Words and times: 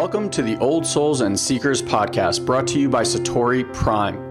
Welcome 0.00 0.30
to 0.30 0.40
the 0.40 0.56
Old 0.60 0.86
Souls 0.86 1.20
and 1.20 1.38
Seekers 1.38 1.82
podcast 1.82 2.46
brought 2.46 2.66
to 2.68 2.80
you 2.80 2.88
by 2.88 3.02
Satori 3.02 3.70
Prime. 3.74 4.30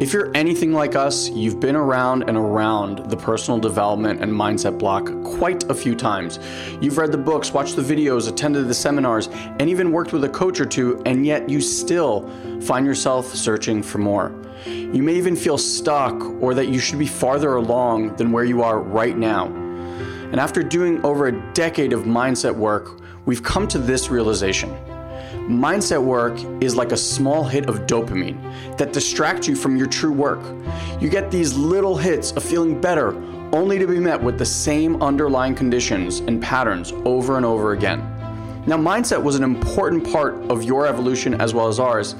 If 0.00 0.14
you're 0.14 0.34
anything 0.34 0.72
like 0.72 0.96
us, 0.96 1.28
you've 1.28 1.60
been 1.60 1.76
around 1.76 2.22
and 2.22 2.38
around 2.38 3.10
the 3.10 3.18
personal 3.18 3.60
development 3.60 4.22
and 4.22 4.32
mindset 4.32 4.78
block 4.78 5.12
quite 5.22 5.68
a 5.68 5.74
few 5.74 5.94
times. 5.94 6.38
You've 6.80 6.96
read 6.96 7.12
the 7.12 7.18
books, 7.18 7.52
watched 7.52 7.76
the 7.76 7.82
videos, 7.82 8.30
attended 8.30 8.66
the 8.66 8.72
seminars, 8.72 9.28
and 9.28 9.68
even 9.68 9.92
worked 9.92 10.14
with 10.14 10.24
a 10.24 10.28
coach 10.30 10.58
or 10.58 10.64
two, 10.64 11.02
and 11.04 11.26
yet 11.26 11.50
you 11.50 11.60
still 11.60 12.26
find 12.62 12.86
yourself 12.86 13.26
searching 13.26 13.82
for 13.82 13.98
more. 13.98 14.34
You 14.64 15.02
may 15.02 15.16
even 15.16 15.36
feel 15.36 15.58
stuck 15.58 16.18
or 16.40 16.54
that 16.54 16.68
you 16.68 16.78
should 16.78 16.98
be 16.98 17.06
farther 17.06 17.56
along 17.56 18.16
than 18.16 18.32
where 18.32 18.44
you 18.44 18.62
are 18.62 18.80
right 18.80 19.18
now. 19.18 19.48
And 20.32 20.40
after 20.40 20.62
doing 20.62 21.04
over 21.04 21.26
a 21.26 21.52
decade 21.52 21.92
of 21.92 22.04
mindset 22.04 22.54
work, 22.54 23.02
we've 23.26 23.42
come 23.42 23.68
to 23.68 23.78
this 23.78 24.08
realization 24.08 24.74
Mindset 25.50 26.00
work 26.00 26.38
is 26.62 26.76
like 26.76 26.92
a 26.92 26.96
small 26.96 27.42
hit 27.42 27.68
of 27.68 27.80
dopamine 27.80 28.38
that 28.78 28.92
distracts 28.92 29.48
you 29.48 29.56
from 29.56 29.76
your 29.76 29.88
true 29.88 30.12
work. 30.12 30.38
You 31.00 31.08
get 31.08 31.32
these 31.32 31.56
little 31.56 31.96
hits 31.96 32.30
of 32.32 32.44
feeling 32.44 32.80
better 32.80 33.16
only 33.52 33.76
to 33.76 33.86
be 33.88 33.98
met 33.98 34.22
with 34.22 34.38
the 34.38 34.46
same 34.46 35.02
underlying 35.02 35.56
conditions 35.56 36.20
and 36.20 36.40
patterns 36.40 36.92
over 37.04 37.36
and 37.36 37.44
over 37.44 37.72
again. 37.72 37.98
Now, 38.68 38.76
mindset 38.76 39.20
was 39.20 39.34
an 39.34 39.42
important 39.42 40.08
part 40.12 40.34
of 40.48 40.62
your 40.62 40.86
evolution 40.86 41.40
as 41.40 41.52
well 41.52 41.66
as 41.66 41.80
ours, 41.80 42.14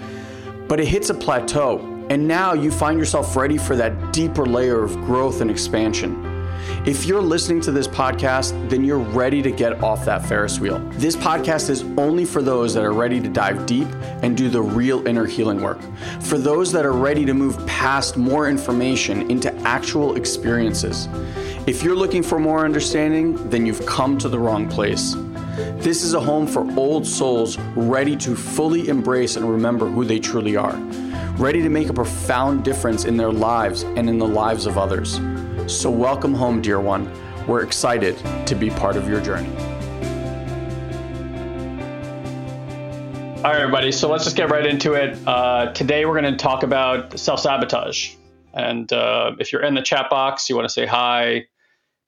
but 0.66 0.80
it 0.80 0.86
hits 0.86 1.10
a 1.10 1.14
plateau, 1.14 1.78
and 2.10 2.26
now 2.26 2.52
you 2.52 2.72
find 2.72 2.98
yourself 2.98 3.36
ready 3.36 3.58
for 3.58 3.76
that 3.76 4.12
deeper 4.12 4.44
layer 4.44 4.82
of 4.82 4.96
growth 5.04 5.40
and 5.40 5.52
expansion. 5.52 6.29
If 6.86 7.04
you're 7.04 7.20
listening 7.20 7.60
to 7.62 7.72
this 7.72 7.86
podcast, 7.86 8.70
then 8.70 8.84
you're 8.84 8.98
ready 8.98 9.42
to 9.42 9.50
get 9.50 9.82
off 9.82 10.04
that 10.06 10.24
Ferris 10.24 10.58
wheel. 10.58 10.78
This 10.94 11.14
podcast 11.14 11.68
is 11.68 11.82
only 11.98 12.24
for 12.24 12.40
those 12.40 12.72
that 12.72 12.84
are 12.84 12.92
ready 12.92 13.20
to 13.20 13.28
dive 13.28 13.66
deep 13.66 13.86
and 14.22 14.34
do 14.34 14.48
the 14.48 14.62
real 14.62 15.06
inner 15.06 15.26
healing 15.26 15.60
work. 15.60 15.78
For 16.20 16.38
those 16.38 16.72
that 16.72 16.86
are 16.86 16.92
ready 16.92 17.26
to 17.26 17.34
move 17.34 17.64
past 17.66 18.16
more 18.16 18.48
information 18.48 19.30
into 19.30 19.54
actual 19.58 20.16
experiences. 20.16 21.06
If 21.66 21.82
you're 21.82 21.94
looking 21.94 22.22
for 22.22 22.38
more 22.38 22.64
understanding, 22.64 23.50
then 23.50 23.66
you've 23.66 23.84
come 23.84 24.16
to 24.16 24.28
the 24.30 24.38
wrong 24.38 24.66
place. 24.66 25.14
This 25.76 26.02
is 26.02 26.14
a 26.14 26.20
home 26.20 26.46
for 26.46 26.66
old 26.78 27.06
souls 27.06 27.58
ready 27.76 28.16
to 28.16 28.34
fully 28.34 28.88
embrace 28.88 29.36
and 29.36 29.48
remember 29.48 29.86
who 29.86 30.04
they 30.04 30.18
truly 30.18 30.56
are, 30.56 30.76
ready 31.36 31.60
to 31.62 31.68
make 31.68 31.90
a 31.90 31.92
profound 31.92 32.64
difference 32.64 33.04
in 33.04 33.18
their 33.18 33.32
lives 33.32 33.82
and 33.82 34.08
in 34.08 34.18
the 34.18 34.26
lives 34.26 34.66
of 34.66 34.78
others. 34.78 35.20
So, 35.66 35.90
welcome 35.90 36.34
home, 36.34 36.60
dear 36.60 36.80
one. 36.80 37.10
We're 37.46 37.62
excited 37.62 38.16
to 38.46 38.54
be 38.54 38.70
part 38.70 38.96
of 38.96 39.08
your 39.08 39.20
journey. 39.20 39.50
All 43.38 43.50
right, 43.50 43.60
everybody. 43.60 43.90
So 43.90 44.10
let's 44.10 44.24
just 44.24 44.36
get 44.36 44.50
right 44.50 44.66
into 44.66 44.92
it. 44.92 45.18
Uh, 45.26 45.72
today, 45.72 46.04
we're 46.04 46.20
going 46.20 46.30
to 46.30 46.36
talk 46.36 46.62
about 46.62 47.18
self 47.18 47.40
sabotage. 47.40 48.14
And 48.52 48.92
uh, 48.92 49.32
if 49.38 49.52
you're 49.52 49.62
in 49.62 49.74
the 49.74 49.82
chat 49.82 50.10
box, 50.10 50.48
you 50.48 50.56
want 50.56 50.68
to 50.68 50.72
say 50.72 50.84
hi, 50.84 51.46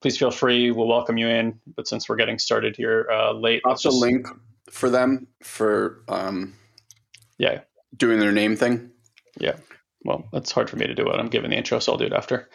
please 0.02 0.18
feel 0.18 0.30
free. 0.30 0.70
We'll 0.70 0.88
welcome 0.88 1.16
you 1.16 1.28
in. 1.28 1.58
But 1.74 1.88
since 1.88 2.08
we're 2.08 2.16
getting 2.16 2.38
started 2.38 2.76
here 2.76 3.08
uh, 3.10 3.32
late, 3.32 3.62
that's 3.64 3.82
just... 3.82 3.96
a 3.96 3.98
link 3.98 4.26
for 4.68 4.90
them 4.90 5.26
for 5.42 6.02
um, 6.08 6.54
yeah 7.38 7.60
doing 7.96 8.18
their 8.18 8.32
name 8.32 8.56
thing. 8.56 8.90
Yeah. 9.38 9.56
Well, 10.04 10.28
that's 10.32 10.50
hard 10.50 10.68
for 10.68 10.76
me 10.76 10.86
to 10.86 10.94
do 10.94 11.08
it. 11.08 11.18
I'm 11.18 11.28
giving 11.28 11.50
the 11.50 11.56
intro, 11.56 11.78
so 11.78 11.92
I'll 11.92 11.98
do 11.98 12.06
it 12.06 12.12
after. 12.12 12.48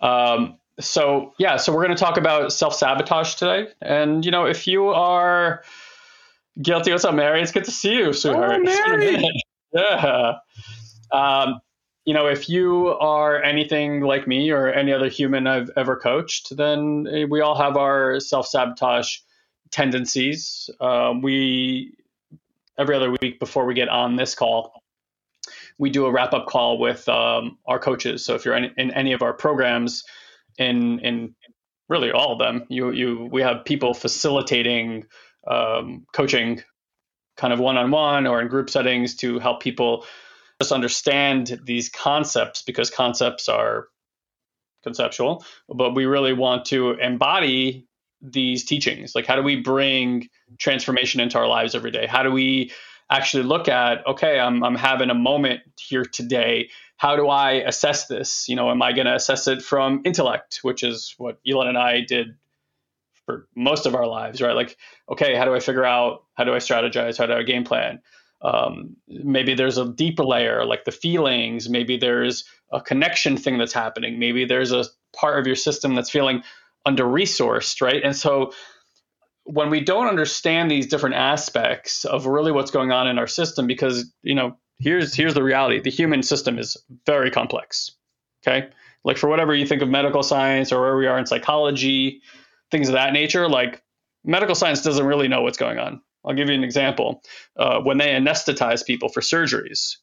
Um, 0.00 0.58
so 0.78 1.32
yeah, 1.38 1.56
so 1.56 1.72
we're 1.72 1.84
going 1.84 1.96
to 1.96 2.02
talk 2.02 2.18
about 2.18 2.52
self 2.52 2.74
sabotage 2.74 3.34
today, 3.34 3.68
and 3.80 4.24
you 4.24 4.30
know, 4.30 4.46
if 4.46 4.66
you 4.66 4.88
are 4.88 5.62
guilty, 6.60 6.92
what's 6.92 7.04
up, 7.04 7.14
Mary? 7.14 7.40
It's 7.40 7.52
good 7.52 7.64
to 7.64 7.70
see 7.70 7.94
you, 7.94 8.12
sweetheart. 8.12 8.60
Oh, 8.60 8.62
Mary. 8.62 9.42
yeah. 9.72 10.34
Um, 11.12 11.60
you 12.04 12.14
know, 12.14 12.28
if 12.28 12.48
you 12.48 12.88
are 12.88 13.42
anything 13.42 14.00
like 14.00 14.28
me 14.28 14.50
or 14.50 14.68
any 14.68 14.92
other 14.92 15.08
human 15.08 15.46
I've 15.46 15.70
ever 15.76 15.96
coached, 15.96 16.56
then 16.56 17.06
eh, 17.10 17.24
we 17.28 17.40
all 17.40 17.56
have 17.56 17.76
our 17.76 18.20
self 18.20 18.46
sabotage 18.46 19.18
tendencies. 19.70 20.70
Uh, 20.80 21.14
we 21.20 21.96
every 22.78 22.94
other 22.94 23.10
week 23.20 23.40
before 23.40 23.64
we 23.64 23.74
get 23.74 23.88
on 23.88 24.16
this 24.16 24.34
call, 24.34 24.82
we 25.78 25.90
do 25.90 26.06
a 26.06 26.12
wrap 26.12 26.32
up 26.32 26.46
call 26.46 26.78
with 26.78 27.08
um, 27.08 27.58
our 27.66 27.78
coaches. 27.78 28.24
So 28.24 28.34
if 28.34 28.44
you're 28.44 28.56
in, 28.56 28.72
in, 28.76 28.90
any 28.92 29.12
of 29.12 29.22
our 29.22 29.32
programs, 29.32 30.04
in 30.58 31.00
in 31.00 31.34
really 31.88 32.10
all 32.10 32.32
of 32.32 32.38
them, 32.38 32.64
you 32.68 32.90
you 32.92 33.28
we 33.30 33.42
have 33.42 33.64
people 33.64 33.94
facilitating 33.94 35.04
um, 35.46 36.06
coaching, 36.12 36.62
kind 37.36 37.52
of 37.52 37.60
one 37.60 37.76
on 37.76 37.90
one 37.90 38.26
or 38.26 38.40
in 38.40 38.48
group 38.48 38.70
settings 38.70 39.16
to 39.16 39.38
help 39.38 39.60
people 39.60 40.06
just 40.60 40.72
understand 40.72 41.60
these 41.64 41.90
concepts 41.90 42.62
because 42.62 42.90
concepts 42.90 43.48
are 43.48 43.88
conceptual, 44.82 45.44
but 45.68 45.94
we 45.94 46.06
really 46.06 46.32
want 46.32 46.64
to 46.66 46.92
embody 46.92 47.86
these 48.22 48.64
teachings. 48.64 49.14
Like, 49.14 49.26
how 49.26 49.36
do 49.36 49.42
we 49.42 49.56
bring 49.56 50.28
transformation 50.58 51.20
into 51.20 51.38
our 51.38 51.48
lives 51.48 51.74
every 51.74 51.90
day? 51.90 52.06
How 52.06 52.22
do 52.22 52.30
we 52.30 52.72
actually 53.10 53.44
look 53.44 53.68
at 53.68 54.06
okay 54.06 54.38
i'm, 54.38 54.62
I'm 54.64 54.74
having 54.76 55.10
a 55.10 55.14
moment 55.14 55.60
here 55.78 56.04
today. 56.04 56.70
How 56.96 57.16
do 57.16 57.28
i 57.28 57.52
assess 57.52 58.06
this? 58.06 58.48
You 58.48 58.56
know 58.56 58.70
am 58.70 58.82
i 58.82 58.92
going 58.92 59.06
to 59.06 59.14
assess 59.14 59.46
it 59.48 59.62
from 59.62 60.02
intellect 60.04 60.60
which 60.62 60.82
is 60.82 61.14
what 61.18 61.38
elon 61.48 61.68
and 61.68 61.78
i 61.78 62.00
did 62.00 62.36
for 63.24 63.48
most 63.56 63.86
of 63.86 63.94
our 63.94 64.06
lives 64.06 64.40
right? 64.40 64.54
Like 64.56 64.76
okay 65.10 65.34
how 65.34 65.44
do 65.44 65.54
i 65.54 65.60
figure 65.60 65.84
out 65.84 66.24
how 66.34 66.44
do 66.44 66.54
i 66.54 66.58
strategize 66.58 67.18
how 67.18 67.26
do 67.26 67.34
i 67.34 67.42
game 67.42 67.64
plan? 67.64 68.00
Um, 68.42 68.96
maybe 69.08 69.54
there's 69.54 69.78
a 69.78 69.90
deeper 69.90 70.24
layer 70.24 70.64
like 70.64 70.84
the 70.84 70.92
feelings. 70.92 71.70
Maybe 71.70 71.96
there's 71.96 72.44
a 72.70 72.80
connection 72.80 73.36
thing 73.36 73.56
that's 73.58 73.72
happening. 73.72 74.18
Maybe 74.18 74.44
there's 74.44 74.72
a 74.72 74.84
part 75.16 75.38
of 75.40 75.46
your 75.46 75.56
system 75.56 75.94
that's 75.94 76.10
feeling 76.10 76.42
under 76.84 77.04
resourced 77.04 77.80
right? 77.80 78.02
And 78.04 78.14
so 78.14 78.52
when 79.46 79.70
we 79.70 79.80
don't 79.80 80.08
understand 80.08 80.70
these 80.70 80.86
different 80.86 81.16
aspects 81.16 82.04
of 82.04 82.26
really 82.26 82.52
what's 82.52 82.70
going 82.70 82.92
on 82.92 83.08
in 83.08 83.18
our 83.18 83.26
system 83.26 83.66
because 83.66 84.12
you 84.22 84.34
know 84.34 84.56
here's 84.78 85.14
here's 85.14 85.34
the 85.34 85.42
reality. 85.42 85.80
The 85.80 85.90
human 85.90 86.22
system 86.22 86.58
is 86.58 86.76
very 87.06 87.30
complex 87.30 87.92
okay? 88.46 88.68
Like 89.04 89.18
for 89.18 89.28
whatever 89.28 89.54
you 89.54 89.66
think 89.66 89.82
of 89.82 89.88
medical 89.88 90.22
science 90.22 90.72
or 90.72 90.80
where 90.80 90.96
we 90.96 91.06
are 91.06 91.18
in 91.18 91.26
psychology 91.26 92.22
things 92.70 92.88
of 92.88 92.94
that 92.94 93.12
nature 93.12 93.48
like 93.48 93.82
medical 94.24 94.54
science 94.54 94.82
doesn't 94.82 95.06
really 95.06 95.28
know 95.28 95.42
what's 95.42 95.58
going 95.58 95.78
on. 95.78 96.00
I'll 96.24 96.34
give 96.34 96.48
you 96.48 96.54
an 96.54 96.64
example. 96.64 97.22
Uh, 97.56 97.80
when 97.80 97.98
they 97.98 98.08
anesthetize 98.08 98.84
people 98.84 99.08
for 99.08 99.20
surgeries 99.20 99.96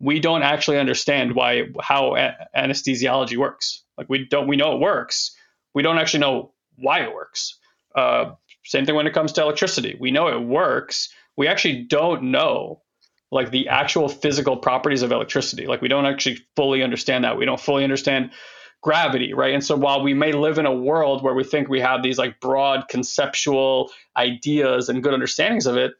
we 0.00 0.20
don't 0.20 0.42
actually 0.42 0.78
understand 0.78 1.34
why 1.34 1.64
how 1.80 2.16
a- 2.16 2.36
anesthesiology 2.56 3.36
works. 3.36 3.82
Like 3.96 4.08
we 4.08 4.26
don't 4.26 4.46
we 4.46 4.56
know 4.56 4.74
it 4.74 4.80
works. 4.80 5.36
We 5.74 5.82
don't 5.82 5.98
actually 5.98 6.20
know 6.20 6.52
why 6.76 7.00
it 7.00 7.12
works. 7.12 7.58
Uh, 7.94 8.32
same 8.68 8.84
thing 8.84 8.94
when 8.94 9.06
it 9.06 9.14
comes 9.14 9.32
to 9.32 9.42
electricity. 9.42 9.96
We 9.98 10.10
know 10.10 10.28
it 10.28 10.42
works. 10.42 11.08
We 11.38 11.48
actually 11.48 11.84
don't 11.84 12.24
know 12.24 12.82
like 13.30 13.50
the 13.50 13.68
actual 13.68 14.08
physical 14.08 14.58
properties 14.58 15.00
of 15.00 15.10
electricity. 15.10 15.66
Like 15.66 15.80
we 15.80 15.88
don't 15.88 16.04
actually 16.04 16.38
fully 16.54 16.82
understand 16.82 17.24
that. 17.24 17.38
We 17.38 17.46
don't 17.46 17.60
fully 17.60 17.82
understand 17.82 18.30
gravity, 18.82 19.32
right? 19.32 19.54
And 19.54 19.64
so 19.64 19.74
while 19.74 20.02
we 20.02 20.12
may 20.12 20.32
live 20.32 20.58
in 20.58 20.66
a 20.66 20.74
world 20.74 21.22
where 21.22 21.34
we 21.34 21.44
think 21.44 21.68
we 21.68 21.80
have 21.80 22.02
these 22.02 22.18
like 22.18 22.40
broad 22.40 22.88
conceptual 22.88 23.90
ideas 24.16 24.90
and 24.90 25.02
good 25.02 25.14
understandings 25.14 25.66
of 25.66 25.76
it, 25.76 25.92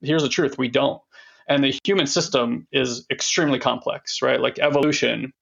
here's 0.00 0.22
the 0.22 0.28
truth, 0.28 0.56
we 0.56 0.68
don't. 0.68 1.02
And 1.48 1.64
the 1.64 1.76
human 1.84 2.06
system 2.06 2.68
is 2.72 3.06
extremely 3.10 3.58
complex, 3.58 4.22
right? 4.22 4.40
Like 4.40 4.60
evolution 4.60 5.32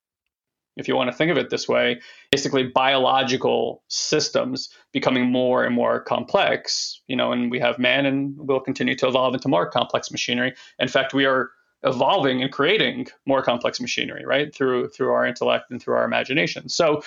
if 0.77 0.88
you 0.88 0.97
want 0.97 1.10
to 1.10 1.16
think 1.16 1.31
of 1.31 1.37
it 1.37 1.50
this 1.50 1.69
way, 1.69 2.00
basically 2.31 2.65
biological 2.65 3.83
systems 3.88 4.71
becoming 4.93 5.31
more 5.31 5.65
and 5.65 5.75
more 5.75 6.00
complex, 6.00 7.00
you 7.06 7.16
know, 7.16 7.33
and 7.33 7.50
we 7.50 7.59
have 7.60 7.78
man 7.78 8.06
and 8.06 8.37
will 8.38 8.60
continue 8.60 8.97
to 8.97 9.06
evolve 9.06 9.34
into 9.34 9.49
more 9.49 9.69
complex 9.69 10.11
machinery. 10.11 10.55
In 10.78 10.88
fact, 10.88 11.12
we 11.12 11.26
are 11.26 11.50
evolving 11.85 12.43
and 12.43 12.52
creating 12.52 13.08
more 13.26 13.43
complex 13.43 13.81
machinery, 13.81 14.25
right? 14.25 14.55
Through 14.55 14.88
through 14.91 15.12
our 15.12 15.26
intellect 15.26 15.70
and 15.70 15.82
through 15.82 15.94
our 15.94 16.05
imagination. 16.05 16.69
So 16.69 17.02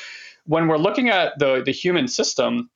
when 0.45 0.68
we're 0.68 0.78
looking 0.78 1.10
at 1.10 1.40
the 1.40 1.63
the 1.63 1.72
human 1.72 2.07
system, 2.07 2.69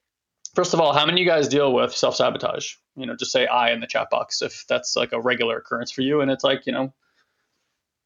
first 0.56 0.74
of 0.74 0.80
all, 0.80 0.94
how 0.94 1.06
many 1.06 1.22
of 1.22 1.25
you 1.25 1.31
guys 1.31 1.48
deal 1.48 1.74
with 1.74 1.96
self-sabotage? 1.96 2.74
You 2.96 3.06
know, 3.06 3.16
just 3.16 3.31
say 3.31 3.48
I 3.48 3.72
in 3.72 3.80
the 3.80 3.88
chat 3.88 4.10
box 4.10 4.42
if 4.42 4.66
that's 4.68 4.96
like 4.96 5.12
a 5.12 5.22
regular 5.22 5.58
occurrence 5.58 5.92
for 5.92 6.02
you 6.02 6.22
and 6.22 6.31
it's 6.31 6.44
like, 6.44 6.66
you 6.66 6.74
know, 6.74 6.94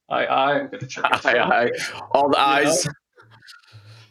I, 0.09 0.25
I, 0.25 0.59
I'm 0.59 0.69
gonna 0.69 0.87
check. 0.87 1.25
I, 1.25 1.37
I, 1.37 1.71
all 2.11 2.29
the 2.29 2.39
eyes. 2.39 2.87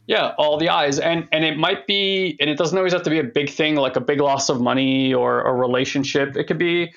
Yeah, 0.06 0.32
all 0.36 0.58
the 0.58 0.68
eyes, 0.68 0.98
and 0.98 1.28
and 1.32 1.44
it 1.44 1.56
might 1.56 1.86
be, 1.86 2.36
and 2.40 2.50
it 2.50 2.58
doesn't 2.58 2.76
always 2.76 2.92
have 2.92 3.04
to 3.04 3.10
be 3.10 3.20
a 3.20 3.24
big 3.24 3.50
thing 3.50 3.76
like 3.76 3.96
a 3.96 4.00
big 4.00 4.20
loss 4.20 4.48
of 4.48 4.60
money 4.60 5.14
or 5.14 5.42
a 5.42 5.54
relationship. 5.54 6.36
It 6.36 6.44
could 6.44 6.58
be 6.58 6.92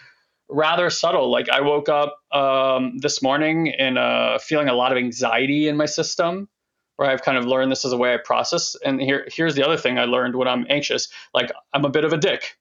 rather 0.50 0.90
subtle. 0.90 1.32
Like 1.32 1.50
I 1.50 1.62
woke 1.62 1.90
up 1.90 2.18
um, 2.32 2.98
this 2.98 3.22
morning 3.22 3.70
and 3.78 3.98
uh, 3.98 4.40
feeling 4.40 4.70
a 4.70 4.74
lot 4.74 4.92
of 4.92 4.98
anxiety 4.98 5.68
in 5.68 5.78
my 5.78 5.86
system, 5.86 6.50
where 6.96 7.10
I've 7.10 7.22
kind 7.22 7.38
of 7.38 7.46
learned 7.46 7.72
this 7.72 7.86
as 7.86 7.92
a 7.92 7.98
way 7.98 8.14
I 8.14 8.18
process. 8.18 8.76
And 8.84 9.00
here, 9.00 9.28
here's 9.32 9.56
the 9.56 9.66
other 9.66 9.78
thing 9.78 10.00
I 10.00 10.06
learned 10.06 10.36
when 10.36 10.48
I'm 10.48 10.66
anxious. 10.70 11.08
Like 11.34 11.52
I'm 11.74 11.86
a 11.86 11.90
bit 11.90 12.06
of 12.06 12.14
a 12.14 12.18
dick. 12.18 12.58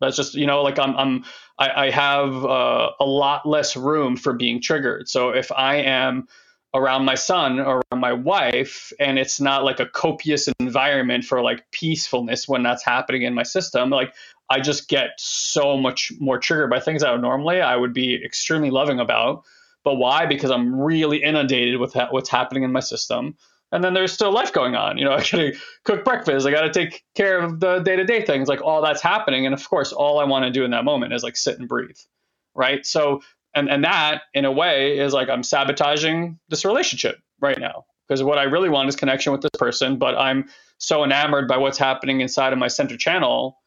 That's 0.00 0.16
just 0.16 0.34
you 0.34 0.46
know 0.46 0.62
like 0.62 0.78
I'm 0.78 0.96
I'm 0.96 1.24
I, 1.58 1.86
I 1.86 1.90
have 1.90 2.44
uh, 2.44 2.90
a 3.00 3.04
lot 3.04 3.46
less 3.46 3.76
room 3.76 4.16
for 4.16 4.32
being 4.32 4.60
triggered. 4.60 5.08
So 5.08 5.30
if 5.30 5.50
I 5.52 5.76
am 5.76 6.28
around 6.74 7.04
my 7.04 7.14
son 7.14 7.58
or 7.58 7.82
around 7.90 8.00
my 8.00 8.12
wife 8.12 8.92
and 9.00 9.18
it's 9.18 9.40
not 9.40 9.64
like 9.64 9.80
a 9.80 9.86
copious 9.86 10.48
environment 10.60 11.24
for 11.24 11.42
like 11.42 11.64
peacefulness 11.70 12.46
when 12.46 12.62
that's 12.62 12.84
happening 12.84 13.22
in 13.22 13.32
my 13.32 13.42
system 13.42 13.88
like 13.88 14.14
i 14.50 14.60
just 14.60 14.88
get 14.88 15.10
so 15.16 15.76
much 15.76 16.12
more 16.20 16.38
triggered 16.38 16.68
by 16.68 16.78
things 16.78 17.02
that 17.02 17.18
normally 17.20 17.60
i 17.60 17.74
would 17.74 17.94
be 17.94 18.22
extremely 18.22 18.70
loving 18.70 19.00
about. 19.00 19.44
But 19.84 19.94
why? 19.94 20.26
Because 20.26 20.50
i'm 20.50 20.78
really 20.78 21.22
inundated 21.22 21.80
with 21.80 21.96
what's 22.10 22.28
happening 22.28 22.62
in 22.62 22.72
my 22.72 22.80
system 22.80 23.36
and 23.72 23.84
then 23.84 23.94
there's 23.94 24.12
still 24.12 24.32
life 24.32 24.52
going 24.52 24.74
on. 24.76 24.98
You 24.98 25.06
know 25.06 25.12
i 25.14 25.18
gotta 25.22 25.54
cook 25.84 26.04
breakfast. 26.04 26.46
I 26.46 26.50
gotta 26.50 26.72
take 26.72 27.04
care 27.16 27.40
of 27.40 27.60
the 27.60 27.80
day-to-day 27.80 28.24
things. 28.26 28.48
Like 28.48 28.62
all 28.62 28.82
that's 28.82 29.02
happening. 29.02 29.46
And 29.46 29.54
of 29.54 29.68
course 29.68 29.92
all 29.92 30.18
i 30.20 30.24
want 30.24 30.44
to 30.44 30.50
do 30.50 30.64
in 30.64 30.72
that 30.72 30.84
moment 30.84 31.12
is 31.14 31.22
like 31.22 31.36
sit 31.36 31.58
and 31.58 31.68
breathe 31.68 31.96
right? 32.54 32.86
So 32.86 33.22
and 33.54 33.68
and 33.70 33.84
that 33.84 34.22
in 34.34 34.44
a 34.44 34.52
way 34.52 34.98
is 34.98 35.12
like 35.14 35.28
i'm 35.30 35.42
sabotaging 35.42 36.38
this 36.48 36.64
relationship 36.64 37.18
right 37.40 37.58
now. 37.58 37.86
Because 38.08 38.22
what 38.22 38.38
i 38.38 38.44
really 38.44 38.68
want 38.70 38.88
is 38.88 38.96
connection 38.96 39.32
with 39.32 39.42
this 39.42 39.50
person 39.58 39.98
but 39.98 40.16
i'm 40.16 40.48
so 40.78 41.04
enamored 41.04 41.48
by 41.48 41.58
what's 41.58 41.78
happening 41.78 42.20
inside 42.20 42.52
of 42.52 42.58
my 42.60 42.68
center 42.68 42.96
channel 42.96 43.58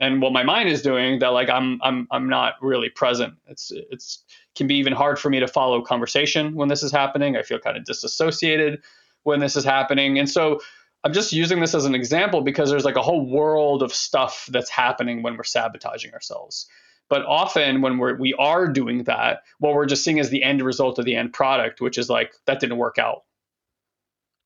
and 0.00 0.22
what 0.22 0.32
my 0.32 0.42
mind 0.42 0.68
is 0.68 0.82
doing 0.82 1.20
that 1.20 1.28
like 1.28 1.48
i'm 1.50 1.80
i'm 1.82 2.06
i'm 2.10 2.28
not 2.28 2.54
really 2.62 2.90
present. 2.90 3.34
It's 3.48 3.72
it's 3.72 4.24
can 4.56 4.66
be 4.66 4.76
even 4.76 4.92
hard 4.92 5.18
for 5.18 5.30
me 5.30 5.40
to 5.40 5.48
follow 5.48 5.82
conversation 5.82 6.54
when 6.54 6.68
this 6.68 6.82
is 6.82 6.92
happening. 6.92 7.36
I 7.36 7.42
feel 7.42 7.58
kind 7.58 7.76
of 7.76 7.84
disassociated 7.84 8.82
when 9.26 9.40
this 9.40 9.56
is 9.56 9.64
happening 9.64 10.18
and 10.18 10.28
so 10.28 10.60
i'm 11.04 11.12
just 11.12 11.32
using 11.32 11.60
this 11.60 11.74
as 11.74 11.84
an 11.84 11.94
example 11.94 12.40
because 12.40 12.70
there's 12.70 12.84
like 12.84 12.96
a 12.96 13.02
whole 13.02 13.28
world 13.28 13.82
of 13.82 13.92
stuff 13.92 14.48
that's 14.50 14.70
happening 14.70 15.22
when 15.22 15.36
we're 15.36 15.44
sabotaging 15.44 16.12
ourselves 16.12 16.66
but 17.08 17.24
often 17.24 17.82
when 17.82 17.98
we're 17.98 18.16
we 18.16 18.34
are 18.34 18.66
doing 18.66 19.04
that, 19.04 19.42
what 19.58 19.74
we're 19.74 19.86
just 19.86 20.02
seeing 20.02 20.18
is 20.18 20.30
the 20.30 20.42
end 20.42 20.62
result 20.62 20.98
of 20.98 21.04
the 21.04 21.14
end 21.14 21.32
product, 21.32 21.80
which 21.80 21.98
is 21.98 22.10
like 22.10 22.34
that 22.46 22.60
didn't 22.60 22.78
work 22.78 22.98
out. 22.98 23.22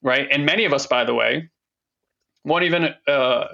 Right. 0.02 0.28
And 0.30 0.46
many 0.46 0.64
of 0.64 0.72
us, 0.72 0.86
by 0.86 1.04
the 1.04 1.14
way, 1.14 1.50
won't 2.44 2.64
even 2.64 2.94
uh, 3.06 3.10
uh, 3.10 3.46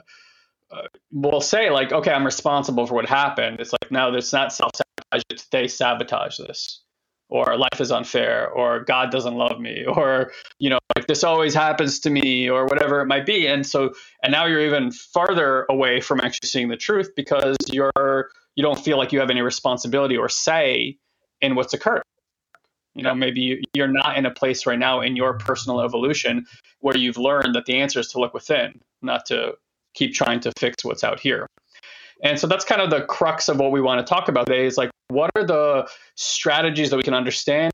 will 1.12 1.40
say 1.40 1.70
like, 1.70 1.93
okay, 1.93 2.11
I'm 2.11 2.25
responsible 2.25 2.87
for 2.87 2.94
what 2.94 3.08
happened. 3.08 3.61
It's 3.61 3.73
like, 3.73 3.90
no, 3.90 4.12
it's 4.14 4.32
not 4.32 4.52
self 4.52 4.73
sabotage. 4.75 5.25
It's 5.31 5.46
they 5.46 5.69
sabotage 5.69 6.38
this, 6.38 6.82
or 7.28 7.56
life 7.56 7.81
is 7.81 7.90
unfair, 7.90 8.49
or 8.49 8.81
God 8.81 9.11
doesn't 9.11 9.34
love 9.34 9.61
me, 9.61 9.84
or 9.87 10.32
you 10.58 10.70
know, 10.70 10.78
like 10.96 11.06
this 11.06 11.25
always 11.25 11.55
happens 11.55 12.00
to 12.00 12.11
me, 12.11 12.49
or 12.49 12.67
whatever 12.67 13.00
it 13.00 13.06
might 13.06 13.26
be. 13.26 13.46
And 13.46 13.67
so, 13.67 13.93
and 14.23 14.32
now 14.32 14.46
you're 14.46 14.61
even 14.61 14.93
farther 14.93 15.67
away 15.69 16.00
from 16.00 16.20
actually 16.20 16.49
seeing 16.49 16.69
the 16.69 16.76
truth 16.76 17.11
because 17.17 17.56
you're 17.69 18.31
you 18.55 18.62
don't 18.62 18.78
feel 18.78 18.96
like 18.96 19.12
you 19.12 19.20
have 19.20 19.31
any 19.31 19.43
responsibility 19.43 20.17
or 20.17 20.28
say 20.28 20.99
in 21.40 21.55
what's 21.55 21.75
occurred. 21.75 22.02
You 22.94 23.02
know, 23.02 23.14
maybe 23.14 23.62
you're 23.75 23.88
not 23.88 24.17
in 24.17 24.25
a 24.25 24.31
place 24.31 24.64
right 24.64 24.78
now 24.78 25.02
in 25.02 25.17
your 25.17 25.34
personal 25.34 25.82
evolution 25.82 26.46
where 26.81 26.96
you've 26.96 27.19
learned 27.19 27.55
that 27.55 27.67
the 27.67 27.78
answer 27.78 28.00
is 28.00 28.08
to 28.08 28.20
look 28.20 28.32
within, 28.32 28.81
not 29.02 29.26
to 29.26 29.52
keep 29.93 30.14
trying 30.14 30.40
to 30.40 30.52
fix 30.58 30.82
what's 30.82 31.05
out 31.05 31.20
here. 31.20 31.46
And 32.23 32.38
so 32.38 32.46
that's 32.46 32.64
kind 32.64 32.81
of 32.81 32.88
the 32.88 33.02
crux 33.02 33.49
of 33.50 33.58
what 33.58 33.70
we 33.70 33.82
want 33.82 34.05
to 34.05 34.11
talk 34.11 34.28
about 34.28 34.46
today 34.46 34.64
is 34.64 34.78
like, 34.78 34.90
what 35.08 35.30
are 35.36 35.44
the 35.44 35.88
strategies 36.14 36.90
that 36.90 36.96
we 36.96 37.02
can 37.02 37.14
understand 37.14 37.72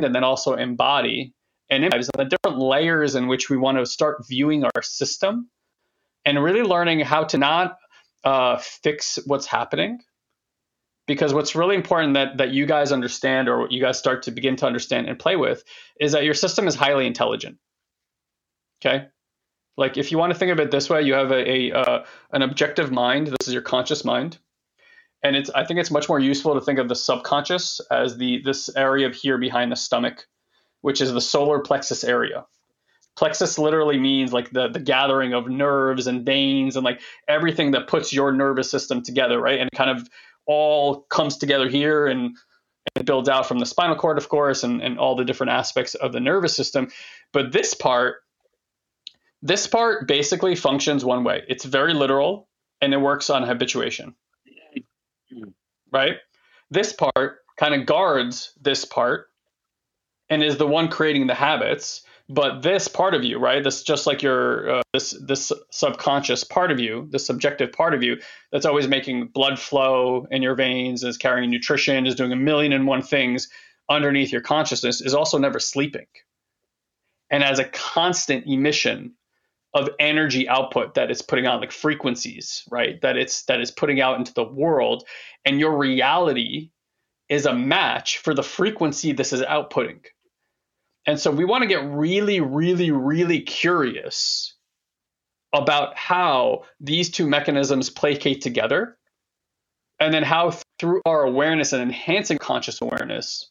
and 0.00 0.14
then 0.14 0.24
also 0.24 0.54
embody 0.54 1.32
and 1.72 1.84
the 1.84 2.24
different 2.24 2.58
layers 2.58 3.14
in 3.14 3.28
which 3.28 3.48
we 3.48 3.56
want 3.56 3.78
to 3.78 3.86
start 3.86 4.26
viewing 4.28 4.64
our 4.64 4.82
system 4.82 5.48
and 6.26 6.42
really 6.42 6.62
learning 6.62 7.00
how 7.00 7.24
to 7.24 7.38
not 7.38 7.78
uh, 8.24 8.58
fix 8.58 9.18
what's 9.26 9.46
happening, 9.46 9.98
because 11.06 11.32
what's 11.32 11.54
really 11.54 11.74
important 11.74 12.14
that 12.14 12.36
that 12.36 12.50
you 12.50 12.66
guys 12.66 12.92
understand 12.92 13.48
or 13.48 13.58
what 13.58 13.72
you 13.72 13.80
guys 13.80 13.98
start 13.98 14.22
to 14.24 14.30
begin 14.30 14.54
to 14.56 14.66
understand 14.66 15.08
and 15.08 15.18
play 15.18 15.36
with 15.36 15.64
is 15.98 16.12
that 16.12 16.24
your 16.24 16.34
system 16.34 16.68
is 16.68 16.74
highly 16.74 17.06
intelligent. 17.06 17.56
Okay? 18.84 19.06
Like 19.76 19.96
if 19.96 20.12
you 20.12 20.18
want 20.18 20.32
to 20.32 20.38
think 20.38 20.52
of 20.52 20.60
it 20.60 20.70
this 20.70 20.90
way 20.90 21.02
you 21.02 21.14
have 21.14 21.32
a, 21.32 21.50
a 21.50 21.72
uh, 21.72 22.04
an 22.32 22.42
objective 22.42 22.92
mind. 22.92 23.28
This 23.28 23.48
is 23.48 23.54
your 23.54 23.62
conscious 23.62 24.04
mind 24.04 24.38
and 25.22 25.36
it's 25.36 25.50
i 25.50 25.64
think 25.64 25.80
it's 25.80 25.90
much 25.90 26.08
more 26.08 26.20
useful 26.20 26.54
to 26.54 26.60
think 26.60 26.78
of 26.78 26.88
the 26.88 26.96
subconscious 26.96 27.80
as 27.90 28.16
the 28.16 28.40
this 28.44 28.68
area 28.76 29.06
of 29.06 29.14
here 29.14 29.38
behind 29.38 29.70
the 29.70 29.76
stomach 29.76 30.26
which 30.80 31.00
is 31.00 31.12
the 31.12 31.20
solar 31.20 31.60
plexus 31.60 32.04
area 32.04 32.44
plexus 33.16 33.58
literally 33.58 33.98
means 33.98 34.32
like 34.32 34.50
the 34.50 34.68
the 34.68 34.80
gathering 34.80 35.34
of 35.34 35.48
nerves 35.48 36.06
and 36.06 36.24
veins 36.24 36.76
and 36.76 36.84
like 36.84 37.00
everything 37.28 37.72
that 37.72 37.86
puts 37.86 38.12
your 38.12 38.32
nervous 38.32 38.70
system 38.70 39.02
together 39.02 39.40
right 39.40 39.60
and 39.60 39.70
kind 39.72 39.90
of 39.90 40.08
all 40.46 41.02
comes 41.02 41.36
together 41.36 41.68
here 41.68 42.06
and, 42.06 42.36
and 42.94 43.06
builds 43.06 43.28
out 43.28 43.46
from 43.46 43.58
the 43.58 43.66
spinal 43.66 43.96
cord, 43.96 44.18
of 44.18 44.28
course, 44.28 44.62
and, 44.64 44.82
and 44.82 44.98
all 44.98 45.16
the 45.16 45.24
different 45.24 45.52
aspects 45.52 45.94
of 45.94 46.12
the 46.12 46.20
nervous 46.20 46.56
system. 46.56 46.88
But 47.32 47.52
this 47.52 47.74
part, 47.74 48.16
this 49.40 49.66
part 49.66 50.06
basically 50.08 50.56
functions 50.56 51.04
one 51.04 51.24
way. 51.24 51.42
It's 51.48 51.64
very 51.64 51.94
literal 51.94 52.48
and 52.80 52.92
it 52.92 52.98
works 52.98 53.30
on 53.30 53.44
habituation. 53.44 54.14
Right? 55.90 56.16
This 56.70 56.92
part 56.92 57.38
kind 57.56 57.74
of 57.74 57.86
guards 57.86 58.52
this 58.60 58.84
part 58.84 59.28
and 60.30 60.42
is 60.42 60.56
the 60.56 60.66
one 60.66 60.88
creating 60.88 61.26
the 61.26 61.34
habits 61.34 62.02
but 62.28 62.62
this 62.62 62.88
part 62.88 63.14
of 63.14 63.24
you 63.24 63.38
right 63.38 63.62
this 63.62 63.82
just 63.82 64.06
like 64.06 64.22
your 64.22 64.76
uh, 64.76 64.82
this 64.94 65.10
this 65.26 65.52
subconscious 65.70 66.44
part 66.44 66.70
of 66.70 66.80
you 66.80 67.06
the 67.10 67.18
subjective 67.18 67.72
part 67.72 67.94
of 67.94 68.02
you 68.02 68.16
that's 68.50 68.64
always 68.64 68.88
making 68.88 69.26
blood 69.26 69.58
flow 69.58 70.26
in 70.30 70.42
your 70.42 70.54
veins 70.54 71.04
is 71.04 71.18
carrying 71.18 71.50
nutrition 71.50 72.06
is 72.06 72.14
doing 72.14 72.32
a 72.32 72.36
million 72.36 72.72
and 72.72 72.86
one 72.86 73.02
things 73.02 73.48
underneath 73.90 74.32
your 74.32 74.40
consciousness 74.40 75.00
is 75.00 75.14
also 75.14 75.38
never 75.38 75.60
sleeping 75.60 76.06
and 77.30 77.44
as 77.44 77.58
a 77.58 77.64
constant 77.64 78.46
emission 78.46 79.12
of 79.74 79.88
energy 79.98 80.48
output 80.48 80.94
that 80.94 81.10
it's 81.10 81.22
putting 81.22 81.46
out 81.46 81.60
like 81.60 81.72
frequencies 81.72 82.64
right? 82.70 83.00
That 83.00 83.16
it's 83.16 83.44
that 83.44 83.60
it's 83.60 83.70
putting 83.70 84.00
out 84.00 84.18
into 84.18 84.34
the 84.34 84.44
world. 84.44 85.04
And 85.44 85.58
your 85.58 85.76
reality 85.76 86.70
is 87.28 87.46
a 87.46 87.54
match 87.54 88.18
for 88.18 88.34
the 88.34 88.42
frequency 88.42 89.12
this 89.12 89.32
is 89.32 89.40
outputting. 89.42 90.00
And 91.06 91.18
so 91.18 91.30
we 91.30 91.44
want 91.44 91.62
to 91.62 91.68
get 91.68 91.84
really, 91.84 92.40
really, 92.40 92.90
really 92.90 93.40
curious 93.40 94.54
about 95.52 95.96
how 95.96 96.64
these 96.80 97.10
two 97.10 97.26
mechanisms 97.26 97.90
placate 97.90 98.40
together, 98.40 98.96
and 100.00 100.12
then 100.14 100.22
how 100.22 100.54
through 100.78 101.00
our 101.04 101.24
awareness 101.24 101.72
and 101.72 101.82
enhancing 101.82 102.38
conscious 102.38 102.80
awareness, 102.80 103.50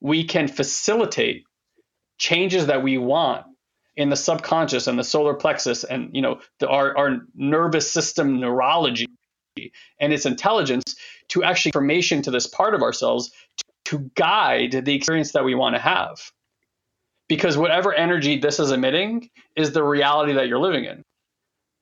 we 0.00 0.24
can 0.24 0.48
facilitate 0.48 1.44
changes 2.18 2.66
that 2.66 2.82
we 2.82 2.98
want 2.98 3.46
in 3.96 4.08
the 4.08 4.16
subconscious 4.16 4.86
and 4.86 4.98
the 4.98 5.04
solar 5.04 5.34
plexus 5.34 5.84
and 5.84 6.10
you 6.14 6.22
know 6.22 6.40
the, 6.58 6.68
our, 6.68 6.96
our 6.96 7.18
nervous 7.34 7.90
system 7.90 8.40
neurology 8.40 9.06
and 10.00 10.12
its 10.12 10.26
intelligence 10.26 10.96
to 11.28 11.44
actually 11.44 11.72
formation 11.72 12.22
to 12.22 12.30
this 12.30 12.46
part 12.46 12.74
of 12.74 12.82
ourselves 12.82 13.30
to, 13.56 13.64
to 13.84 14.10
guide 14.16 14.82
the 14.84 14.94
experience 14.94 15.32
that 15.32 15.44
we 15.44 15.54
want 15.54 15.76
to 15.76 15.80
have. 15.80 16.18
Because 17.28 17.56
whatever 17.56 17.94
energy 17.94 18.38
this 18.38 18.60
is 18.60 18.70
emitting 18.70 19.30
is 19.56 19.72
the 19.72 19.82
reality 19.82 20.34
that 20.34 20.48
you're 20.48 20.58
living 20.58 20.84
in. 20.84 21.02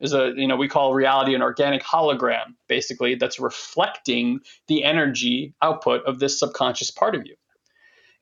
Is 0.01 0.13
a 0.13 0.33
you 0.37 0.49
know 0.49 0.57
we 0.57 0.69
call 0.69 0.95
reality 0.95 1.35
an 1.35 1.43
organic 1.43 1.83
hologram 1.83 2.55
basically 2.69 3.15
that's 3.15 3.39
reflecting 3.39 4.41
the 4.67 4.85
energy 4.85 5.55
output 5.63 6.05
of 6.07 6.19
this 6.19 6.39
subconscious 6.39 6.91
part 6.91 7.15
of 7.15 7.25
you. 7.25 7.37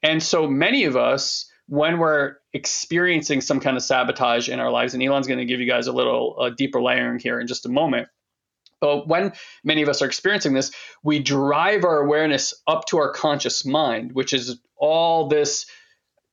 And 0.03 0.23
so 0.23 0.47
many 0.47 0.85
of 0.85 0.97
us 0.97 1.50
when 1.71 2.01
we're 2.01 2.35
experiencing 2.53 3.41
some 3.41 3.61
kind 3.61 3.77
of 3.77 3.83
sabotage 3.83 4.49
in 4.49 4.59
our 4.59 4.71
lives 4.71 4.93
and 4.93 5.03
elon's 5.03 5.27
going 5.27 5.39
to 5.39 5.45
give 5.45 5.61
you 5.61 5.67
guys 5.67 5.87
a 5.87 5.93
little 5.93 6.51
deeper 6.57 6.83
layering 6.83 7.19
here 7.19 7.41
in 7.41 7.47
just 7.47 7.65
a 7.65 7.69
moment 7.69 8.09
but 8.81 9.07
when 9.07 9.33
many 9.63 9.83
of 9.83 9.89
us 9.89 10.03
are 10.03 10.07
experiencing 10.07 10.53
this 10.53 10.73
we 11.03 11.21
drive 11.21 11.85
our 11.85 12.01
awareness 12.01 12.55
up 12.67 12.85
to 12.87 12.99
our 12.99 13.13
conscious 13.13 13.65
mind 13.65 14.13
which 14.13 14.33
is 14.33 14.59
all 14.77 15.29
this 15.29 15.67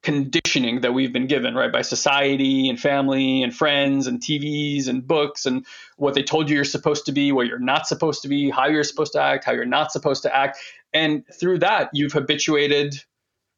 conditioning 0.03 0.81
that 0.81 0.93
we've 0.93 1.11
been 1.11 1.27
given, 1.27 1.53
right, 1.53 1.71
by 1.71 1.81
society 1.81 2.69
and 2.69 2.79
family 2.79 3.43
and 3.43 3.53
friends 3.53 4.07
and 4.07 4.21
TVs 4.21 4.87
and 4.87 5.05
books 5.05 5.45
and 5.45 5.65
what 5.97 6.13
they 6.13 6.23
told 6.23 6.49
you 6.49 6.55
you're 6.55 6.63
supposed 6.63 7.07
to 7.07 7.11
be, 7.11 7.33
what 7.33 7.47
you're 7.47 7.59
not 7.59 7.87
supposed 7.87 8.21
to 8.21 8.29
be, 8.29 8.49
how 8.49 8.67
you're 8.67 8.85
supposed 8.85 9.11
to 9.13 9.21
act, 9.21 9.43
how 9.43 9.51
you're 9.51 9.65
not 9.65 9.91
supposed 9.91 10.23
to 10.23 10.33
act. 10.33 10.59
And 10.93 11.25
through 11.37 11.59
that, 11.59 11.89
you've 11.91 12.13
habituated 12.13 13.03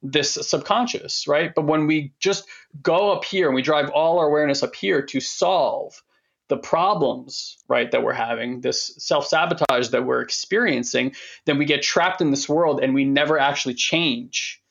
this 0.02 0.34
subconscious, 0.34 1.28
right? 1.28 1.54
But 1.54 1.66
when 1.66 1.88
we 1.88 2.14
just 2.20 2.46
go 2.82 3.12
up 3.12 3.26
here 3.26 3.48
and 3.48 3.56
we 3.56 3.62
drive 3.62 3.90
all 3.90 4.20
our 4.20 4.28
awareness 4.28 4.64
up 4.64 4.76
here 4.76 5.02
to 5.02 5.20
solve 5.20 6.02
the 6.48 6.58
problems, 6.58 7.58
right, 7.68 7.92
that 7.92 8.04
we're 8.04 8.14
having, 8.14 8.62
this 8.62 8.94
self 8.98 9.28
sabotage 9.28 9.90
that 9.90 10.06
we're 10.06 10.22
experiencing, 10.22 11.14
then 11.46 11.58
we 11.58 11.66
get 11.66 11.82
trapped 11.82 12.22
in 12.22 12.32
this 12.32 12.50
world 12.50 12.80
and 12.82 12.94
we 12.94 13.06
never 13.06 13.38
actually 13.38 13.76
change 13.76 14.62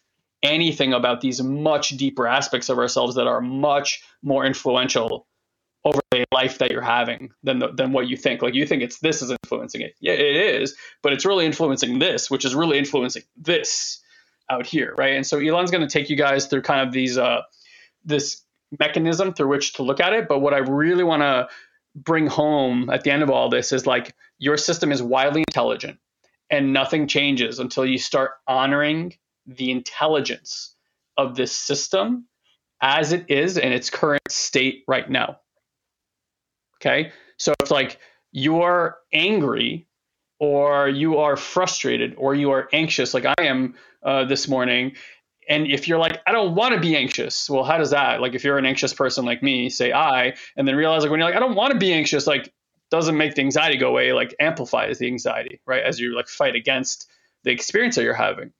anything 0.42 0.92
about 0.92 1.20
these 1.20 1.42
much 1.42 1.90
deeper 1.90 2.26
aspects 2.26 2.68
of 2.68 2.78
ourselves 2.78 3.16
that 3.16 3.26
are 3.26 3.40
much 3.40 4.02
more 4.22 4.44
influential 4.44 5.26
over 5.84 6.00
the 6.10 6.24
life 6.32 6.58
that 6.58 6.70
you're 6.70 6.82
having 6.82 7.30
than 7.42 7.58
the, 7.60 7.68
than 7.68 7.92
what 7.92 8.08
you 8.08 8.16
think. 8.16 8.42
Like 8.42 8.54
you 8.54 8.66
think 8.66 8.82
it's 8.82 8.98
this 8.98 9.22
is 9.22 9.30
influencing 9.30 9.80
it. 9.80 9.94
Yeah, 10.00 10.14
it 10.14 10.36
is, 10.36 10.76
but 11.02 11.12
it's 11.12 11.24
really 11.24 11.46
influencing 11.46 11.98
this, 11.98 12.30
which 12.30 12.44
is 12.44 12.54
really 12.54 12.78
influencing 12.78 13.22
this 13.36 14.00
out 14.50 14.66
here, 14.66 14.94
right? 14.96 15.14
And 15.14 15.26
so 15.26 15.38
Elon's 15.38 15.70
going 15.70 15.86
to 15.86 15.92
take 15.92 16.10
you 16.10 16.16
guys 16.16 16.46
through 16.46 16.62
kind 16.62 16.86
of 16.86 16.92
these 16.92 17.18
uh 17.18 17.42
this 18.04 18.42
mechanism 18.78 19.32
through 19.34 19.48
which 19.48 19.74
to 19.74 19.82
look 19.82 20.00
at 20.00 20.12
it. 20.12 20.28
But 20.28 20.40
what 20.40 20.54
I 20.54 20.58
really 20.58 21.04
want 21.04 21.22
to 21.22 21.48
bring 21.94 22.26
home 22.26 22.90
at 22.90 23.02
the 23.02 23.10
end 23.10 23.22
of 23.22 23.30
all 23.30 23.48
this 23.48 23.72
is 23.72 23.86
like 23.86 24.14
your 24.38 24.56
system 24.56 24.92
is 24.92 25.02
wildly 25.02 25.44
intelligent 25.48 25.98
and 26.50 26.72
nothing 26.72 27.06
changes 27.06 27.58
until 27.58 27.84
you 27.84 27.98
start 27.98 28.32
honoring 28.46 29.14
the 29.46 29.70
intelligence 29.70 30.74
of 31.16 31.34
this 31.34 31.52
system 31.52 32.26
as 32.80 33.12
it 33.12 33.26
is 33.28 33.56
in 33.56 33.72
its 33.72 33.90
current 33.90 34.22
state 34.30 34.84
right 34.86 35.10
now. 35.10 35.40
Okay. 36.76 37.12
So 37.38 37.54
it's 37.60 37.70
like 37.70 37.98
you're 38.30 38.98
angry 39.12 39.87
or 40.38 40.88
you 40.88 41.18
are 41.18 41.36
frustrated 41.36 42.14
or 42.16 42.34
you 42.34 42.50
are 42.50 42.68
anxious, 42.72 43.14
like 43.14 43.24
I 43.26 43.34
am 43.38 43.74
uh, 44.02 44.24
this 44.24 44.48
morning. 44.48 44.92
And 45.48 45.66
if 45.66 45.88
you're 45.88 45.98
like, 45.98 46.20
I 46.26 46.32
don't 46.32 46.54
want 46.54 46.74
to 46.74 46.80
be 46.80 46.94
anxious, 46.94 47.48
well, 47.48 47.64
how 47.64 47.78
does 47.78 47.90
that? 47.90 48.20
Like, 48.20 48.34
if 48.34 48.44
you're 48.44 48.58
an 48.58 48.66
anxious 48.66 48.92
person 48.92 49.24
like 49.24 49.42
me, 49.42 49.70
say 49.70 49.92
I, 49.92 50.34
and 50.56 50.68
then 50.68 50.76
realize 50.76 51.02
like 51.02 51.10
when 51.10 51.20
you're 51.20 51.28
like, 51.28 51.36
I 51.36 51.40
don't 51.40 51.54
want 51.54 51.72
to 51.72 51.78
be 51.78 51.92
anxious, 51.92 52.26
like, 52.26 52.52
doesn't 52.90 53.16
make 53.16 53.34
the 53.34 53.42
anxiety 53.42 53.76
go 53.76 53.88
away, 53.88 54.12
like 54.12 54.34
amplifies 54.40 54.98
the 54.98 55.06
anxiety, 55.06 55.60
right? 55.66 55.82
As 55.82 55.98
you 55.98 56.14
like 56.14 56.28
fight 56.28 56.54
against 56.54 57.10
the 57.44 57.50
experience 57.50 57.96
that 57.96 58.02
you're 58.02 58.14
having. 58.14 58.52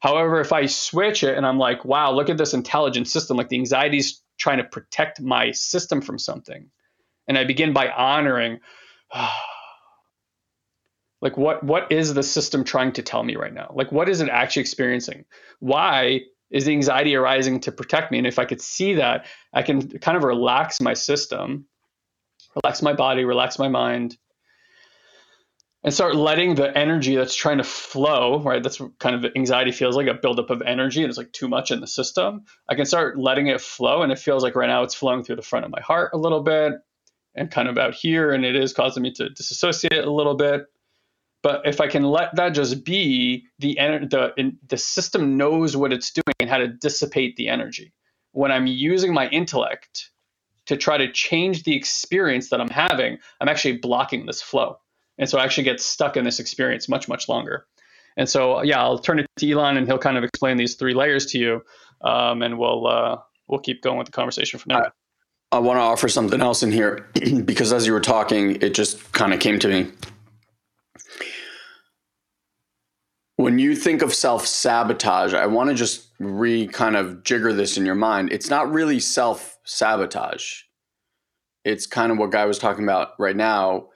However, 0.00 0.40
if 0.40 0.52
I 0.52 0.66
switch 0.66 1.24
it 1.24 1.36
and 1.36 1.46
I'm 1.46 1.58
like, 1.58 1.84
wow, 1.84 2.12
look 2.12 2.28
at 2.28 2.38
this 2.38 2.54
intelligent 2.54 3.08
system, 3.08 3.36
like 3.36 3.48
the 3.48 3.56
anxiety 3.56 3.98
is 3.98 4.20
trying 4.38 4.58
to 4.58 4.64
protect 4.64 5.20
my 5.20 5.50
system 5.52 6.00
from 6.00 6.18
something. 6.18 6.70
And 7.28 7.36
I 7.38 7.44
begin 7.44 7.72
by 7.72 7.88
honoring, 7.88 8.60
like 11.20 11.36
what 11.36 11.62
what 11.64 11.90
is 11.90 12.14
the 12.14 12.22
system 12.22 12.64
trying 12.64 12.92
to 12.92 13.02
tell 13.02 13.22
me 13.22 13.36
right 13.36 13.52
now? 13.52 13.72
Like 13.74 13.92
what 13.92 14.08
is 14.08 14.20
it 14.20 14.28
actually 14.28 14.62
experiencing? 14.62 15.24
Why 15.60 16.20
is 16.50 16.66
the 16.66 16.72
anxiety 16.72 17.16
arising 17.16 17.60
to 17.60 17.72
protect 17.72 18.12
me? 18.12 18.18
And 18.18 18.26
if 18.26 18.38
I 18.38 18.44
could 18.44 18.60
see 18.60 18.94
that, 18.94 19.26
I 19.52 19.62
can 19.62 19.98
kind 19.98 20.16
of 20.16 20.24
relax 20.24 20.80
my 20.80 20.94
system, 20.94 21.66
relax 22.62 22.82
my 22.82 22.92
body, 22.92 23.24
relax 23.24 23.58
my 23.58 23.68
mind, 23.68 24.16
and 25.86 25.94
start 25.94 26.16
letting 26.16 26.56
the 26.56 26.76
energy 26.76 27.14
that's 27.14 27.34
trying 27.34 27.58
to 27.58 27.64
flow, 27.64 28.40
right? 28.40 28.60
That's 28.62 28.80
kind 28.98 29.14
of 29.14 29.32
anxiety 29.36 29.70
feels 29.70 29.96
like 29.96 30.08
a 30.08 30.14
buildup 30.14 30.50
of 30.50 30.60
energy 30.62 31.02
and 31.02 31.08
it's 31.08 31.16
like 31.16 31.32
too 31.32 31.46
much 31.46 31.70
in 31.70 31.80
the 31.80 31.86
system. 31.86 32.44
I 32.68 32.74
can 32.74 32.86
start 32.86 33.18
letting 33.18 33.46
it 33.46 33.60
flow 33.60 34.02
and 34.02 34.10
it 34.10 34.18
feels 34.18 34.42
like 34.42 34.56
right 34.56 34.66
now 34.66 34.82
it's 34.82 34.94
flowing 34.94 35.22
through 35.22 35.36
the 35.36 35.42
front 35.42 35.64
of 35.64 35.70
my 35.70 35.80
heart 35.80 36.10
a 36.12 36.18
little 36.18 36.42
bit 36.42 36.72
and 37.36 37.52
kind 37.52 37.68
of 37.68 37.78
out 37.78 37.94
here 37.94 38.32
and 38.32 38.44
it 38.44 38.56
is 38.56 38.72
causing 38.72 39.04
me 39.04 39.12
to 39.12 39.28
disassociate 39.30 40.04
a 40.04 40.10
little 40.10 40.34
bit. 40.34 40.66
But 41.42 41.62
if 41.64 41.80
I 41.80 41.86
can 41.86 42.02
let 42.02 42.34
that 42.36 42.50
just 42.50 42.84
be, 42.84 43.46
the 43.58 43.74
the 43.74 44.52
the 44.68 44.76
system 44.76 45.36
knows 45.36 45.76
what 45.76 45.92
it's 45.92 46.10
doing 46.10 46.34
and 46.40 46.50
how 46.50 46.58
to 46.58 46.68
dissipate 46.68 47.36
the 47.36 47.48
energy. 47.48 47.92
When 48.32 48.50
I'm 48.50 48.66
using 48.66 49.14
my 49.14 49.28
intellect 49.28 50.10
to 50.66 50.76
try 50.76 50.98
to 50.98 51.10
change 51.10 51.62
the 51.62 51.74
experience 51.74 52.50
that 52.50 52.60
I'm 52.60 52.68
having, 52.68 53.18
I'm 53.40 53.48
actually 53.48 53.78
blocking 53.78 54.26
this 54.26 54.42
flow. 54.42 54.78
And 55.18 55.28
so 55.28 55.38
I 55.38 55.44
actually 55.44 55.64
get 55.64 55.80
stuck 55.80 56.16
in 56.16 56.24
this 56.24 56.38
experience 56.38 56.88
much, 56.88 57.08
much 57.08 57.28
longer. 57.28 57.66
And 58.16 58.28
so, 58.28 58.62
yeah, 58.62 58.80
I'll 58.80 58.98
turn 58.98 59.18
it 59.18 59.26
to 59.38 59.50
Elon 59.50 59.76
and 59.76 59.86
he'll 59.86 59.98
kind 59.98 60.16
of 60.16 60.24
explain 60.24 60.56
these 60.56 60.74
three 60.74 60.94
layers 60.94 61.26
to 61.26 61.38
you. 61.38 61.62
Um, 62.02 62.42
and 62.42 62.58
we'll, 62.58 62.86
uh, 62.86 63.18
we'll 63.46 63.60
keep 63.60 63.82
going 63.82 63.98
with 63.98 64.06
the 64.06 64.12
conversation 64.12 64.58
from 64.58 64.70
there. 64.70 64.92
I, 65.52 65.56
I 65.56 65.58
want 65.60 65.78
to 65.78 65.82
offer 65.82 66.08
something 66.08 66.40
else 66.40 66.62
in 66.62 66.72
here 66.72 67.08
because 67.44 67.72
as 67.72 67.86
you 67.86 67.92
were 67.92 68.00
talking, 68.00 68.60
it 68.62 68.74
just 68.74 69.12
kind 69.12 69.32
of 69.32 69.40
came 69.40 69.58
to 69.60 69.68
me. 69.68 69.90
When 73.56 73.64
you 73.64 73.74
think 73.74 74.02
of 74.02 74.12
self 74.12 74.46
sabotage, 74.46 75.32
I 75.32 75.46
want 75.46 75.70
to 75.70 75.74
just 75.74 76.08
re 76.18 76.66
kind 76.66 76.94
of 76.94 77.22
jigger 77.22 77.54
this 77.54 77.78
in 77.78 77.86
your 77.86 77.94
mind. 77.94 78.30
It's 78.30 78.50
not 78.50 78.70
really 78.70 79.00
self 79.00 79.56
sabotage. 79.64 80.64
It's 81.64 81.86
kind 81.86 82.12
of 82.12 82.18
what 82.18 82.32
Guy 82.32 82.44
was 82.44 82.58
talking 82.58 82.84
about 82.84 83.12
right 83.18 83.34
now 83.34 83.88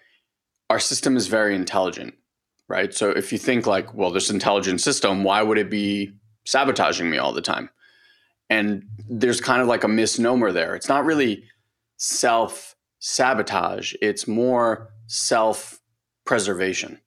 our 0.70 0.80
system 0.80 1.14
is 1.14 1.26
very 1.26 1.54
intelligent, 1.54 2.14
right? 2.68 2.94
So 2.94 3.10
if 3.10 3.32
you 3.32 3.38
think 3.38 3.66
like, 3.66 3.92
well, 3.92 4.10
this 4.10 4.30
intelligent 4.30 4.80
system, 4.80 5.24
why 5.24 5.42
would 5.42 5.58
it 5.58 5.68
be 5.68 6.14
sabotaging 6.46 7.10
me 7.10 7.18
all 7.18 7.34
the 7.34 7.42
time? 7.42 7.68
And 8.48 8.84
there's 9.10 9.42
kind 9.42 9.60
of 9.60 9.68
like 9.68 9.84
a 9.84 9.88
misnomer 9.88 10.52
there. 10.52 10.74
It's 10.74 10.88
not 10.88 11.04
really 11.04 11.44
self 11.98 12.76
sabotage, 12.98 13.92
it's 14.00 14.26
more 14.26 14.88
self 15.06 15.82
preservation. 16.24 16.98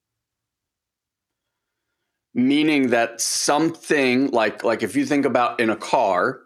Meaning 2.33 2.89
that 2.89 3.21
something 3.21 4.31
like 4.31 4.63
like 4.63 4.81
if 4.81 4.95
you 4.95 5.05
think 5.05 5.25
about 5.25 5.59
in 5.59 5.69
a 5.69 5.75
car 5.75 6.41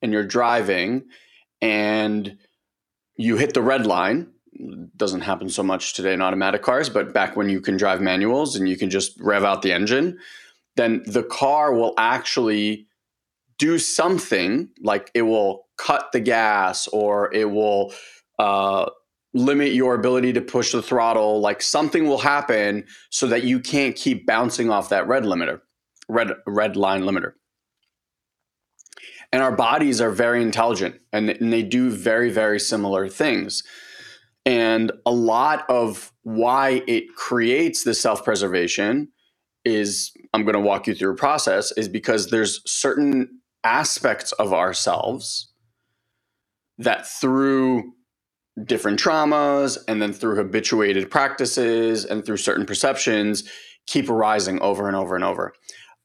and 0.00 0.12
you're 0.12 0.26
driving 0.26 1.04
and 1.60 2.38
you 3.16 3.36
hit 3.36 3.54
the 3.54 3.62
red 3.62 3.86
line 3.86 4.28
doesn't 4.96 5.22
happen 5.22 5.48
so 5.48 5.62
much 5.62 5.94
today 5.94 6.12
in 6.12 6.22
automatic 6.22 6.62
cars, 6.62 6.88
but 6.88 7.12
back 7.12 7.36
when 7.36 7.48
you 7.48 7.60
can 7.60 7.76
drive 7.76 8.00
manuals 8.00 8.54
and 8.54 8.68
you 8.68 8.76
can 8.76 8.90
just 8.90 9.18
rev 9.20 9.44
out 9.44 9.62
the 9.62 9.72
engine, 9.72 10.18
then 10.76 11.02
the 11.06 11.22
car 11.22 11.72
will 11.72 11.94
actually 11.98 12.86
do 13.58 13.78
something 13.78 14.68
like 14.80 15.10
it 15.14 15.22
will 15.22 15.66
cut 15.76 16.12
the 16.12 16.20
gas 16.20 16.86
or 16.88 17.32
it 17.32 17.50
will 17.50 17.92
uh, 18.38 18.88
limit 19.34 19.72
your 19.72 19.94
ability 19.94 20.32
to 20.32 20.40
push 20.40 20.72
the 20.72 20.82
throttle. 20.82 21.40
Like 21.40 21.60
something 21.60 22.06
will 22.06 22.18
happen 22.18 22.86
so 23.10 23.26
that 23.26 23.42
you 23.44 23.60
can't 23.60 23.96
keep 23.96 24.26
bouncing 24.26 24.70
off 24.70 24.88
that 24.88 25.06
red 25.06 25.24
limiter, 25.24 25.60
red 26.08 26.30
red 26.46 26.76
line 26.76 27.02
limiter. 27.02 27.32
And 29.32 29.42
our 29.42 29.54
bodies 29.54 30.00
are 30.00 30.10
very 30.10 30.40
intelligent 30.40 31.00
and, 31.12 31.28
and 31.28 31.52
they 31.52 31.64
do 31.64 31.90
very 31.90 32.30
very 32.30 32.60
similar 32.60 33.08
things. 33.08 33.62
And 34.46 34.92
a 35.04 35.10
lot 35.10 35.64
of 35.68 36.12
why 36.22 36.82
it 36.86 37.14
creates 37.16 37.82
this 37.82 38.00
self 38.00 38.24
preservation 38.24 39.08
is 39.64 40.12
I'm 40.32 40.42
going 40.44 40.54
to 40.54 40.60
walk 40.60 40.86
you 40.86 40.94
through 40.94 41.12
a 41.12 41.16
process 41.16 41.72
is 41.72 41.88
because 41.88 42.30
there's 42.30 42.60
certain 42.70 43.40
aspects 43.64 44.32
of 44.32 44.52
ourselves 44.52 45.50
that 46.76 47.06
through 47.06 47.94
different 48.62 49.00
traumas 49.00 49.78
and 49.88 50.00
then 50.00 50.12
through 50.12 50.36
habituated 50.36 51.10
practices 51.10 52.04
and 52.04 52.24
through 52.24 52.36
certain 52.36 52.64
perceptions 52.64 53.44
keep 53.86 54.08
arising 54.08 54.60
over 54.60 54.86
and 54.86 54.96
over 54.96 55.14
and 55.14 55.24
over. 55.24 55.52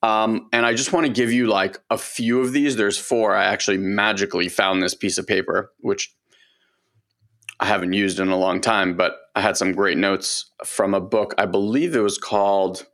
Um, 0.02 0.48
and 0.54 0.66
I 0.66 0.74
just 0.74 0.94
want 0.94 1.06
to 1.06 1.12
give 1.12 1.32
you 1.32 1.48
like 1.48 1.80
a 1.90 1.98
few 1.98 2.40
of 2.42 2.54
these. 2.54 2.76
There's 2.76 2.98
four. 2.98 3.36
I 3.36 3.46
actually 3.46 3.78
magically 3.78 4.50
found 4.50 4.82
this 4.82 4.96
piece 4.96 5.18
of 5.18 5.28
paper, 5.28 5.72
which 5.80 6.14
I 7.60 7.66
haven't 7.66 7.94
used 7.94 8.20
in 8.20 8.30
a 8.30 8.38
long 8.38 8.62
time, 8.62 8.96
but 8.96 9.18
I 9.36 9.42
had 9.42 9.58
some 9.58 9.74
great 9.74 9.98
notes 9.98 10.52
from 10.66 10.94
a 10.94 11.02
book. 11.02 11.34
I 11.38 11.46
believe 11.46 11.96
it 11.96 12.00
was 12.00 12.18
called, 12.18 12.86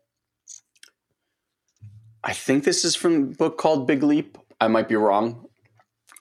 I 2.24 2.34
think 2.34 2.64
this 2.64 2.84
is 2.84 2.96
from 2.96 3.16
a 3.16 3.26
book 3.28 3.58
called 3.60 3.86
Big 3.86 4.02
Leap. 4.02 4.38
I 4.60 4.68
might 4.68 4.90
be 4.90 4.96
wrong, 4.96 5.45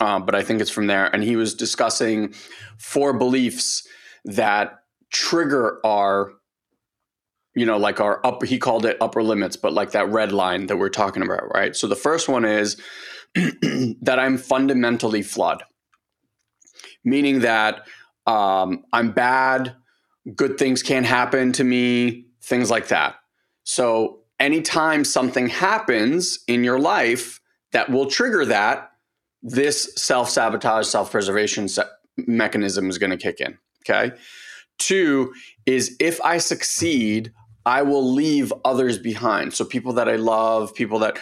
uh, 0.01 0.19
but 0.19 0.35
I 0.35 0.43
think 0.43 0.61
it's 0.61 0.71
from 0.71 0.87
there. 0.87 1.07
And 1.07 1.23
he 1.23 1.37
was 1.37 1.55
discussing 1.55 2.35
four 2.79 3.13
beliefs 3.13 3.87
that 4.25 4.81
trigger 5.11 5.81
our, 5.85 6.33
you 7.55 7.67
know, 7.67 7.77
like 7.77 8.01
our 8.01 8.25
up, 8.27 8.45
he 8.45 8.59
called 8.59 8.87
it 8.87 8.97
upper 9.01 9.23
limits, 9.23 9.57
but 9.57 9.73
like 9.73 9.93
that 9.93 10.09
red 10.09 10.33
line 10.33 10.67
that 10.67 10.77
we're 10.77 10.89
talking 10.89 11.23
about, 11.23 11.53
right? 11.55 11.77
So 11.77 11.87
the 11.87 11.97
first 11.97 12.29
one 12.29 12.45
is 12.45 12.77
that 13.35 14.19
I'm 14.19 14.39
fundamentally 14.39 15.23
flawed, 15.23 15.63
meaning 17.05 17.41
that 17.41 17.87
um, 18.27 18.85
I'm 18.93 19.13
bad, 19.13 19.77
good 20.35 20.59
things 20.59 20.83
can't 20.83 21.07
happen 21.07 21.53
to 21.53 21.65
me, 21.65 22.27
things 22.43 22.71
like 22.71 22.89
that. 22.89 23.17
So, 23.65 24.21
anytime 24.41 25.05
something 25.05 25.49
happens 25.49 26.41
in 26.49 26.65
your 26.65 26.79
life 26.79 27.41
that 27.73 27.91
will 27.91 28.07
trigger 28.07 28.45
that, 28.47 28.91
this 29.45 29.93
self 29.97 30.31
sabotage, 30.31 30.87
self 30.87 31.13
preservation 31.13 31.69
se- 31.69 31.85
mechanism 32.17 32.89
is 32.89 32.99
going 32.99 33.11
to 33.11 33.17
kick 33.17 33.41
in. 33.41 33.59
Okay. 33.89 34.17
Two 34.79 35.33
is 35.67 35.95
if 36.01 36.21
I 36.23 36.39
succeed, 36.39 37.33
I 37.67 37.83
will 37.83 38.13
leave 38.13 38.53
others 38.65 38.99
behind. 38.99 39.55
So, 39.55 39.65
people 39.65 39.93
that 39.93 40.09
I 40.09 40.17
love, 40.17 40.75
people 40.75 40.99
that 41.01 41.19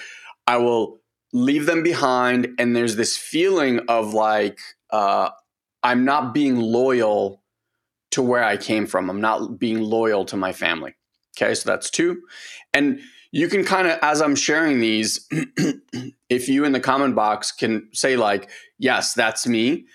I 0.47 0.57
will 0.57 1.01
leave 1.33 1.67
them 1.67 1.83
behind. 1.83 2.49
And 2.59 2.75
there's 2.75 2.97
this 2.97 3.17
feeling 3.17 3.81
of 3.89 4.15
like, 4.15 4.59
uh, 4.91 5.31
I'm 5.83 6.05
not 6.05 6.33
being 6.33 6.57
loyal 6.57 7.43
to 8.13 8.23
where 8.23 8.45
I 8.45 8.57
came 8.57 8.87
from. 8.87 9.11
I'm 9.11 9.21
not 9.21 9.59
being 9.59 9.81
loyal 9.81 10.25
to 10.27 10.37
my 10.37 10.53
family. 10.53 10.95
Okay, 11.37 11.55
so 11.55 11.69
that's 11.69 11.91
two. 11.91 12.23
And 12.75 13.01
you 13.33 13.49
can 13.49 13.65
kind 13.65 13.89
of, 13.89 13.99
as 14.03 14.21
I'm 14.21 14.37
sharing 14.37 14.81
these, 14.81 15.27
if 16.29 16.49
you 16.49 16.65
in 16.65 16.73
the 16.73 16.81
comment 16.81 17.15
box 17.17 17.51
can 17.51 17.89
say, 17.93 18.17
like, 18.17 18.51
yes, 18.79 19.15
that's 19.15 19.47
me, 19.47 19.87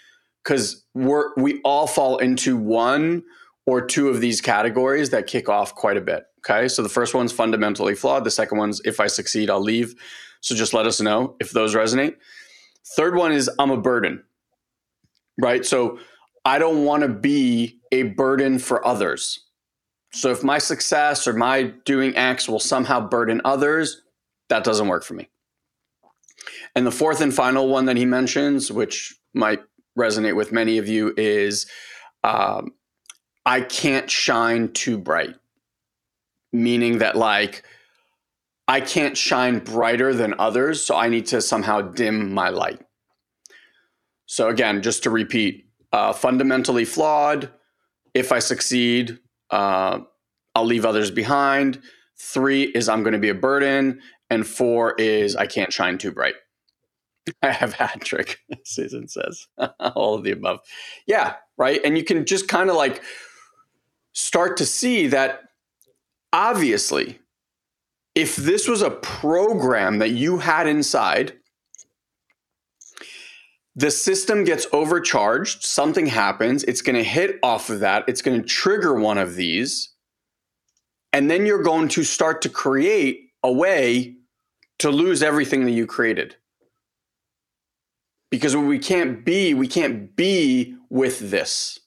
because 0.43 0.83
we're 0.93 1.33
we 1.37 1.61
all 1.61 1.87
fall 1.87 2.17
into 2.17 2.57
one 2.57 3.23
or 3.67 3.85
two 3.85 4.09
of 4.09 4.21
these 4.21 4.41
categories 4.41 5.11
that 5.11 5.27
kick 5.27 5.49
off 5.49 5.75
quite 5.75 5.97
a 5.97 6.01
bit. 6.01 6.23
Okay. 6.39 6.67
So 6.67 6.81
the 6.81 6.89
first 6.89 7.13
one's 7.13 7.31
fundamentally 7.31 7.93
flawed. 7.93 8.23
The 8.23 8.31
second 8.31 8.57
one's 8.57 8.81
if 8.85 8.99
I 8.99 9.07
succeed, 9.07 9.49
I'll 9.49 9.61
leave. 9.61 9.93
So 10.41 10.55
just 10.55 10.73
let 10.73 10.87
us 10.87 11.01
know 11.01 11.35
if 11.39 11.51
those 11.51 11.75
resonate. 11.75 12.15
Third 12.95 13.15
one 13.15 13.33
is 13.33 13.49
I'm 13.59 13.71
a 13.71 13.77
burden. 13.77 14.23
Right. 15.37 15.65
So 15.65 15.99
I 16.45 16.57
don't 16.57 16.85
want 16.85 17.03
to 17.03 17.09
be 17.09 17.79
a 17.91 18.03
burden 18.03 18.57
for 18.57 18.85
others. 18.87 19.46
So 20.13 20.31
if 20.31 20.43
my 20.43 20.57
success 20.57 21.27
or 21.27 21.33
my 21.33 21.63
doing 21.85 22.15
X 22.15 22.47
will 22.47 22.59
somehow 22.59 23.07
burden 23.07 23.41
others, 23.43 24.01
that 24.49 24.63
doesn't 24.63 24.87
work 24.87 25.03
for 25.03 25.13
me. 25.13 25.29
And 26.75 26.85
the 26.85 26.91
fourth 26.91 27.21
and 27.21 27.33
final 27.33 27.67
one 27.67 27.85
that 27.85 27.97
he 27.97 28.05
mentions, 28.05 28.71
which 28.71 29.15
might 29.33 29.61
resonate 29.97 30.35
with 30.35 30.51
many 30.51 30.77
of 30.77 30.87
you, 30.87 31.13
is 31.17 31.65
um, 32.23 32.73
I 33.45 33.61
can't 33.61 34.09
shine 34.09 34.71
too 34.73 34.97
bright. 34.97 35.35
Meaning 36.53 36.99
that, 36.99 37.17
like, 37.17 37.63
I 38.67 38.79
can't 38.79 39.17
shine 39.17 39.59
brighter 39.59 40.13
than 40.13 40.33
others, 40.39 40.83
so 40.83 40.95
I 40.95 41.09
need 41.09 41.25
to 41.27 41.41
somehow 41.41 41.81
dim 41.81 42.33
my 42.33 42.49
light. 42.49 42.81
So, 44.25 44.47
again, 44.49 44.81
just 44.81 45.03
to 45.03 45.09
repeat 45.09 45.65
uh, 45.91 46.13
fundamentally 46.13 46.85
flawed. 46.85 47.49
If 48.13 48.31
I 48.31 48.39
succeed, 48.39 49.19
uh, 49.51 49.99
I'll 50.55 50.65
leave 50.65 50.85
others 50.85 51.11
behind. 51.11 51.81
Three 52.17 52.63
is 52.63 52.89
I'm 52.89 53.03
going 53.03 53.13
to 53.13 53.19
be 53.19 53.29
a 53.29 53.35
burden. 53.35 54.01
And 54.29 54.45
four 54.45 54.95
is 54.95 55.35
I 55.35 55.45
can't 55.45 55.71
shine 55.71 55.97
too 55.97 56.11
bright. 56.11 56.35
I 57.41 57.51
have 57.51 57.73
hat 57.73 58.01
trick, 58.01 58.39
Susan 58.65 59.07
says. 59.07 59.47
All 59.79 60.15
of 60.15 60.23
the 60.23 60.31
above. 60.31 60.59
Yeah, 61.05 61.35
right. 61.57 61.79
And 61.83 61.97
you 61.97 62.03
can 62.03 62.25
just 62.25 62.47
kind 62.47 62.69
of 62.69 62.75
like 62.75 63.01
start 64.13 64.57
to 64.57 64.65
see 64.65 65.07
that 65.07 65.43
obviously, 66.33 67.19
if 68.15 68.35
this 68.35 68.67
was 68.67 68.81
a 68.81 68.89
program 68.89 69.99
that 69.99 70.09
you 70.09 70.39
had 70.39 70.67
inside, 70.67 71.36
the 73.77 73.91
system 73.91 74.43
gets 74.43 74.65
overcharged, 74.73 75.63
something 75.63 76.07
happens, 76.07 76.63
it's 76.63 76.81
going 76.81 76.95
to 76.95 77.03
hit 77.03 77.37
off 77.43 77.69
of 77.69 77.81
that, 77.81 78.03
it's 78.07 78.23
going 78.23 78.41
to 78.41 78.45
trigger 78.45 78.95
one 78.95 79.19
of 79.19 79.35
these, 79.35 79.93
and 81.13 81.29
then 81.29 81.45
you're 81.45 81.61
going 81.61 81.87
to 81.89 82.03
start 82.03 82.41
to 82.41 82.49
create 82.49 83.29
a 83.43 83.51
way 83.51 84.15
to 84.79 84.89
lose 84.89 85.21
everything 85.21 85.63
that 85.65 85.71
you 85.71 85.85
created. 85.85 86.35
Because 88.31 88.57
we 88.57 88.79
can't 88.79 89.23
be, 89.23 89.53
we 89.53 89.67
can't 89.67 90.15
be 90.15 90.75
with 90.89 91.29
this. 91.29 91.79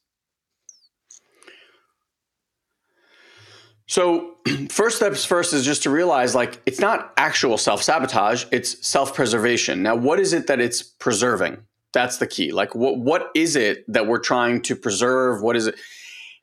So, 3.88 4.36
first 4.70 4.98
steps 4.98 5.24
first 5.24 5.52
is 5.52 5.64
just 5.64 5.82
to 5.82 5.90
realize 5.90 6.36
like 6.36 6.62
it's 6.66 6.78
not 6.78 7.12
actual 7.16 7.58
self 7.58 7.82
sabotage, 7.82 8.44
it's 8.52 8.86
self 8.86 9.12
preservation. 9.12 9.82
Now, 9.82 9.96
what 9.96 10.20
is 10.20 10.32
it 10.32 10.46
that 10.46 10.60
it's 10.60 10.84
preserving? 10.84 11.64
That's 11.92 12.18
the 12.18 12.26
key. 12.26 12.52
Like, 12.52 12.74
what 12.74 12.98
what 12.98 13.30
is 13.34 13.56
it 13.56 13.84
that 13.92 14.06
we're 14.06 14.20
trying 14.20 14.62
to 14.62 14.76
preserve? 14.76 15.42
What 15.42 15.56
is 15.56 15.66
it? 15.66 15.76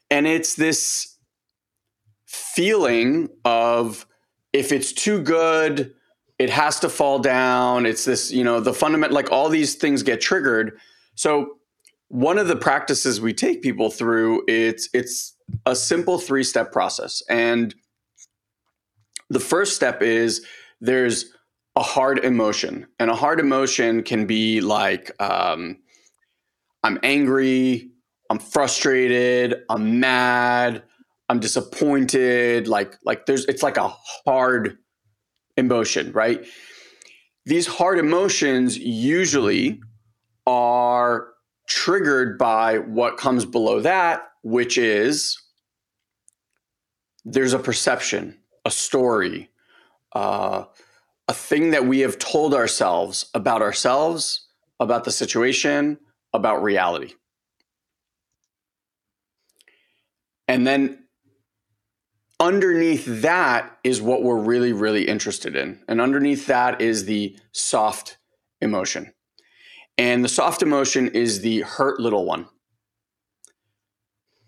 And 0.09 0.27
it's 0.27 0.55
this 0.55 1.17
feeling 2.25 3.29
of 3.45 4.05
if 4.53 4.71
it's 4.71 4.91
too 4.91 5.21
good, 5.21 5.93
it 6.39 6.49
has 6.49 6.79
to 6.81 6.89
fall 6.89 7.19
down. 7.19 7.85
It's 7.85 8.05
this, 8.05 8.31
you 8.31 8.43
know, 8.43 8.59
the 8.59 8.73
fundamental, 8.73 9.15
like 9.15 9.31
all 9.31 9.49
these 9.49 9.75
things 9.75 10.03
get 10.03 10.21
triggered. 10.21 10.77
So 11.15 11.57
one 12.09 12.37
of 12.37 12.47
the 12.47 12.55
practices 12.55 13.19
we 13.19 13.33
take 13.33 13.61
people 13.61 13.89
through, 13.89 14.43
it's 14.47 14.89
it's 14.93 15.35
a 15.65 15.75
simple 15.75 16.17
three 16.19 16.43
step 16.43 16.71
process, 16.71 17.21
and 17.29 17.73
the 19.29 19.39
first 19.39 19.75
step 19.75 20.01
is 20.01 20.45
there's 20.79 21.33
a 21.77 21.83
hard 21.83 22.25
emotion. 22.25 22.87
And 22.97 23.11
a 23.11 23.15
hard 23.15 23.39
emotion 23.39 24.01
can 24.01 24.25
be 24.25 24.61
like, 24.61 25.11
um, 25.21 25.77
I'm 26.81 26.97
angry, 27.03 27.91
I'm 28.31 28.39
frustrated, 28.39 29.63
I'm 29.69 29.99
mad, 29.99 30.81
I'm 31.29 31.39
disappointed. 31.39 32.67
Like, 32.67 32.95
like 33.05 33.27
there's, 33.27 33.45
it's 33.45 33.61
like 33.61 33.77
a 33.77 33.89
hard 34.25 34.79
emotion, 35.55 36.11
right? 36.13 36.43
These 37.45 37.67
hard 37.67 37.99
emotions 37.99 38.75
usually 38.79 39.79
are 40.47 41.27
triggered 41.67 42.39
by 42.39 42.79
what 42.79 43.17
comes 43.17 43.45
below 43.45 43.81
that, 43.81 44.23
which 44.41 44.79
is 44.79 45.37
there's 47.23 47.53
a 47.53 47.59
perception, 47.59 48.39
a 48.65 48.71
story, 48.71 49.51
uh, 50.13 50.63
a 51.27 51.33
thing 51.33 51.71
that 51.71 51.85
we 51.85 51.99
have 51.99 52.19
told 52.19 52.53
ourselves 52.53 53.29
about 53.33 53.61
ourselves, 53.61 54.47
about 54.79 55.03
the 55.03 55.11
situation, 55.11 55.97
about 56.33 56.63
reality. 56.63 57.13
And 60.47 60.65
then 60.65 61.05
underneath 62.39 63.05
that 63.21 63.77
is 63.83 64.01
what 64.01 64.23
we're 64.23 64.39
really, 64.39 64.71
really 64.71 65.07
interested 65.07 65.55
in. 65.55 65.83
And 65.87 65.99
underneath 65.99 66.47
that 66.47 66.81
is 66.81 67.05
the 67.05 67.37
soft 67.51 68.17
emotion. 68.61 69.13
And 69.97 70.23
the 70.23 70.29
soft 70.29 70.61
emotion 70.61 71.09
is 71.09 71.41
the 71.41 71.61
hurt 71.61 71.99
little 71.99 72.25
one. 72.25 72.47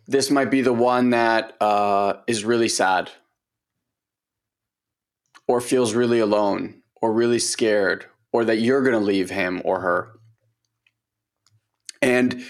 This 0.08 0.32
might 0.32 0.50
be 0.50 0.62
the 0.62 0.74
one 0.74 1.10
that 1.10 1.56
uh, 1.62 2.14
is 2.28 2.46
really 2.46 2.70
sad 2.70 3.12
or 5.50 5.60
feels 5.60 5.96
really 5.96 6.20
alone 6.20 6.80
or 7.02 7.12
really 7.12 7.40
scared 7.40 8.06
or 8.32 8.46
that 8.46 8.60
you're 8.60 8.84
going 8.84 8.94
to 8.94 9.00
leave 9.00 9.32
him 9.32 9.62
or 9.66 9.82
her. 9.82 10.12
And 12.04 12.44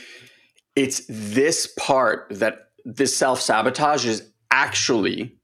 it's 0.75 1.05
this 1.07 1.65
part 1.79 2.27
that 2.29 2.71
this 2.83 3.15
self 3.15 3.39
sabotage 3.39 4.05
is 4.05 4.29
actually 4.51 5.37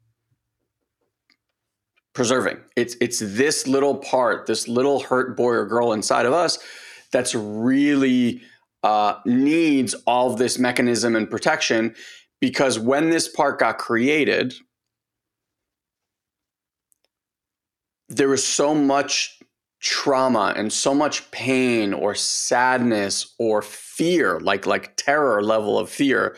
preserving. 2.13 2.57
It's 2.75 2.95
it's 2.99 3.19
this 3.19 3.67
little 3.67 3.95
part, 3.95 4.47
this 4.47 4.67
little 4.67 4.99
hurt 4.99 5.37
boy 5.37 5.53
or 5.53 5.65
girl 5.65 5.93
inside 5.93 6.25
of 6.25 6.33
us 6.33 6.59
that's 7.11 7.33
really 7.33 8.41
uh, 8.83 9.15
needs 9.25 9.93
all 10.05 10.35
this 10.35 10.59
mechanism 10.59 11.15
and 11.15 11.29
protection 11.29 11.95
because 12.41 12.77
when 12.77 13.09
this 13.09 13.29
part 13.29 13.59
got 13.59 13.77
created, 13.77 14.53
there 18.09 18.29
was 18.29 18.45
so 18.45 18.75
much 18.75 19.39
trauma 19.81 20.53
and 20.55 20.71
so 20.71 20.93
much 20.93 21.29
pain 21.31 21.93
or 21.93 22.15
sadness 22.15 23.35
or 23.37 23.61
fear 23.61 24.39
like 24.39 24.65
like 24.65 24.95
terror 24.95 25.43
level 25.43 25.77
of 25.77 25.89
fear 25.89 26.35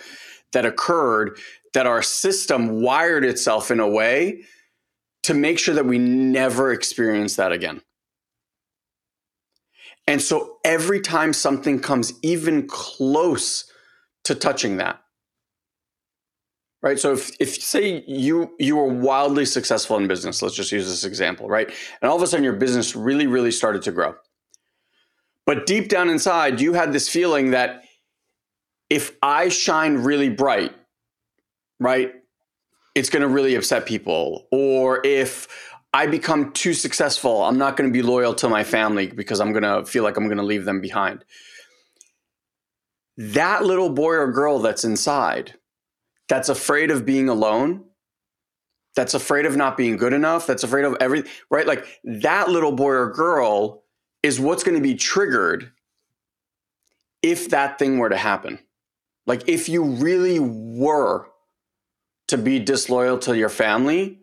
that 0.51 0.65
occurred 0.65 1.37
that 1.73 1.87
our 1.87 2.01
system 2.01 2.81
wired 2.81 3.23
itself 3.23 3.71
in 3.71 3.79
a 3.79 3.87
way 3.87 4.41
to 5.23 5.33
make 5.33 5.59
sure 5.59 5.75
that 5.75 5.85
we 5.85 5.97
never 5.97 6.71
experience 6.71 7.35
that 7.35 7.51
again. 7.51 7.81
And 10.07 10.21
so 10.21 10.57
every 10.63 11.01
time 11.01 11.33
something 11.33 11.79
comes 11.79 12.13
even 12.23 12.65
close 12.65 13.69
to 14.23 14.35
touching 14.35 14.77
that 14.77 15.01
right? 16.87 16.99
So 16.99 17.11
if, 17.13 17.31
if 17.39 17.61
say 17.61 18.03
you 18.07 18.55
you 18.59 18.77
were 18.77 18.87
wildly 18.87 19.45
successful 19.45 19.97
in 19.97 20.07
business 20.07 20.41
let's 20.41 20.55
just 20.55 20.71
use 20.71 20.87
this 20.87 21.03
example 21.03 21.49
right? 21.49 21.69
And 22.01 22.09
all 22.09 22.15
of 22.15 22.23
a 22.23 22.27
sudden 22.27 22.43
your 22.43 22.53
business 22.53 22.95
really 22.95 23.27
really 23.27 23.51
started 23.51 23.81
to 23.83 23.91
grow. 23.91 24.15
But 25.45 25.65
deep 25.65 25.89
down 25.89 26.09
inside 26.09 26.61
you 26.61 26.73
had 26.73 26.93
this 26.93 27.09
feeling 27.09 27.51
that 27.51 27.83
if 28.89 29.11
i 29.21 29.49
shine 29.49 29.95
really 29.97 30.29
bright 30.29 30.73
right 31.79 32.13
it's 32.95 33.09
going 33.09 33.21
to 33.21 33.27
really 33.27 33.53
upset 33.53 33.85
people. 33.85 34.47
Or 34.51 35.05
if 35.05 35.47
i 35.93 36.07
become 36.07 36.53
too 36.53 36.73
successful 36.73 37.43
i'm 37.43 37.57
not 37.57 37.75
going 37.75 37.89
to 37.89 37.93
be 37.93 38.01
loyal 38.01 38.33
to 38.35 38.47
my 38.47 38.63
family 38.63 39.07
because 39.07 39.41
i'm 39.41 39.51
going 39.51 39.63
to 39.63 39.85
feel 39.85 40.03
like 40.03 40.15
i'm 40.15 40.27
going 40.27 40.37
to 40.45 40.49
leave 40.53 40.63
them 40.63 40.79
behind. 40.79 41.25
That 43.17 43.65
little 43.65 43.89
boy 43.89 44.13
or 44.13 44.31
girl 44.31 44.59
that's 44.59 44.85
inside 44.85 45.55
that's 46.27 46.49
afraid 46.49 46.91
of 46.91 47.05
being 47.05 47.29
alone, 47.29 47.83
that's 48.95 49.13
afraid 49.13 49.45
of 49.45 49.55
not 49.55 49.77
being 49.77 49.97
good 49.97 50.13
enough, 50.13 50.47
that's 50.47 50.63
afraid 50.63 50.85
of 50.85 50.97
everything, 50.99 51.31
right? 51.49 51.67
Like 51.67 51.85
that 52.03 52.49
little 52.49 52.71
boy 52.71 52.91
or 52.91 53.11
girl 53.11 53.83
is 54.23 54.39
what's 54.39 54.63
going 54.63 54.75
to 54.75 54.81
be 54.81 54.95
triggered 54.95 55.71
if 57.21 57.49
that 57.49 57.79
thing 57.79 57.97
were 57.97 58.09
to 58.09 58.17
happen. 58.17 58.59
Like 59.25 59.47
if 59.47 59.69
you 59.69 59.83
really 59.83 60.39
were 60.39 61.27
to 62.27 62.37
be 62.37 62.59
disloyal 62.59 63.17
to 63.19 63.37
your 63.37 63.49
family, 63.49 64.19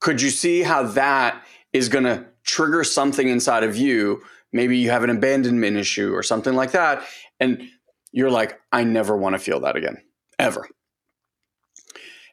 could 0.00 0.20
you 0.20 0.30
see 0.30 0.62
how 0.62 0.82
that 0.84 1.44
is 1.72 1.88
going 1.88 2.04
to 2.04 2.26
trigger 2.44 2.84
something 2.84 3.28
inside 3.28 3.64
of 3.64 3.76
you? 3.76 4.22
Maybe 4.52 4.78
you 4.78 4.90
have 4.90 5.04
an 5.04 5.10
abandonment 5.10 5.76
issue 5.76 6.14
or 6.14 6.22
something 6.22 6.54
like 6.54 6.72
that. 6.72 7.04
And 7.40 7.68
you're 8.12 8.30
like, 8.30 8.58
I 8.72 8.84
never 8.84 9.16
want 9.16 9.34
to 9.34 9.38
feel 9.38 9.60
that 9.60 9.76
again, 9.76 9.98
ever. 10.38 10.68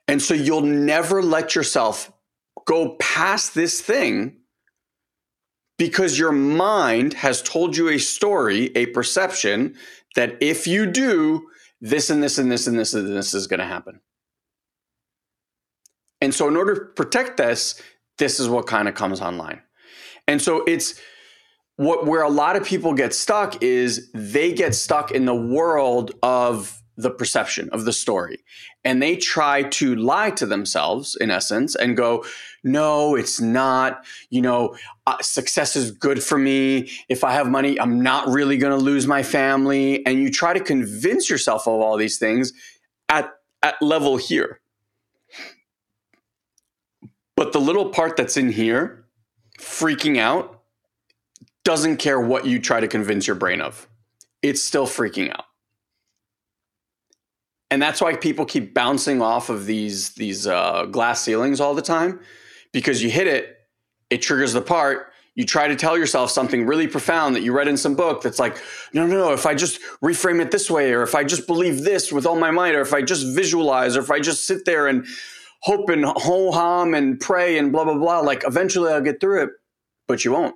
And 0.07 0.21
so 0.21 0.33
you'll 0.33 0.61
never 0.61 1.21
let 1.21 1.55
yourself 1.55 2.11
go 2.65 2.95
past 2.99 3.55
this 3.55 3.81
thing 3.81 4.37
because 5.77 6.17
your 6.17 6.31
mind 6.31 7.13
has 7.15 7.41
told 7.41 7.75
you 7.75 7.89
a 7.89 7.97
story, 7.97 8.71
a 8.75 8.87
perception 8.87 9.75
that 10.15 10.37
if 10.41 10.67
you 10.67 10.85
do 10.85 11.47
this 11.81 12.09
and 12.09 12.23
this 12.23 12.37
and 12.37 12.51
this 12.51 12.67
and 12.67 12.79
this 12.79 12.93
and 12.93 13.07
this 13.15 13.33
is 13.33 13.47
going 13.47 13.59
to 13.59 13.65
happen. 13.65 13.99
And 16.21 16.33
so, 16.33 16.47
in 16.47 16.55
order 16.55 16.73
to 16.75 16.85
protect 16.85 17.37
this, 17.37 17.81
this 18.17 18.39
is 18.39 18.47
what 18.47 18.67
kind 18.67 18.87
of 18.87 18.95
comes 18.95 19.21
online. 19.21 19.61
And 20.27 20.41
so, 20.41 20.63
it's 20.63 20.99
what 21.75 22.05
where 22.05 22.21
a 22.21 22.29
lot 22.29 22.55
of 22.55 22.65
people 22.65 22.93
get 22.93 23.13
stuck 23.13 23.61
is 23.61 24.09
they 24.13 24.53
get 24.53 24.73
stuck 24.73 25.11
in 25.11 25.25
the 25.25 25.35
world 25.35 26.13
of 26.23 26.81
the 26.97 27.11
perception 27.11 27.69
of 27.73 27.83
the 27.83 27.91
story 27.91 28.39
and 28.85 29.01
they 29.01 29.15
try 29.15 29.63
to 29.63 29.95
lie 29.95 30.29
to 30.29 30.45
themselves 30.45 31.17
in 31.19 31.31
essence 31.31 31.75
and 31.75 31.97
go 31.97 32.23
no 32.63 33.15
it's 33.15 33.41
not. 33.41 34.05
You 34.29 34.41
know 34.41 34.77
uh, 35.07 35.17
success 35.21 35.75
is 35.75 35.91
good 35.91 36.23
for 36.23 36.37
me. 36.37 36.89
If 37.09 37.23
i 37.23 37.33
have 37.33 37.47
money 37.47 37.79
i'm 37.79 38.01
not 38.01 38.27
really 38.29 38.57
going 38.57 38.77
to 38.77 38.83
lose 38.83 39.07
my 39.07 39.23
family. 39.23 40.05
And 40.05 40.19
you 40.19 40.29
try 40.31 40.53
to 40.53 40.59
convince 40.59 41.29
yourself 41.29 41.67
of 41.67 41.81
all 41.81 41.97
these 41.97 42.17
things 42.17 42.53
at 43.09 43.33
at 43.63 43.81
level 43.81 44.17
here. 44.17 44.61
But 47.35 47.51
the 47.51 47.59
little 47.59 47.89
part 47.89 48.15
that's 48.15 48.37
in 48.37 48.51
here 48.51 49.05
freaking 49.59 50.17
out 50.17 50.61
doesn't 51.63 51.97
care 51.97 52.19
what 52.19 52.45
you 52.45 52.59
try 52.59 52.79
to 52.79 52.87
convince 52.87 53.25
your 53.25 53.35
brain 53.35 53.59
of. 53.59 53.89
It's 54.41 54.63
still 54.63 54.85
freaking 54.85 55.31
out 55.31 55.45
and 57.71 57.81
that's 57.81 58.01
why 58.01 58.15
people 58.15 58.45
keep 58.45 58.73
bouncing 58.73 59.21
off 59.21 59.49
of 59.49 59.65
these 59.65 60.09
these 60.11 60.47
uh, 60.47 60.85
glass 60.85 61.21
ceilings 61.21 61.59
all 61.59 61.73
the 61.73 61.81
time 61.81 62.19
because 62.71 63.03
you 63.03 63.09
hit 63.09 63.27
it 63.27 63.57
it 64.09 64.21
triggers 64.21 64.53
the 64.53 64.61
part. 64.61 65.11
You 65.33 65.45
try 65.45 65.67
to 65.67 65.75
tell 65.75 65.97
yourself 65.97 66.31
something 66.31 66.65
really 66.65 66.87
profound 66.87 67.35
that 67.35 67.41
you 67.43 67.51
read 67.51 67.67
in 67.67 67.75
some 67.75 67.95
book 67.95 68.21
that's 68.21 68.39
like 68.39 68.55
no 68.93 69.05
no 69.05 69.17
no 69.17 69.33
if 69.33 69.45
i 69.45 69.53
just 69.53 69.81
reframe 70.01 70.41
it 70.41 70.49
this 70.49 70.71
way 70.71 70.93
or 70.93 71.03
if 71.03 71.13
i 71.13 71.25
just 71.25 71.45
believe 71.45 71.83
this 71.83 72.09
with 72.09 72.25
all 72.25 72.37
my 72.37 72.51
might 72.51 72.73
or 72.73 72.79
if 72.79 72.93
i 72.93 73.01
just 73.01 73.35
visualize 73.35 73.97
or 73.97 73.99
if 73.99 74.09
i 74.09 74.17
just 74.17 74.47
sit 74.47 74.63
there 74.63 74.87
and 74.87 75.05
hope 75.63 75.89
and 75.89 76.05
ho 76.05 76.53
hum 76.53 76.93
and 76.93 77.19
pray 77.19 77.57
and 77.57 77.73
blah 77.73 77.83
blah 77.83 77.97
blah 77.97 78.21
like 78.21 78.45
eventually 78.47 78.89
i'll 78.93 79.01
get 79.01 79.19
through 79.19 79.43
it 79.43 79.49
but 80.07 80.23
you 80.23 80.31
won't. 80.31 80.55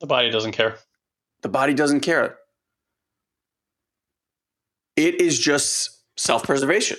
The 0.00 0.06
body 0.06 0.30
doesn't 0.30 0.52
care. 0.52 0.76
The 1.42 1.48
body 1.48 1.74
doesn't 1.74 2.00
care. 2.00 2.38
It 4.96 5.20
is 5.20 5.38
just 5.38 5.99
self 6.20 6.44
preservation. 6.44 6.98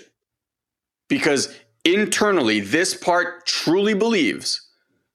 Because 1.08 1.56
internally, 1.86 2.60
this 2.60 2.96
part 2.96 3.46
truly 3.46 3.94
believes 3.94 4.68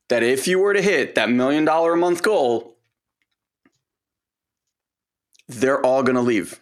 that 0.08 0.22
if 0.22 0.46
you 0.46 0.60
were 0.60 0.74
to 0.74 0.82
hit 0.82 1.16
that 1.16 1.28
million 1.28 1.64
dollar 1.64 1.94
a 1.94 1.96
month 1.96 2.22
goal, 2.22 2.76
they're 5.48 5.84
all 5.84 6.02
going 6.02 6.16
to 6.16 6.22
leave. 6.22 6.60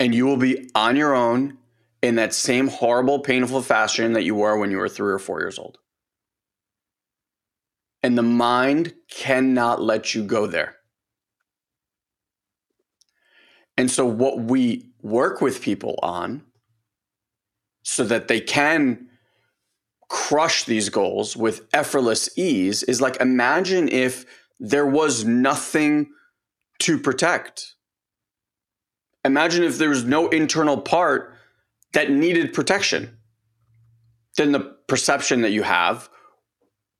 And 0.00 0.14
you 0.14 0.26
will 0.26 0.36
be 0.36 0.68
on 0.74 0.96
your 0.96 1.14
own 1.14 1.58
in 2.02 2.16
that 2.16 2.34
same 2.34 2.66
horrible, 2.68 3.20
painful 3.20 3.62
fashion 3.62 4.14
that 4.14 4.24
you 4.24 4.34
were 4.34 4.58
when 4.58 4.70
you 4.70 4.78
were 4.78 4.88
three 4.88 5.12
or 5.12 5.18
four 5.20 5.40
years 5.40 5.58
old. 5.58 5.78
And 8.02 8.18
the 8.18 8.22
mind 8.22 8.94
cannot 9.08 9.80
let 9.80 10.14
you 10.14 10.24
go 10.24 10.46
there. 10.46 10.76
And 13.76 13.90
so, 13.90 14.06
what 14.06 14.38
we 14.38 14.90
work 15.02 15.40
with 15.40 15.60
people 15.60 15.98
on 16.02 16.42
so 17.82 18.04
that 18.04 18.28
they 18.28 18.40
can 18.40 19.08
crush 20.08 20.64
these 20.64 20.88
goals 20.88 21.36
with 21.36 21.66
effortless 21.72 22.28
ease 22.38 22.82
is 22.84 23.00
like 23.00 23.20
imagine 23.20 23.88
if 23.88 24.24
there 24.60 24.86
was 24.86 25.24
nothing 25.24 26.10
to 26.80 26.98
protect. 26.98 27.74
Imagine 29.24 29.64
if 29.64 29.78
there 29.78 29.88
was 29.88 30.04
no 30.04 30.28
internal 30.28 30.80
part 30.80 31.34
that 31.94 32.10
needed 32.10 32.52
protection. 32.52 33.16
Then 34.36 34.52
the 34.52 34.60
perception 34.88 35.42
that 35.42 35.50
you 35.50 35.62
have 35.62 36.08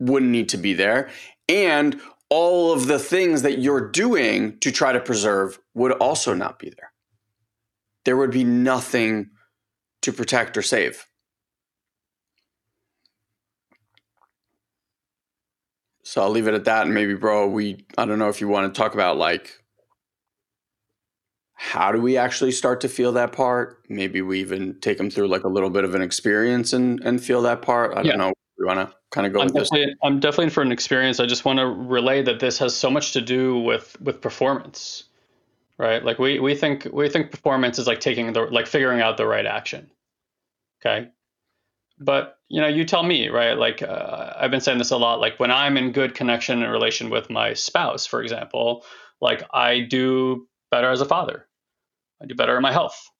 wouldn't 0.00 0.30
need 0.30 0.48
to 0.50 0.56
be 0.56 0.74
there. 0.74 1.10
And 1.48 2.00
all 2.30 2.72
of 2.72 2.86
the 2.86 2.98
things 2.98 3.42
that 3.42 3.58
you're 3.58 3.90
doing 3.90 4.58
to 4.60 4.72
try 4.72 4.92
to 4.92 5.00
preserve 5.00 5.58
would 5.74 5.92
also 5.92 6.34
not 6.34 6.58
be 6.58 6.70
there. 6.70 6.92
There 8.04 8.16
would 8.16 8.30
be 8.30 8.44
nothing 8.44 9.30
to 10.02 10.12
protect 10.12 10.56
or 10.56 10.62
save. 10.62 11.06
So 16.02 16.22
I'll 16.22 16.30
leave 16.30 16.46
it 16.46 16.54
at 16.54 16.64
that. 16.64 16.84
And 16.84 16.94
maybe, 16.94 17.14
bro, 17.14 17.48
we, 17.48 17.86
I 17.96 18.04
don't 18.04 18.18
know 18.18 18.28
if 18.28 18.40
you 18.40 18.48
want 18.48 18.72
to 18.72 18.78
talk 18.78 18.94
about 18.94 19.16
like, 19.16 19.52
how 21.54 21.92
do 21.92 22.00
we 22.00 22.18
actually 22.18 22.52
start 22.52 22.82
to 22.82 22.88
feel 22.88 23.12
that 23.12 23.32
part? 23.32 23.78
Maybe 23.88 24.20
we 24.20 24.40
even 24.40 24.78
take 24.80 24.98
them 24.98 25.08
through 25.08 25.28
like 25.28 25.44
a 25.44 25.48
little 25.48 25.70
bit 25.70 25.84
of 25.84 25.94
an 25.94 26.02
experience 26.02 26.74
and, 26.74 27.00
and 27.00 27.24
feel 27.24 27.40
that 27.42 27.62
part. 27.62 27.96
I 27.96 28.02
don't 28.02 28.18
know. 28.18 28.34
We 28.64 28.68
want 28.68 28.88
to 28.88 28.96
kind 29.10 29.26
of 29.26 29.34
go 29.34 29.40
I'm 29.40 29.48
with 29.48 29.54
definitely, 29.56 29.86
this? 29.88 29.94
I'm 30.02 30.20
definitely 30.20 30.48
for 30.48 30.62
an 30.62 30.72
experience. 30.72 31.20
I 31.20 31.26
just 31.26 31.44
want 31.44 31.58
to 31.58 31.66
relay 31.66 32.22
that 32.22 32.40
this 32.40 32.56
has 32.60 32.74
so 32.74 32.90
much 32.90 33.12
to 33.12 33.20
do 33.20 33.58
with 33.58 34.00
with 34.00 34.22
performance, 34.22 35.04
right? 35.78 36.02
Like 36.02 36.18
we 36.18 36.40
we 36.40 36.54
think 36.54 36.88
we 36.90 37.10
think 37.10 37.30
performance 37.30 37.78
is 37.78 37.86
like 37.86 38.00
taking 38.00 38.32
the 38.32 38.40
like 38.40 38.66
figuring 38.66 39.02
out 39.02 39.18
the 39.18 39.26
right 39.26 39.44
action. 39.44 39.90
Okay, 40.80 41.10
but 41.98 42.38
you 42.48 42.62
know, 42.62 42.66
you 42.66 42.86
tell 42.86 43.02
me, 43.02 43.28
right? 43.28 43.52
Like 43.52 43.82
uh, 43.82 44.32
I've 44.34 44.50
been 44.50 44.62
saying 44.62 44.78
this 44.78 44.92
a 44.92 44.96
lot. 44.96 45.20
Like 45.20 45.38
when 45.38 45.50
I'm 45.50 45.76
in 45.76 45.92
good 45.92 46.14
connection 46.14 46.62
and 46.62 46.72
relation 46.72 47.10
with 47.10 47.28
my 47.28 47.52
spouse, 47.52 48.06
for 48.06 48.22
example, 48.22 48.86
like 49.20 49.42
I 49.52 49.80
do 49.80 50.48
better 50.70 50.90
as 50.90 51.02
a 51.02 51.04
father. 51.04 51.46
I 52.22 52.24
do 52.24 52.34
better 52.34 52.56
in 52.56 52.62
my 52.62 52.72
health. 52.72 53.10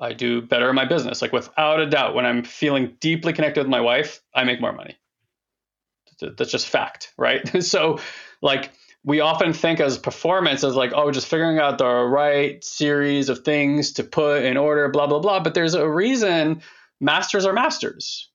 I 0.00 0.14
do 0.14 0.40
better 0.40 0.70
in 0.70 0.74
my 0.74 0.86
business. 0.86 1.20
Like 1.20 1.32
without 1.32 1.80
a 1.80 1.86
doubt, 1.86 2.14
when 2.14 2.24
I'm 2.24 2.42
feeling 2.42 2.96
deeply 3.00 3.32
connected 3.32 3.60
with 3.60 3.68
my 3.68 3.80
wife, 3.80 4.20
I 4.34 4.44
make 4.44 4.60
more 4.60 4.72
money. 4.72 4.96
That's 6.20 6.50
just 6.50 6.68
fact, 6.68 7.12
right? 7.16 7.62
so, 7.64 7.98
like, 8.42 8.70
we 9.04 9.20
often 9.20 9.52
think 9.52 9.80
as 9.80 9.96
performance 9.96 10.62
as 10.64 10.74
like, 10.74 10.92
oh, 10.94 11.10
just 11.10 11.26
figuring 11.26 11.58
out 11.58 11.78
the 11.78 11.86
right 11.86 12.62
series 12.62 13.28
of 13.28 13.44
things 13.44 13.92
to 13.94 14.04
put 14.04 14.44
in 14.44 14.56
order, 14.56 14.88
blah, 14.90 15.06
blah, 15.06 15.20
blah. 15.20 15.40
But 15.40 15.54
there's 15.54 15.74
a 15.74 15.88
reason 15.88 16.62
masters 17.00 17.46
are 17.46 17.52
masters. 17.52 18.28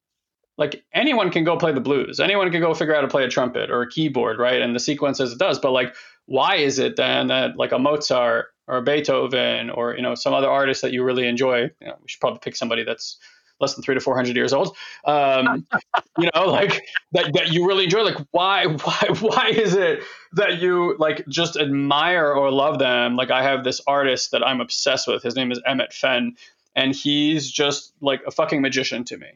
Like 0.58 0.84
anyone 0.94 1.32
can 1.32 1.44
go 1.44 1.58
play 1.58 1.74
the 1.74 1.82
blues. 1.82 2.20
Anyone 2.20 2.52
can 2.52 2.62
go 2.62 2.74
figure 2.74 2.96
out 2.96 3.02
how 3.02 3.02
to 3.02 3.12
play 3.12 3.26
a 3.26 3.30
trumpet 3.30 3.70
or 3.70 3.82
a 3.82 3.90
keyboard, 3.90 4.40
right? 4.40 4.62
And 4.62 4.74
the 4.74 4.80
sequence 4.80 5.20
as 5.20 5.34
it 5.34 5.38
does. 5.38 5.60
But 5.60 5.72
like, 5.72 5.94
why 6.26 6.56
is 6.56 6.80
it 6.80 6.96
then 6.96 7.28
that 7.28 7.58
like 7.58 7.72
a 7.72 7.80
Mozart 7.80 8.48
or 8.68 8.82
Beethoven 8.82 9.70
or 9.70 9.96
you 9.96 10.02
know 10.02 10.16
some 10.16 10.34
other 10.34 10.50
artist 10.50 10.82
that 10.82 10.94
you 10.94 11.04
really 11.04 11.28
enjoy? 11.28 11.62
You 11.82 11.88
know, 11.88 11.96
we 12.02 12.08
should 12.08 12.20
probably 12.20 12.40
pick 12.40 12.56
somebody 12.56 12.84
that's 12.84 13.18
less 13.60 13.74
than 13.74 13.84
three 13.84 13.96
to 13.96 14.02
four 14.02 14.16
hundred 14.16 14.36
years 14.36 14.54
old. 14.54 14.76
Um, 15.06 15.68
you 16.18 16.30
know, 16.34 16.46
like 16.46 16.82
that 17.14 17.34
that 17.34 17.52
you 17.52 17.68
really 17.68 17.86
enjoy. 17.86 18.04
Like, 18.04 18.18
why 18.32 18.66
why 18.84 19.08
why 19.20 19.50
is 19.50 19.76
it 19.76 20.04
that 20.34 20.62
you 20.62 20.96
like 20.98 21.26
just 21.28 21.58
admire 21.58 22.32
or 22.32 22.52
love 22.52 22.80
them? 22.80 23.16
Like, 23.16 23.32
I 23.32 23.44
have 23.44 23.64
this 23.64 23.82
artist 23.88 24.32
that 24.32 24.46
I'm 24.46 24.62
obsessed 24.62 25.08
with. 25.08 25.24
His 25.24 25.36
name 25.36 25.52
is 25.52 25.62
Emmett 25.66 25.94
Fenn, 25.94 26.36
and 26.76 26.94
he's 26.94 27.50
just 27.50 27.94
like 28.02 28.22
a 28.26 28.32
fucking 28.32 28.62
magician 28.62 29.04
to 29.06 29.18
me. 29.18 29.28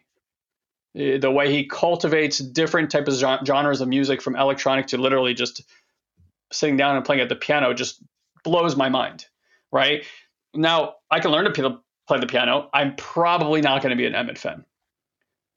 Eh, 0.96 1.18
the 1.18 1.32
way 1.32 1.52
he 1.52 1.66
cultivates 1.66 2.40
different 2.40 2.92
types 2.92 3.22
of 3.22 3.46
genres 3.46 3.82
of 3.82 3.88
music, 3.88 4.22
from 4.22 4.36
electronic 4.36 4.88
to 4.88 4.98
literally 4.98 5.34
just 5.34 5.64
sitting 6.52 6.78
down 6.78 6.96
and 6.96 7.06
playing 7.06 7.22
at 7.22 7.30
the 7.30 7.36
piano, 7.36 7.74
just 7.74 8.02
blows 8.44 8.76
my 8.76 8.90
mind. 8.90 9.26
Right 9.72 10.04
now, 10.54 10.96
I 11.12 11.20
can 11.20 11.32
learn 11.32 11.46
to 11.46 11.80
play 12.10 12.20
the 12.20 12.28
piano, 12.28 12.70
I'm 12.74 12.96
probably 12.96 13.62
not 13.62 13.82
going 13.82 13.92
to 13.92 13.96
be 13.96 14.08
an 14.08 14.16
Emmett 14.16 14.38
Fenn. 14.38 14.66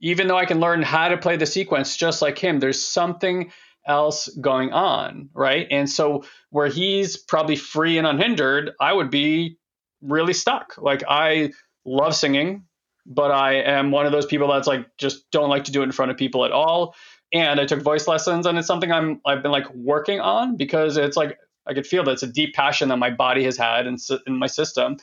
Even 0.01 0.29
though 0.29 0.37
I 0.37 0.45
can 0.45 0.61
learn 0.61 0.83
how 0.83 1.09
to 1.09 1.17
play 1.17 1.37
the 1.37 1.47
sequence 1.47 1.97
just 1.97 2.23
like 2.23 2.39
him, 2.39 2.61
there's 2.61 2.85
something 2.85 3.51
else 3.87 4.29
going 4.41 4.73
on, 4.73 5.31
right? 5.33 5.67
And 5.71 5.89
so 5.89 6.25
where 6.51 6.69
he's 6.69 7.17
probably 7.17 7.57
free 7.57 7.99
and 7.99 8.07
unhindered, 8.07 8.73
I 8.81 8.93
would 8.93 9.11
be 9.11 9.57
really 10.03 10.35
stuck. 10.35 10.77
Like 10.77 11.03
I 11.09 11.53
love 11.85 12.15
singing, 12.15 12.65
but 13.07 13.31
I 13.31 13.55
am 13.55 13.91
one 13.91 14.07
of 14.07 14.13
those 14.13 14.27
people 14.27 14.49
that's 14.49 14.69
like 14.69 14.87
just 14.99 15.31
don't 15.31 15.49
like 15.49 15.65
to 15.65 15.73
do 15.73 15.81
it 15.81 15.85
in 15.85 15.93
front 15.93 16.11
of 16.11 16.17
people 16.17 16.45
at 16.45 16.53
all. 16.53 16.95
And 17.33 17.59
I 17.59 17.65
took 17.65 17.81
voice 17.81 18.07
lessons 18.07 18.45
and 18.47 18.59
it's 18.59 18.67
something 18.67 18.93
I'm 18.93 19.21
I've 19.25 19.43
been 19.43 19.53
like 19.53 19.73
working 19.75 20.21
on 20.21 20.57
because 20.57 20.97
it's 20.97 21.17
like 21.17 21.39
I 21.67 21.75
could 21.75 21.87
feel 21.87 22.05
that 22.05 22.13
it's 22.13 22.23
a 22.23 22.29
deep 22.29 22.55
passion 22.55 22.89
that 22.89 22.99
my 22.99 23.11
body 23.11 23.45
has 23.45 23.57
had 23.57 23.87
in, 23.87 23.97
in 24.27 24.37
my 24.37 24.47
system. 24.49 24.97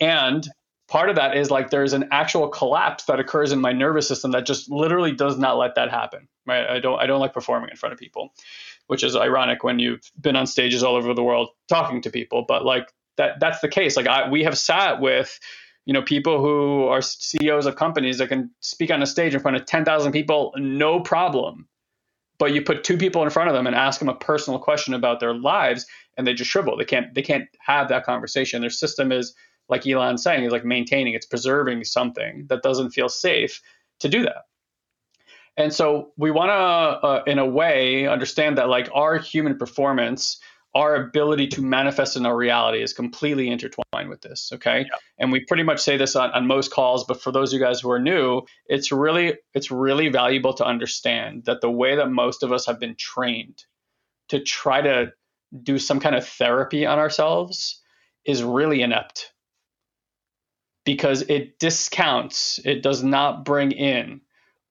And 0.00 0.46
part 0.88 1.10
of 1.10 1.16
that 1.16 1.36
is 1.36 1.50
like 1.50 1.70
there's 1.70 1.92
an 1.94 2.08
actual 2.12 2.48
collapse 2.48 3.04
that 3.04 3.20
occurs 3.20 3.52
in 3.52 3.60
my 3.60 3.72
nervous 3.72 4.08
system 4.08 4.32
that 4.32 4.46
just 4.46 4.70
literally 4.70 5.12
does 5.12 5.38
not 5.38 5.58
let 5.58 5.74
that 5.76 5.90
happen 5.90 6.28
right? 6.46 6.66
I 6.68 6.78
don't 6.78 7.00
i 7.00 7.06
don't 7.06 7.20
like 7.20 7.34
performing 7.34 7.70
in 7.70 7.76
front 7.76 7.92
of 7.92 7.98
people 7.98 8.30
which 8.86 9.02
is 9.02 9.16
ironic 9.16 9.64
when 9.64 9.78
you've 9.78 10.10
been 10.20 10.36
on 10.36 10.46
stages 10.46 10.82
all 10.82 10.96
over 10.96 11.14
the 11.14 11.22
world 11.22 11.50
talking 11.68 12.02
to 12.02 12.10
people. 12.10 12.44
But 12.46 12.64
like 12.64 12.92
that 13.16 13.40
that's 13.40 13.60
the 13.60 13.68
case. 13.68 13.96
Like 13.96 14.06
I, 14.06 14.28
we 14.28 14.44
have 14.44 14.58
sat 14.58 15.00
with 15.00 15.38
you 15.86 15.92
know 15.92 16.02
people 16.02 16.40
who 16.40 16.84
are 16.84 17.02
ceos 17.02 17.66
of 17.66 17.76
companies 17.76 18.18
that 18.18 18.28
can 18.28 18.50
speak 18.60 18.90
on 18.90 19.02
a 19.02 19.06
stage 19.06 19.34
in 19.34 19.40
front 19.40 19.56
of 19.56 19.66
10,000 19.66 20.12
people 20.12 20.52
no 20.56 21.00
problem 21.00 21.68
but 22.38 22.52
you 22.52 22.62
put 22.62 22.84
two 22.84 22.96
people 22.96 23.22
in 23.22 23.30
front 23.30 23.48
of 23.48 23.54
them 23.54 23.66
and 23.66 23.76
ask 23.76 23.98
them 23.98 24.08
a 24.08 24.14
personal 24.14 24.58
question 24.58 24.94
about 24.94 25.20
their 25.20 25.34
lives 25.34 25.86
and 26.16 26.26
they 26.26 26.34
just 26.34 26.50
shrivel 26.50 26.76
they 26.76 26.84
can't 26.84 27.14
they 27.14 27.22
can't 27.22 27.48
have 27.58 27.88
that 27.88 28.04
conversation 28.04 28.60
their 28.60 28.70
system 28.70 29.12
is 29.12 29.34
like 29.68 29.86
Elon's 29.86 30.22
saying, 30.22 30.44
is 30.44 30.52
like 30.52 30.64
maintaining, 30.64 31.14
it's 31.14 31.26
preserving 31.26 31.84
something 31.84 32.46
that 32.48 32.62
doesn't 32.62 32.90
feel 32.90 33.08
safe 33.08 33.60
to 34.00 34.08
do 34.08 34.22
that. 34.22 34.44
And 35.56 35.72
so 35.72 36.12
we 36.16 36.30
want 36.30 36.50
to, 36.50 37.08
uh, 37.08 37.22
in 37.26 37.38
a 37.38 37.46
way, 37.46 38.06
understand 38.06 38.58
that 38.58 38.68
like 38.68 38.88
our 38.94 39.16
human 39.16 39.56
performance, 39.56 40.38
our 40.76 40.94
ability 40.94 41.46
to 41.46 41.62
manifest 41.62 42.18
in 42.18 42.26
our 42.26 42.36
reality 42.36 42.82
is 42.82 42.92
completely 42.92 43.48
intertwined 43.48 44.10
with 44.10 44.20
this. 44.20 44.50
Okay. 44.52 44.80
Yeah. 44.80 44.98
And 45.18 45.32
we 45.32 45.40
pretty 45.40 45.62
much 45.62 45.80
say 45.80 45.96
this 45.96 46.14
on, 46.14 46.30
on 46.32 46.46
most 46.46 46.70
calls, 46.70 47.04
but 47.04 47.22
for 47.22 47.32
those 47.32 47.50
of 47.50 47.58
you 47.58 47.64
guys 47.64 47.80
who 47.80 47.90
are 47.90 47.98
new, 47.98 48.42
it's 48.66 48.92
really, 48.92 49.38
it's 49.54 49.70
really 49.70 50.10
valuable 50.10 50.52
to 50.52 50.66
understand 50.66 51.46
that 51.46 51.62
the 51.62 51.70
way 51.70 51.96
that 51.96 52.10
most 52.10 52.42
of 52.42 52.52
us 52.52 52.66
have 52.66 52.78
been 52.78 52.94
trained 52.94 53.64
to 54.28 54.38
try 54.40 54.82
to 54.82 55.12
do 55.62 55.78
some 55.78 55.98
kind 55.98 56.14
of 56.14 56.28
therapy 56.28 56.84
on 56.84 56.98
ourselves 56.98 57.80
is 58.26 58.42
really 58.42 58.82
inept 58.82 59.32
because 60.84 61.22
it 61.22 61.58
discounts, 61.58 62.60
it 62.66 62.82
does 62.82 63.02
not 63.02 63.46
bring 63.46 63.72
in 63.72 64.20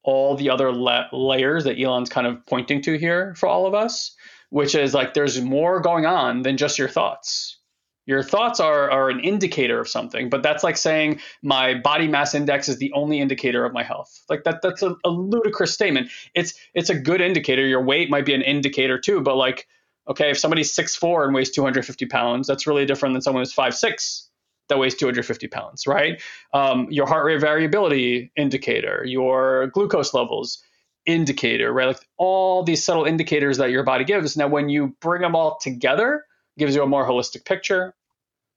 all 0.04 0.36
the 0.36 0.52
other 0.52 0.72
la- 0.72 1.08
layers 1.12 1.64
that 1.64 1.82
Elon's 1.82 2.10
kind 2.10 2.28
of 2.28 2.46
pointing 2.46 2.84
to 2.84 2.96
here 2.96 3.34
for 3.34 3.50
all 3.50 3.66
of 3.66 3.74
us, 3.74 4.16
which 4.50 4.76
is 4.76 4.94
like 4.94 5.14
there's 5.14 5.40
more 5.42 5.80
going 5.80 6.06
on 6.06 6.42
than 6.42 6.58
just 6.58 6.78
your 6.78 6.90
thoughts. 6.90 7.58
Your 8.06 8.22
thoughts 8.22 8.60
are, 8.60 8.92
are 8.92 9.10
an 9.10 9.20
indicator 9.20 9.80
of 9.80 9.88
something, 9.88 10.30
but 10.30 10.44
that's 10.44 10.64
like 10.64 10.78
saying 10.78 11.22
my 11.42 11.74
body 11.74 12.08
mass 12.08 12.36
index 12.36 12.70
is 12.70 12.78
the 12.78 12.94
only 12.94 13.20
indicator 13.20 13.66
of 13.66 13.74
my 13.74 13.84
health. 13.84 14.24
Like 14.30 14.44
that 14.44 14.62
that's 14.62 14.84
a, 14.84 14.96
a 15.04 15.10
ludicrous 15.10 15.74
statement. 15.74 16.12
It's 16.36 16.54
it's 16.76 16.92
a 16.92 16.96
good 16.96 17.20
indicator. 17.20 17.66
Your 17.66 17.84
weight 17.84 18.12
might 18.12 18.26
be 18.26 18.36
an 18.36 18.44
indicator 18.44 19.00
too, 19.00 19.22
but 19.22 19.36
like, 19.38 19.68
okay, 20.08 20.30
if 20.30 20.38
somebody's 20.38 20.76
6'4 20.76 21.26
and 21.26 21.34
weighs 21.34 21.50
250 21.50 22.06
pounds, 22.06 22.48
that's 22.48 22.68
really 22.68 22.86
different 22.86 23.16
than 23.16 23.24
someone 23.24 23.42
who's 23.42 23.56
5'6 23.56 24.28
that 24.70 24.80
weighs 24.80 24.96
250 24.96 25.48
pounds, 25.48 25.88
right? 25.88 26.22
Um, 26.54 26.88
your 26.90 27.08
heart 27.08 27.26
rate 27.26 27.42
variability 27.42 28.32
indicator, 28.36 29.04
your 29.06 29.68
glucose 29.68 30.14
levels 30.14 30.62
indicator, 31.06 31.72
right? 31.72 31.88
Like 31.88 32.08
all 32.18 32.64
these 32.64 32.84
subtle 32.84 33.06
indicators 33.06 33.58
that 33.58 33.72
your 33.72 33.84
body 33.84 34.04
gives. 34.04 34.38
Now, 34.38 34.48
when 34.48 34.70
you 34.70 34.96
bring 35.02 35.22
them 35.22 35.36
all 35.36 35.58
together, 35.62 36.26
gives 36.58 36.76
you 36.76 36.84
a 36.84 36.88
more 36.88 37.08
holistic 37.08 37.46
picture. 37.46 37.94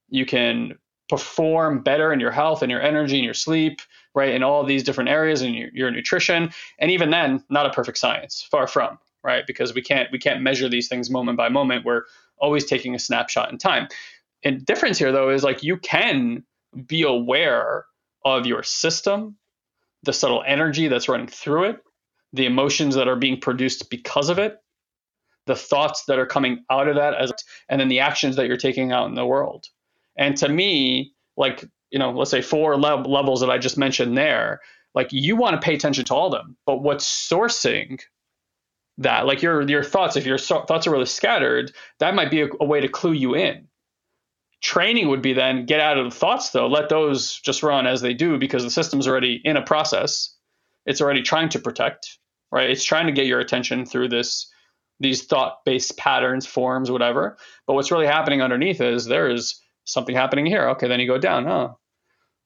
You 0.09 0.27
can 0.27 0.79
perform 1.09 1.83
better 1.83 2.13
in 2.13 2.21
your 2.21 2.31
health 2.31 2.63
and 2.63 2.71
your 2.71 2.83
energy 2.83 3.17
and 3.17 3.25
your 3.25 3.35
sleep, 3.35 3.81
right? 4.15 4.35
In 4.35 4.43
all 4.43 4.65
these 4.65 4.85
different 4.85 5.11
areas 5.11 5.43
and 5.43 5.55
your, 5.55 5.71
your 5.73 5.91
nutrition. 5.91 6.51
And 6.79 6.91
even 6.91 7.11
then, 7.11 7.45
not 7.51 7.67
a 7.67 7.71
perfect 7.71 7.99
science, 7.99 8.47
far 8.51 8.67
from, 8.67 8.99
right? 9.25 9.47
Because 9.47 9.75
we 9.75 9.83
can't 9.83 10.11
we 10.13 10.19
can't 10.19 10.43
measure 10.43 10.69
these 10.69 10.89
things 10.89 11.11
moment 11.11 11.39
by 11.39 11.49
moment. 11.49 11.85
We're 11.85 12.03
always 12.39 12.67
taking 12.67 12.95
a 12.95 12.99
snapshot 12.99 13.51
in 13.53 13.59
time 13.59 13.89
and 14.45 14.65
difference 14.65 14.99
here 14.99 15.13
though 15.13 15.31
is 15.31 15.45
like 15.45 15.63
you 15.63 15.77
can 15.77 16.45
be 16.87 17.03
aware 17.03 17.85
of 18.25 18.47
your 18.47 18.63
system, 18.63 19.37
the 20.03 20.13
subtle 20.13 20.43
energy 20.47 20.89
that's 20.89 21.09
running 21.09 21.27
through 21.27 21.65
it, 21.71 21.81
the 22.33 22.47
emotions 22.47 22.95
that 22.95 23.09
are 23.09 23.17
being 23.17 23.41
produced 23.41 23.91
because 23.91 24.29
of 24.29 24.39
it, 24.39 24.59
the 25.47 25.57
thoughts 25.57 26.05
that 26.07 26.19
are 26.19 26.27
coming 26.27 26.65
out 26.71 26.89
of 26.89 26.97
that 26.97 27.15
as 27.15 27.33
and 27.69 27.81
then 27.81 27.89
the 27.89 28.01
actions 28.01 28.37
that 28.37 28.47
you're 28.47 28.57
taking 28.57 28.93
out 28.93 29.09
in 29.09 29.15
the 29.15 29.27
world. 29.27 29.67
And 30.17 30.37
to 30.39 30.49
me, 30.49 31.15
like, 31.37 31.65
you 31.91 31.99
know, 31.99 32.11
let's 32.11 32.31
say 32.31 32.43
four 32.43 32.77
le- 32.77 33.09
levels 33.09 33.41
that 33.41 33.51
I 33.51 33.59
just 33.59 33.79
mentioned 33.79 34.17
there, 34.17 34.61
like 34.95 35.09
you 35.13 35.37
want 35.37 35.61
to 35.61 35.65
pay 35.65 35.75
attention 35.75 36.05
to 36.07 36.15
all 36.15 36.27
of 36.27 36.33
them, 36.33 36.57
but 36.67 36.83
what's 36.83 37.07
sourcing 37.07 38.01
that, 38.99 39.27
like 39.27 39.43
your 39.43 39.63
your 39.63 39.85
thoughts, 39.85 40.17
if 40.17 40.27
your 40.27 40.39
so- 40.39 40.65
thoughts 40.65 40.87
are 40.87 40.91
really 40.91 41.07
scattered, 41.07 41.73
that 42.01 42.15
might 42.15 42.31
be 42.31 42.43
a, 42.43 42.49
a 42.61 42.65
way 42.65 42.81
to 42.81 42.89
clue 42.89 43.13
you 43.13 43.35
in 43.35 43.69
Training 44.61 45.09
would 45.09 45.23
be 45.23 45.33
then 45.35 45.67
get 45.67 45.81
out 45.81 45.99
of 45.99 46.11
the 46.11 46.17
thoughts 46.17 46.51
though, 46.51 46.67
let 46.67 46.89
those 46.89 47.39
just 47.41 47.63
run 47.63 47.87
as 47.87 48.01
they 48.01 48.13
do 48.13 48.39
because 48.39 48.65
the 48.65 48.71
system's 48.71 49.07
already 49.07 49.41
in 49.45 49.57
a 49.57 49.63
process. 49.63 50.35
It's 50.89 51.01
already 51.01 51.23
trying 51.23 51.51
to 51.51 51.59
protect, 51.59 52.19
right? 52.51 52.71
It's 52.71 52.85
trying 52.85 53.07
to 53.07 53.13
get 53.13 53.27
your 53.27 53.41
attention 53.41 53.87
through 53.87 54.09
this 54.09 54.51
these 55.01 55.25
thought-based 55.27 55.97
patterns, 55.97 56.45
forms, 56.45 56.91
whatever. 56.91 57.37
But 57.69 57.75
what's 57.75 57.93
really 57.93 58.07
happening 58.07 58.43
underneath 58.43 58.81
is 58.81 59.05
there 59.05 59.31
is 59.31 59.63
something 59.85 60.17
happening 60.17 60.45
here. 60.45 60.71
Okay, 60.71 60.89
then 60.89 60.99
you 60.99 61.07
go 61.07 61.19
down. 61.19 61.47
Oh, 61.47 61.79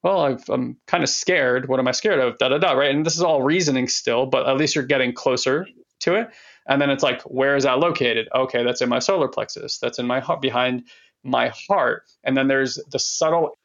well, 0.03 0.25
i 0.25 0.53
am 0.53 0.77
kind 0.85 1.03
of 1.03 1.09
scared. 1.09 1.67
What 1.67 1.79
am 1.79 1.87
I 1.87 1.91
scared 1.91 2.19
of? 2.19 2.37
Da 2.37 2.49
da 2.49 2.57
da. 2.59 2.73
Right, 2.73 2.93
and 2.93 3.05
this 3.05 3.15
is 3.15 3.23
all 3.23 3.41
reasoning 3.41 3.87
still, 3.87 4.25
but 4.25 4.47
at 4.47 4.57
least 4.57 4.75
you're 4.75 4.85
getting 4.85 5.13
closer 5.13 5.65
to 6.01 6.15
it. 6.15 6.27
And 6.67 6.81
then 6.81 6.89
it's 6.89 7.03
like, 7.03 7.21
where 7.23 7.55
is 7.55 7.63
that 7.63 7.79
located? 7.79 8.27
Okay, 8.35 8.63
that's 8.63 8.81
in 8.81 8.89
my 8.89 8.99
solar 8.99 9.27
plexus. 9.27 9.79
That's 9.79 9.99
in 9.99 10.05
my 10.05 10.19
heart 10.19 10.41
behind 10.41 10.83
my 11.23 11.51
heart. 11.67 12.03
And 12.23 12.35
then 12.37 12.47
there's 12.47 12.79
the 12.91 12.99
subtle 12.99 13.57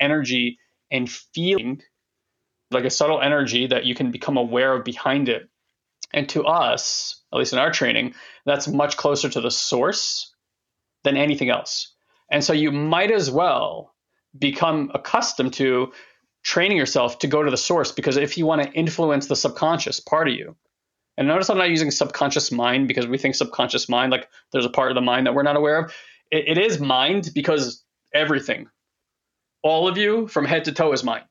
energy 0.00 0.58
and 0.90 1.10
feeling, 1.10 1.82
like 2.74 2.84
a 2.84 2.90
subtle 2.90 3.20
energy 3.20 3.66
that 3.68 3.84
you 3.84 3.94
can 3.94 4.10
become 4.10 4.36
aware 4.36 4.74
of 4.74 4.84
behind 4.84 5.28
it. 5.28 5.48
And 6.12 6.28
to 6.30 6.44
us, 6.44 7.22
at 7.32 7.38
least 7.38 7.52
in 7.52 7.58
our 7.58 7.72
training, 7.72 8.14
that's 8.46 8.68
much 8.68 8.96
closer 8.96 9.28
to 9.28 9.40
the 9.40 9.50
source 9.50 10.32
than 11.02 11.16
anything 11.16 11.50
else. 11.50 11.92
And 12.30 12.42
so 12.42 12.52
you 12.52 12.72
might 12.72 13.10
as 13.10 13.30
well 13.30 13.94
become 14.38 14.90
accustomed 14.94 15.54
to 15.54 15.92
training 16.42 16.76
yourself 16.76 17.18
to 17.20 17.26
go 17.26 17.42
to 17.42 17.50
the 17.50 17.56
source 17.56 17.92
because 17.92 18.16
if 18.16 18.36
you 18.36 18.46
want 18.46 18.62
to 18.62 18.72
influence 18.72 19.26
the 19.26 19.36
subconscious 19.36 20.00
part 20.00 20.28
of 20.28 20.34
you, 20.34 20.56
and 21.16 21.28
notice 21.28 21.48
I'm 21.48 21.58
not 21.58 21.70
using 21.70 21.90
subconscious 21.90 22.50
mind 22.50 22.88
because 22.88 23.06
we 23.06 23.18
think 23.18 23.34
subconscious 23.34 23.88
mind, 23.88 24.10
like 24.12 24.28
there's 24.52 24.66
a 24.66 24.70
part 24.70 24.90
of 24.90 24.94
the 24.94 25.00
mind 25.00 25.26
that 25.26 25.34
we're 25.34 25.42
not 25.42 25.56
aware 25.56 25.78
of 25.78 25.94
it, 26.30 26.48
it 26.48 26.58
is 26.58 26.80
mind 26.80 27.30
because 27.34 27.84
everything, 28.12 28.68
all 29.62 29.88
of 29.88 29.96
you 29.96 30.26
from 30.28 30.44
head 30.44 30.64
to 30.64 30.72
toe 30.72 30.92
is 30.92 31.04
mind. 31.04 31.24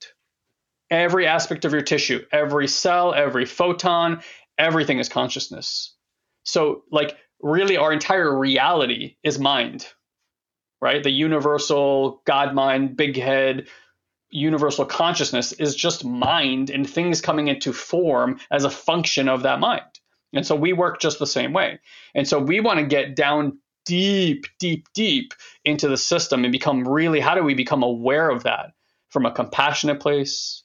Every 0.94 1.26
aspect 1.26 1.66
of 1.66 1.72
your 1.72 1.82
tissue, 1.82 2.24
every 2.32 2.68
cell, 2.68 3.16
every 3.16 3.46
photon, 3.46 4.22
everything 4.60 5.00
is 5.00 5.10
consciousness. 5.10 5.96
So, 6.44 6.84
like, 6.92 7.18
really, 7.42 7.78
our 7.78 7.92
entire 7.92 8.38
reality 8.38 9.16
is 9.24 9.40
mind, 9.40 9.88
right? 10.82 11.02
The 11.02 11.10
universal 11.10 12.22
God 12.26 12.54
mind, 12.54 12.96
big 12.96 13.18
head, 13.18 13.68
universal 14.30 14.86
consciousness 14.86 15.52
is 15.54 15.74
just 15.74 16.06
mind 16.06 16.70
and 16.70 16.88
things 16.88 17.22
coming 17.22 17.48
into 17.48 17.74
form 17.74 18.40
as 18.52 18.64
a 18.64 18.70
function 18.70 19.28
of 19.28 19.42
that 19.44 19.60
mind. 19.60 19.82
And 20.32 20.46
so 20.46 20.56
we 20.56 20.74
work 20.74 21.02
just 21.02 21.18
the 21.18 21.26
same 21.26 21.54
way. 21.54 21.80
And 22.14 22.28
so 22.28 22.38
we 22.38 22.60
want 22.60 22.80
to 22.80 22.86
get 22.86 23.16
down 23.16 23.58
deep, 23.86 24.46
deep, 24.60 24.86
deep 24.94 25.34
into 25.66 25.88
the 25.88 25.98
system 25.98 26.44
and 26.46 26.52
become 26.52 26.88
really 26.88 27.20
how 27.20 27.34
do 27.34 27.44
we 27.44 27.56
become 27.56 27.82
aware 27.82 28.30
of 28.30 28.44
that 28.44 28.74
from 29.10 29.26
a 29.26 29.32
compassionate 29.32 30.00
place, 30.00 30.63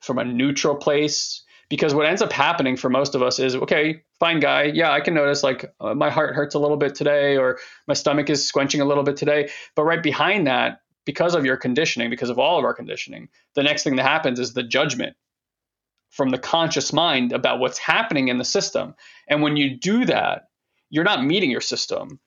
from 0.00 0.18
a 0.18 0.24
neutral 0.24 0.74
place? 0.76 1.42
Because 1.68 1.94
what 1.94 2.06
ends 2.06 2.22
up 2.22 2.32
happening 2.32 2.76
for 2.76 2.88
most 2.88 3.14
of 3.14 3.22
us 3.22 3.38
is 3.38 3.54
okay, 3.54 4.02
fine 4.18 4.40
guy, 4.40 4.64
yeah, 4.64 4.90
I 4.90 5.00
can 5.00 5.14
notice 5.14 5.42
like 5.42 5.66
uh, 5.80 5.94
my 5.94 6.10
heart 6.10 6.34
hurts 6.34 6.54
a 6.54 6.58
little 6.58 6.78
bit 6.78 6.94
today 6.94 7.36
or 7.36 7.58
my 7.86 7.94
stomach 7.94 8.30
is 8.30 8.46
squenching 8.46 8.80
a 8.80 8.86
little 8.86 9.04
bit 9.04 9.16
today. 9.16 9.50
But 9.74 9.84
right 9.84 10.02
behind 10.02 10.46
that, 10.46 10.80
because 11.04 11.34
of 11.34 11.44
your 11.44 11.56
conditioning, 11.56 12.10
because 12.10 12.30
of 12.30 12.38
all 12.38 12.58
of 12.58 12.64
our 12.64 12.74
conditioning, 12.74 13.28
the 13.54 13.62
next 13.62 13.82
thing 13.82 13.96
that 13.96 14.04
happens 14.04 14.38
is 14.38 14.54
the 14.54 14.62
judgment 14.62 15.16
from 16.10 16.30
the 16.30 16.38
conscious 16.38 16.92
mind 16.92 17.32
about 17.32 17.60
what's 17.60 17.78
happening 17.78 18.28
in 18.28 18.38
the 18.38 18.44
system. 18.44 18.94
And 19.28 19.42
when 19.42 19.56
you 19.56 19.76
do 19.76 20.06
that, 20.06 20.48
you're 20.90 21.04
not 21.04 21.24
meeting 21.24 21.50
your 21.50 21.60
system 21.60 22.18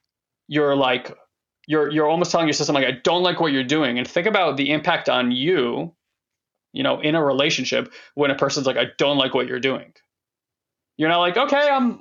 you're 0.51 0.75
like 0.75 1.17
you're 1.65 1.89
you're 1.89 2.07
almost 2.07 2.29
telling 2.29 2.45
your 2.45 2.53
system 2.53 2.75
like 2.75 2.85
I 2.85 2.91
don't 2.91 3.23
like 3.23 3.39
what 3.39 3.53
you're 3.53 3.63
doing 3.63 3.97
and 3.97 4.05
think 4.05 4.27
about 4.27 4.57
the 4.57 4.69
impact 4.71 5.07
on 5.07 5.31
you 5.31 5.95
you 6.73 6.83
know 6.83 6.99
in 6.99 7.15
a 7.15 7.23
relationship 7.23 7.91
when 8.15 8.31
a 8.31 8.35
person's 8.35 8.65
like 8.65 8.77
I 8.77 8.87
don't 8.97 9.17
like 9.17 9.33
what 9.33 9.47
you're 9.47 9.59
doing. 9.59 9.93
You're 10.97 11.09
not 11.09 11.19
like 11.19 11.37
okay 11.37 11.69
I'm 11.69 11.97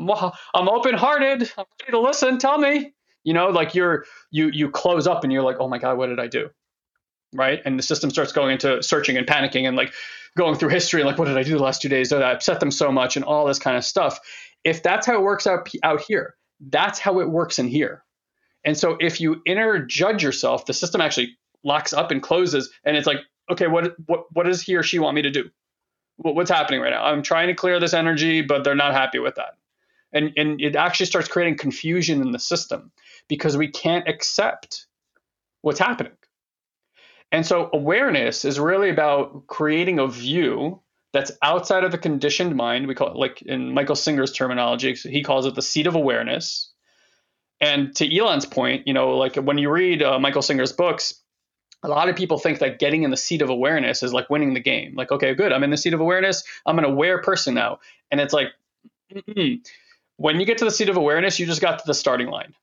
I'm 0.54 0.68
open 0.68 0.94
hearted 0.94 1.50
I'm 1.56 1.64
ready 1.80 1.92
to 1.92 2.00
listen. 2.00 2.38
Tell 2.38 2.58
me. 2.58 2.92
You 3.24 3.34
know 3.34 3.48
like 3.48 3.74
you're 3.74 4.04
you 4.30 4.50
you 4.52 4.70
close 4.70 5.06
up 5.06 5.24
and 5.24 5.32
you're 5.32 5.42
like 5.42 5.56
oh 5.60 5.68
my 5.68 5.78
god 5.78 5.98
what 5.98 6.06
did 6.06 6.20
I 6.20 6.26
do? 6.26 6.50
Right? 7.32 7.60
And 7.64 7.78
the 7.78 7.82
system 7.82 8.10
starts 8.10 8.32
going 8.32 8.52
into 8.52 8.82
searching 8.82 9.16
and 9.16 9.26
panicking 9.26 9.68
and 9.68 9.76
like 9.76 9.92
going 10.36 10.56
through 10.56 10.70
history 10.70 11.00
and 11.00 11.08
like 11.08 11.18
what 11.18 11.28
did 11.28 11.36
I 11.36 11.42
do 11.42 11.56
the 11.56 11.62
last 11.62 11.82
two 11.82 11.88
days? 11.88 12.10
That 12.10 12.22
I 12.22 12.32
upset 12.32 12.60
them 12.60 12.70
so 12.70 12.90
much? 12.90 13.16
and 13.16 13.24
all 13.24 13.46
this 13.46 13.58
kind 13.58 13.76
of 13.76 13.84
stuff. 13.84 14.18
If 14.64 14.82
that's 14.82 15.06
how 15.06 15.14
it 15.14 15.22
works 15.22 15.46
out 15.46 15.68
out 15.82 16.02
here 16.06 16.36
that's 16.60 16.98
how 16.98 17.20
it 17.20 17.30
works 17.30 17.58
in 17.58 17.68
here. 17.68 18.04
And 18.64 18.76
so 18.76 18.96
if 19.00 19.20
you 19.20 19.40
inner 19.46 19.84
judge 19.84 20.22
yourself, 20.22 20.66
the 20.66 20.74
system 20.74 21.00
actually 21.00 21.38
locks 21.64 21.92
up 21.92 22.10
and 22.10 22.22
closes. 22.22 22.70
And 22.84 22.96
it's 22.96 23.06
like, 23.06 23.20
okay, 23.50 23.66
what 23.66 23.94
what 24.06 24.26
what 24.32 24.46
does 24.46 24.62
he 24.62 24.76
or 24.76 24.82
she 24.82 24.98
want 24.98 25.14
me 25.14 25.22
to 25.22 25.30
do? 25.30 25.50
What's 26.16 26.50
happening 26.50 26.80
right 26.80 26.90
now? 26.90 27.04
I'm 27.04 27.22
trying 27.22 27.48
to 27.48 27.54
clear 27.54 27.80
this 27.80 27.94
energy, 27.94 28.42
but 28.42 28.62
they're 28.62 28.74
not 28.74 28.92
happy 28.92 29.18
with 29.18 29.36
that. 29.36 29.56
And 30.12 30.32
and 30.36 30.60
it 30.60 30.76
actually 30.76 31.06
starts 31.06 31.28
creating 31.28 31.56
confusion 31.56 32.20
in 32.20 32.32
the 32.32 32.38
system 32.38 32.92
because 33.28 33.56
we 33.56 33.68
can't 33.68 34.08
accept 34.08 34.86
what's 35.62 35.78
happening. 35.78 36.12
And 37.32 37.46
so 37.46 37.70
awareness 37.72 38.44
is 38.44 38.58
really 38.58 38.90
about 38.90 39.46
creating 39.46 39.98
a 39.98 40.08
view 40.08 40.80
that's 41.12 41.32
outside 41.42 41.84
of 41.84 41.92
the 41.92 41.98
conditioned 41.98 42.56
mind. 42.56 42.86
We 42.86 42.94
call 42.94 43.08
it 43.08 43.16
like 43.16 43.42
in 43.42 43.72
Michael 43.72 43.96
Singer's 43.96 44.32
terminology, 44.32 44.94
he 44.94 45.22
calls 45.22 45.46
it 45.46 45.54
the 45.54 45.62
seat 45.62 45.86
of 45.86 45.94
awareness. 45.94 46.70
And 47.60 47.94
to 47.96 48.16
Elon's 48.16 48.46
point, 48.46 48.86
you 48.86 48.94
know, 48.94 49.16
like 49.16 49.36
when 49.36 49.58
you 49.58 49.70
read 49.70 50.02
uh, 50.02 50.18
Michael 50.18 50.42
Singer's 50.42 50.72
books, 50.72 51.14
a 51.82 51.88
lot 51.88 52.08
of 52.08 52.16
people 52.16 52.38
think 52.38 52.58
that 52.58 52.78
getting 52.78 53.04
in 53.04 53.10
the 53.10 53.16
seat 53.16 53.42
of 53.42 53.50
awareness 53.50 54.02
is 54.02 54.12
like 54.12 54.28
winning 54.28 54.54
the 54.54 54.60
game. 54.60 54.94
Like, 54.94 55.10
okay, 55.10 55.34
good, 55.34 55.52
I'm 55.52 55.64
in 55.64 55.70
the 55.70 55.76
seat 55.76 55.94
of 55.94 56.00
awareness. 56.00 56.44
I'm 56.66 56.78
an 56.78 56.84
aware 56.84 57.20
person 57.22 57.54
now. 57.54 57.78
And 58.10 58.20
it's 58.20 58.34
like, 58.34 58.48
mm-mm. 59.12 59.66
when 60.16 60.40
you 60.40 60.46
get 60.46 60.58
to 60.58 60.64
the 60.64 60.70
seat 60.70 60.88
of 60.88 60.96
awareness, 60.96 61.38
you 61.38 61.46
just 61.46 61.60
got 61.60 61.78
to 61.78 61.84
the 61.86 61.94
starting 61.94 62.28
line 62.28 62.54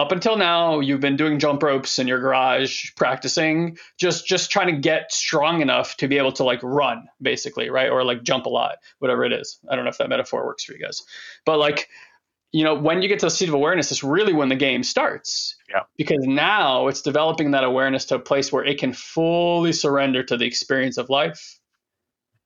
up 0.00 0.12
until 0.12 0.36
now 0.36 0.80
you've 0.80 1.00
been 1.00 1.16
doing 1.16 1.38
jump 1.38 1.62
ropes 1.62 1.98
in 1.98 2.08
your 2.08 2.18
garage 2.18 2.90
practicing 2.96 3.76
just 3.98 4.26
just 4.26 4.50
trying 4.50 4.74
to 4.74 4.80
get 4.80 5.12
strong 5.12 5.60
enough 5.60 5.94
to 5.96 6.08
be 6.08 6.16
able 6.16 6.32
to 6.32 6.42
like 6.42 6.60
run 6.62 7.06
basically 7.20 7.68
right 7.68 7.90
or 7.90 8.02
like 8.02 8.22
jump 8.22 8.46
a 8.46 8.48
lot 8.48 8.76
whatever 8.98 9.24
it 9.24 9.32
is 9.32 9.58
i 9.68 9.76
don't 9.76 9.84
know 9.84 9.90
if 9.90 9.98
that 9.98 10.08
metaphor 10.08 10.46
works 10.46 10.64
for 10.64 10.72
you 10.72 10.78
guys 10.78 11.02
but 11.44 11.58
like 11.58 11.88
you 12.50 12.64
know 12.64 12.74
when 12.74 13.02
you 13.02 13.08
get 13.08 13.18
to 13.18 13.26
the 13.26 13.30
seat 13.30 13.48
of 13.48 13.54
awareness 13.54 13.90
it's 13.90 14.02
really 14.02 14.32
when 14.32 14.48
the 14.48 14.56
game 14.56 14.82
starts 14.82 15.56
yeah 15.70 15.82
because 15.96 16.24
now 16.26 16.88
it's 16.88 17.02
developing 17.02 17.52
that 17.52 17.64
awareness 17.64 18.04
to 18.06 18.16
a 18.16 18.18
place 18.18 18.52
where 18.52 18.64
it 18.64 18.78
can 18.78 18.92
fully 18.92 19.72
surrender 19.72 20.22
to 20.22 20.36
the 20.36 20.44
experience 20.44 20.98
of 20.98 21.08
life 21.08 21.58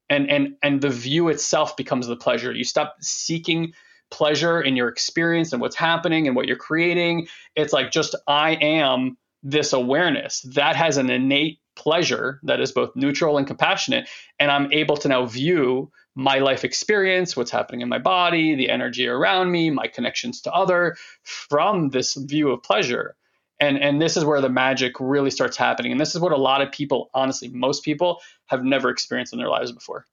and 0.09 0.31
and 0.31 0.57
and 0.63 0.81
the 0.81 0.91
view 0.91 1.29
itself 1.29 1.77
becomes 1.77 2.07
the 2.07 2.17
pleasure 2.17 2.53
you 2.53 2.65
stop 2.65 2.97
seeking 3.01 3.73
pleasure 4.11 4.61
in 4.61 4.77
your 4.77 4.89
experience 4.89 5.53
and 5.53 5.61
what's 5.61 5.77
happening 5.77 6.27
and 6.27 6.37
what 6.37 6.47
you're 6.47 6.57
creating. 6.57 7.27
It's 7.57 7.73
like 7.73 7.91
just 7.91 8.15
I 8.29 8.53
am 8.53 9.17
this 9.43 9.73
awareness 9.73 10.41
that 10.55 10.77
has 10.77 10.97
an 10.97 11.11
innate 11.11 11.59
pleasure 11.77 12.41
that 12.45 12.61
is 12.61 12.73
both 12.73 12.95
neutral 12.95 13.37
and 13.37 13.47
compassionate. 13.47 14.09
And 14.39 14.51
I'm 14.51 14.73
able 14.73 14.97
to 14.99 15.09
now 15.09 15.27
view 15.27 15.91
my 16.15 16.39
life 16.39 16.65
experience, 16.65 17.37
what's 17.37 17.51
happening 17.51 17.81
in 17.81 17.89
my 17.89 17.99
body, 17.99 18.55
the 18.55 18.71
energy 18.71 19.07
around 19.07 19.51
me, 19.51 19.71
my 19.71 19.89
connections 19.89 20.41
to 20.43 20.53
other 20.53 20.97
from 21.23 21.91
this 21.91 22.15
view 22.15 22.51
of 22.51 22.63
pleasure. 22.63 23.17
And, 23.61 23.79
and 23.79 24.01
this 24.01 24.17
is 24.17 24.25
where 24.25 24.41
the 24.41 24.49
magic 24.49 24.95
really 25.01 25.31
starts 25.31 25.57
happening. 25.57 25.93
And 25.93 26.01
this 26.01 26.15
is 26.15 26.21
what 26.21 26.33
a 26.33 26.37
lot 26.37 26.61
of 26.61 26.73
people, 26.73 27.11
honestly, 27.15 27.49
most 27.49 27.85
people 27.85 28.21
have 28.47 28.65
never 28.65 28.91
experienced 28.91 29.33
in 29.33 29.39
their 29.39 29.49
lives 29.49 29.73
before. 29.73 30.07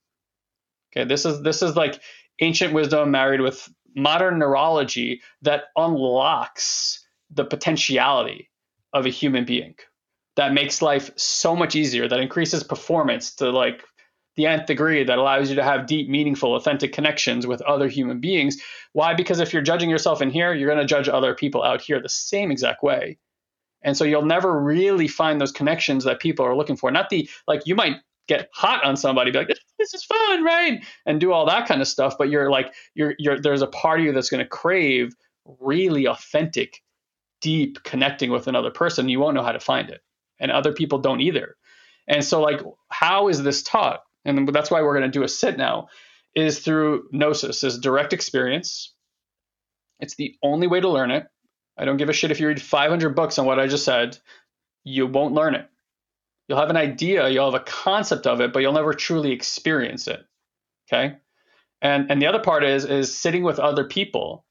Okay, 0.92 1.06
this 1.06 1.24
is 1.24 1.40
this 1.42 1.62
is 1.62 1.74
like 1.74 2.00
ancient 2.40 2.74
wisdom 2.74 3.10
married 3.10 3.40
with 3.40 3.68
modern 3.96 4.38
neurology 4.38 5.22
that 5.42 5.64
unlocks 5.76 7.06
the 7.30 7.44
potentiality 7.44 8.50
of 8.92 9.06
a 9.06 9.10
human 9.10 9.44
being 9.44 9.74
that 10.36 10.52
makes 10.52 10.82
life 10.82 11.10
so 11.16 11.54
much 11.54 11.74
easier 11.74 12.08
that 12.08 12.20
increases 12.20 12.62
performance 12.62 13.34
to 13.36 13.50
like 13.50 13.82
the 14.36 14.46
nth 14.46 14.66
degree 14.66 15.04
that 15.04 15.18
allows 15.18 15.50
you 15.50 15.56
to 15.56 15.62
have 15.62 15.86
deep 15.86 16.08
meaningful 16.08 16.56
authentic 16.56 16.92
connections 16.92 17.46
with 17.46 17.60
other 17.62 17.88
human 17.88 18.20
beings 18.20 18.56
why 18.92 19.14
because 19.14 19.40
if 19.40 19.52
you're 19.52 19.62
judging 19.62 19.90
yourself 19.90 20.22
in 20.22 20.30
here 20.30 20.52
you're 20.54 20.68
going 20.68 20.80
to 20.80 20.86
judge 20.86 21.08
other 21.08 21.34
people 21.34 21.62
out 21.62 21.80
here 21.80 22.00
the 22.00 22.08
same 22.08 22.50
exact 22.50 22.82
way 22.82 23.18
and 23.84 23.96
so 23.96 24.04
you'll 24.04 24.24
never 24.24 24.60
really 24.60 25.08
find 25.08 25.40
those 25.40 25.52
connections 25.52 26.04
that 26.04 26.20
people 26.20 26.44
are 26.46 26.56
looking 26.56 26.76
for 26.76 26.90
not 26.90 27.08
the 27.10 27.28
like 27.46 27.62
you 27.66 27.74
might 27.74 27.96
get 28.28 28.48
hot 28.52 28.84
on 28.84 28.96
somebody, 28.96 29.30
be 29.30 29.38
like, 29.38 29.48
this 29.78 29.94
is 29.94 30.04
fun, 30.04 30.44
right? 30.44 30.84
And 31.06 31.20
do 31.20 31.32
all 31.32 31.46
that 31.46 31.66
kind 31.66 31.80
of 31.80 31.88
stuff. 31.88 32.16
But 32.18 32.30
you're 32.30 32.50
like, 32.50 32.72
you're, 32.94 33.14
you're, 33.18 33.40
there's 33.40 33.62
a 33.62 33.66
part 33.66 34.00
of 34.00 34.06
you 34.06 34.12
that's 34.12 34.30
going 34.30 34.42
to 34.42 34.48
crave 34.48 35.14
really 35.60 36.06
authentic, 36.06 36.82
deep 37.40 37.82
connecting 37.82 38.30
with 38.30 38.46
another 38.46 38.70
person. 38.70 39.08
You 39.08 39.20
won't 39.20 39.34
know 39.34 39.42
how 39.42 39.52
to 39.52 39.60
find 39.60 39.90
it. 39.90 40.00
And 40.38 40.50
other 40.50 40.72
people 40.72 40.98
don't 40.98 41.20
either. 41.20 41.56
And 42.08 42.24
so, 42.24 42.40
like, 42.40 42.60
how 42.88 43.28
is 43.28 43.42
this 43.42 43.62
taught? 43.62 44.00
And 44.24 44.48
that's 44.48 44.70
why 44.70 44.82
we're 44.82 44.98
going 44.98 45.10
to 45.10 45.18
do 45.18 45.24
a 45.24 45.28
sit 45.28 45.56
now, 45.56 45.88
is 46.34 46.60
through 46.60 47.08
gnosis, 47.12 47.64
is 47.64 47.78
direct 47.78 48.12
experience. 48.12 48.94
It's 50.00 50.14
the 50.14 50.36
only 50.42 50.66
way 50.66 50.80
to 50.80 50.88
learn 50.88 51.10
it. 51.10 51.26
I 51.76 51.84
don't 51.84 51.96
give 51.96 52.08
a 52.08 52.12
shit 52.12 52.30
if 52.30 52.40
you 52.40 52.48
read 52.48 52.60
500 52.60 53.10
books 53.10 53.38
on 53.38 53.46
what 53.46 53.58
I 53.58 53.66
just 53.66 53.84
said. 53.84 54.18
You 54.84 55.06
won't 55.06 55.34
learn 55.34 55.54
it. 55.54 55.68
You'll 56.48 56.60
have 56.60 56.70
an 56.70 56.76
idea, 56.76 57.28
you'll 57.28 57.50
have 57.50 57.60
a 57.60 57.64
concept 57.64 58.26
of 58.26 58.40
it, 58.40 58.52
but 58.52 58.60
you'll 58.60 58.72
never 58.72 58.94
truly 58.94 59.32
experience 59.32 60.06
it. 60.06 60.20
Okay? 60.86 61.16
And 61.80 62.10
and 62.10 62.20
the 62.20 62.26
other 62.26 62.40
part 62.40 62.64
is 62.64 62.84
is 62.84 63.16
sitting 63.16 63.42
with 63.42 63.58
other 63.58 63.84
people 63.84 64.44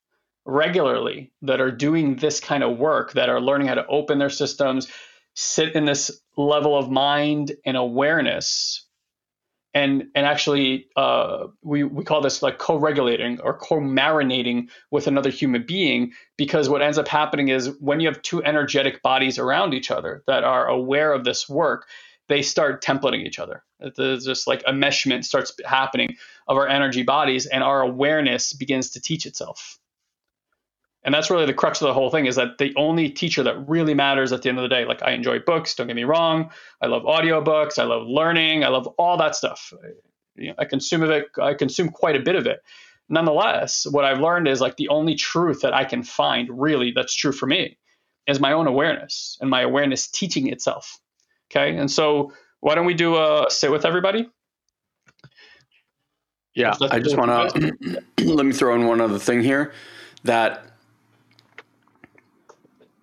regularly 0.46 1.32
that 1.44 1.62
are 1.62 1.72
doing 1.72 2.16
this 2.16 2.40
kind 2.40 2.64
of 2.64 2.78
work, 2.78 3.14
that 3.14 3.30
are 3.30 3.40
learning 3.40 3.68
how 3.68 3.76
to 3.76 3.88
open 3.88 4.20
their 4.20 4.30
systems, 4.30 4.88
sit 5.36 5.76
in 5.76 5.86
this 5.86 6.22
level 6.36 6.78
of 6.78 6.90
mind 6.90 7.54
and 7.66 7.78
awareness 7.78 8.86
and 9.74 10.08
and 10.16 10.26
actually 10.26 10.88
uh, 10.96 11.48
we 11.62 11.84
we 11.84 12.04
call 12.04 12.22
this 12.22 12.42
like 12.42 12.58
co-regulating 12.58 13.40
or 13.42 13.54
co-marinating 13.58 14.70
with 14.92 15.08
another 15.08 15.30
human 15.30 15.66
being 15.66 16.12
because 16.38 16.70
what 16.70 16.82
ends 16.82 16.98
up 16.98 17.08
happening 17.08 17.50
is 17.50 17.72
when 17.80 18.00
you 18.00 18.08
have 18.08 18.22
two 18.22 18.44
energetic 18.44 19.02
bodies 19.02 19.38
around 19.40 19.74
each 19.74 19.92
other 19.92 20.24
that 20.28 20.44
are 20.44 20.68
aware 20.68 21.14
of 21.14 21.24
this 21.24 21.48
work 21.48 21.88
they 22.32 22.42
start 22.42 22.82
templating 22.82 23.26
each 23.26 23.40
other. 23.40 23.62
It's 23.82 24.24
just 24.24 24.48
like 24.48 24.64
a 24.66 24.72
meshment 24.72 25.26
starts 25.26 25.54
happening 25.66 26.16
of 26.48 26.56
our 26.56 26.66
energy 26.66 27.04
bodies 27.04 27.46
and 27.46 27.62
our 27.62 27.82
awareness 27.82 28.54
begins 28.54 28.92
to 28.92 29.02
teach 29.02 29.26
itself 29.26 29.78
and 31.04 31.14
that's 31.14 31.30
really 31.30 31.46
the 31.46 31.54
crux 31.54 31.82
of 31.82 31.88
the 31.88 31.94
whole 31.94 32.10
thing 32.10 32.26
is 32.26 32.36
that 32.36 32.58
the 32.58 32.74
only 32.76 33.10
teacher 33.10 33.44
that 33.44 33.68
really 33.68 33.94
matters 33.94 34.32
at 34.32 34.42
the 34.42 34.50
end 34.50 34.58
of 34.58 34.64
the 34.64 34.70
day 34.70 34.86
like 34.86 35.02
i 35.04 35.12
enjoy 35.12 35.40
books 35.40 35.76
don't 35.76 35.88
get 35.88 35.96
me 35.96 36.04
wrong. 36.04 36.50
I 36.82 36.88
love 36.88 37.04
audiobooks 37.04 37.80
i 37.80 37.84
love 37.84 38.08
learning 38.08 38.64
i 38.64 38.68
love 38.68 38.88
all 38.98 39.18
that 39.18 39.36
stuff. 39.36 39.74
You 40.36 40.50
know, 40.50 40.56
i 40.58 40.66
consume 40.66 41.04
of 41.04 41.10
it 41.10 41.28
i 41.42 41.54
consume 41.54 41.90
quite 41.90 42.16
a 42.16 42.20
bit 42.20 42.36
of 42.36 42.46
it. 42.46 42.62
Nonetheless 43.10 43.86
what 43.90 44.06
i've 44.06 44.20
learned 44.20 44.48
is 44.48 44.62
like 44.62 44.78
the 44.78 44.90
only 44.90 45.16
truth 45.16 45.62
that 45.62 45.74
i 45.74 45.86
can 45.86 46.04
find 46.04 46.50
really 46.52 46.92
that's 46.92 47.14
true 47.14 47.32
for 47.32 47.48
me 47.48 47.78
is 48.28 48.40
my 48.40 48.52
own 48.52 48.68
awareness 48.68 49.38
and 49.42 49.50
my 49.50 49.62
awareness 49.62 50.08
teaching 50.08 50.48
itself. 50.48 51.00
Okay? 51.52 51.76
And 51.76 51.90
so 51.90 52.32
why 52.60 52.76
don't 52.76 52.86
we 52.86 52.94
do 52.94 53.16
a 53.16 53.48
sit 53.50 53.72
with 53.72 53.86
everybody? 53.86 54.30
Yeah 56.54 56.76
i 56.82 57.00
just 57.00 57.18
want 57.18 57.32
to 58.18 58.34
let 58.34 58.46
me 58.46 58.52
throw 58.52 58.76
in 58.76 58.86
one 58.86 59.00
other 59.02 59.18
thing 59.18 59.42
here 59.42 59.74
that 60.24 60.71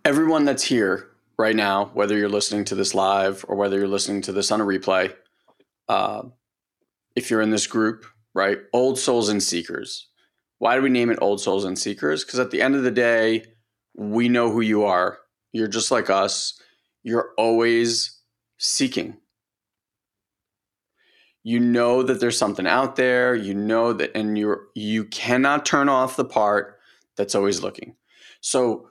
everyone 0.08 0.46
that's 0.46 0.62
here 0.62 1.10
right 1.38 1.54
now, 1.54 1.90
whether 1.92 2.16
you're 2.16 2.30
listening 2.30 2.64
to 2.64 2.74
this 2.74 2.94
live 2.94 3.44
or 3.46 3.56
whether 3.56 3.76
you're 3.76 3.86
listening 3.86 4.22
to 4.22 4.32
this 4.32 4.50
on 4.50 4.58
a 4.58 4.64
replay, 4.64 5.14
uh, 5.86 6.22
if 7.14 7.30
you're 7.30 7.42
in 7.42 7.50
this 7.50 7.66
group, 7.66 8.06
right, 8.34 8.56
old 8.72 8.98
souls 8.98 9.28
and 9.28 9.42
seekers. 9.42 10.08
Why 10.60 10.76
do 10.76 10.80
we 10.80 10.88
name 10.88 11.10
it 11.10 11.18
old 11.20 11.42
souls 11.42 11.66
and 11.66 11.78
seekers? 11.78 12.24
Because 12.24 12.38
at 12.38 12.50
the 12.50 12.62
end 12.62 12.74
of 12.74 12.84
the 12.84 12.90
day, 12.90 13.44
we 13.98 14.30
know 14.30 14.50
who 14.50 14.62
you 14.62 14.84
are. 14.84 15.18
You're 15.52 15.68
just 15.68 15.90
like 15.90 16.08
us. 16.08 16.58
You're 17.02 17.32
always 17.36 18.18
seeking. 18.56 19.18
You 21.42 21.60
know 21.60 22.02
that 22.02 22.18
there's 22.18 22.38
something 22.38 22.66
out 22.66 22.96
there. 22.96 23.34
You 23.34 23.52
know 23.52 23.92
that, 23.92 24.16
and 24.16 24.38
you're 24.38 24.68
you 24.74 25.04
cannot 25.04 25.66
turn 25.66 25.90
off 25.90 26.16
the 26.16 26.24
part 26.24 26.78
that's 27.14 27.34
always 27.34 27.62
looking. 27.62 27.96
So 28.40 28.88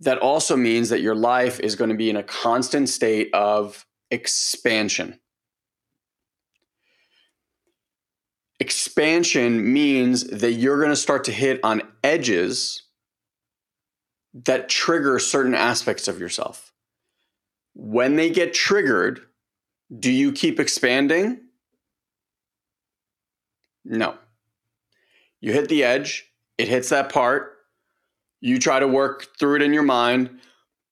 that 0.00 0.18
also 0.18 0.56
means 0.56 0.88
that 0.88 1.00
your 1.00 1.14
life 1.14 1.60
is 1.60 1.76
going 1.76 1.90
to 1.90 1.96
be 1.96 2.10
in 2.10 2.16
a 2.16 2.22
constant 2.22 2.88
state 2.88 3.30
of 3.32 3.86
expansion. 4.10 5.20
Expansion 8.60 9.72
means 9.72 10.24
that 10.24 10.52
you're 10.52 10.78
going 10.78 10.90
to 10.90 10.96
start 10.96 11.24
to 11.24 11.32
hit 11.32 11.60
on 11.62 11.82
edges 12.02 12.82
that 14.32 14.68
trigger 14.68 15.18
certain 15.18 15.54
aspects 15.54 16.08
of 16.08 16.18
yourself. 16.18 16.72
When 17.74 18.16
they 18.16 18.30
get 18.30 18.54
triggered, 18.54 19.20
do 19.96 20.10
you 20.10 20.32
keep 20.32 20.58
expanding? 20.58 21.40
No. 23.84 24.16
You 25.40 25.52
hit 25.52 25.68
the 25.68 25.84
edge, 25.84 26.26
it 26.56 26.68
hits 26.68 26.88
that 26.88 27.12
part, 27.12 27.53
you 28.44 28.58
try 28.58 28.78
to 28.78 28.86
work 28.86 29.38
through 29.38 29.56
it 29.56 29.62
in 29.62 29.72
your 29.72 29.82
mind, 29.82 30.28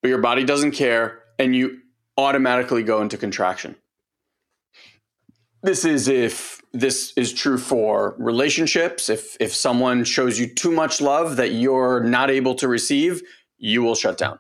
but 0.00 0.08
your 0.08 0.22
body 0.22 0.42
doesn't 0.42 0.72
care, 0.72 1.18
and 1.38 1.54
you 1.54 1.80
automatically 2.16 2.82
go 2.82 3.02
into 3.02 3.18
contraction. 3.18 3.76
This 5.62 5.84
is 5.84 6.08
if 6.08 6.62
this 6.72 7.12
is 7.14 7.30
true 7.30 7.58
for 7.58 8.16
relationships. 8.18 9.10
If 9.10 9.36
if 9.38 9.54
someone 9.54 10.04
shows 10.04 10.40
you 10.40 10.46
too 10.46 10.72
much 10.72 11.02
love 11.02 11.36
that 11.36 11.52
you're 11.52 12.02
not 12.02 12.30
able 12.30 12.54
to 12.54 12.68
receive, 12.68 13.20
you 13.58 13.82
will 13.82 13.94
shut 13.94 14.16
down. 14.16 14.38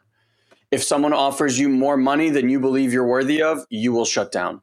If 0.70 0.82
someone 0.82 1.12
offers 1.12 1.58
you 1.58 1.68
more 1.68 1.98
money 1.98 2.30
than 2.30 2.48
you 2.48 2.58
believe 2.60 2.94
you're 2.94 3.06
worthy 3.06 3.42
of, 3.42 3.66
you 3.68 3.92
will 3.92 4.06
shut 4.06 4.32
down. 4.32 4.62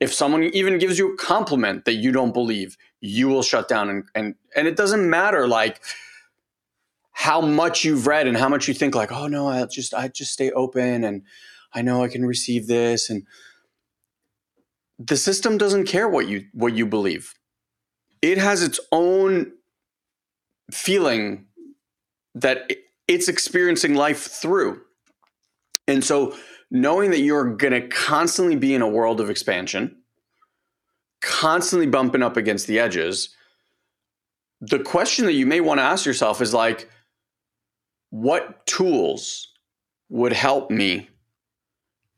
If 0.00 0.12
someone 0.12 0.42
even 0.42 0.78
gives 0.78 0.98
you 0.98 1.14
a 1.14 1.16
compliment 1.16 1.84
that 1.84 1.94
you 1.94 2.10
don't 2.10 2.34
believe, 2.34 2.76
you 3.00 3.28
will 3.28 3.44
shut 3.44 3.68
down 3.68 3.88
and 3.88 4.04
and 4.16 4.34
and 4.56 4.66
it 4.66 4.76
doesn't 4.76 5.08
matter 5.08 5.46
like 5.46 5.80
how 7.14 7.40
much 7.40 7.84
you've 7.84 8.06
read 8.06 8.26
and 8.26 8.36
how 8.36 8.48
much 8.48 8.68
you 8.68 8.74
think 8.74 8.94
like, 8.94 9.10
oh 9.10 9.28
no, 9.28 9.48
I 9.48 9.64
just 9.66 9.94
I 9.94 10.08
just 10.08 10.32
stay 10.32 10.50
open 10.50 11.04
and 11.04 11.22
I 11.72 11.80
know 11.80 12.04
I 12.04 12.08
can 12.08 12.26
receive 12.26 12.66
this 12.66 13.08
and 13.08 13.24
the 14.98 15.16
system 15.16 15.56
doesn't 15.56 15.86
care 15.86 16.08
what 16.08 16.28
you 16.28 16.46
what 16.52 16.74
you 16.74 16.86
believe. 16.86 17.34
It 18.20 18.38
has 18.38 18.62
its 18.62 18.80
own 18.92 19.52
feeling 20.70 21.46
that 22.34 22.70
it's 23.06 23.28
experiencing 23.28 23.94
life 23.94 24.22
through. 24.22 24.80
And 25.86 26.02
so 26.02 26.36
knowing 26.70 27.10
that 27.10 27.20
you're 27.20 27.54
going 27.54 27.72
to 27.72 27.86
constantly 27.88 28.56
be 28.56 28.74
in 28.74 28.82
a 28.82 28.88
world 28.88 29.20
of 29.20 29.30
expansion, 29.30 29.96
constantly 31.20 31.86
bumping 31.86 32.22
up 32.22 32.36
against 32.36 32.66
the 32.66 32.78
edges, 32.78 33.28
the 34.60 34.78
question 34.78 35.26
that 35.26 35.34
you 35.34 35.46
may 35.46 35.60
want 35.60 35.78
to 35.78 35.84
ask 35.84 36.06
yourself 36.06 36.40
is 36.40 36.54
like 36.54 36.88
what 38.14 38.64
tools 38.66 39.48
would 40.08 40.32
help 40.32 40.70
me 40.70 41.08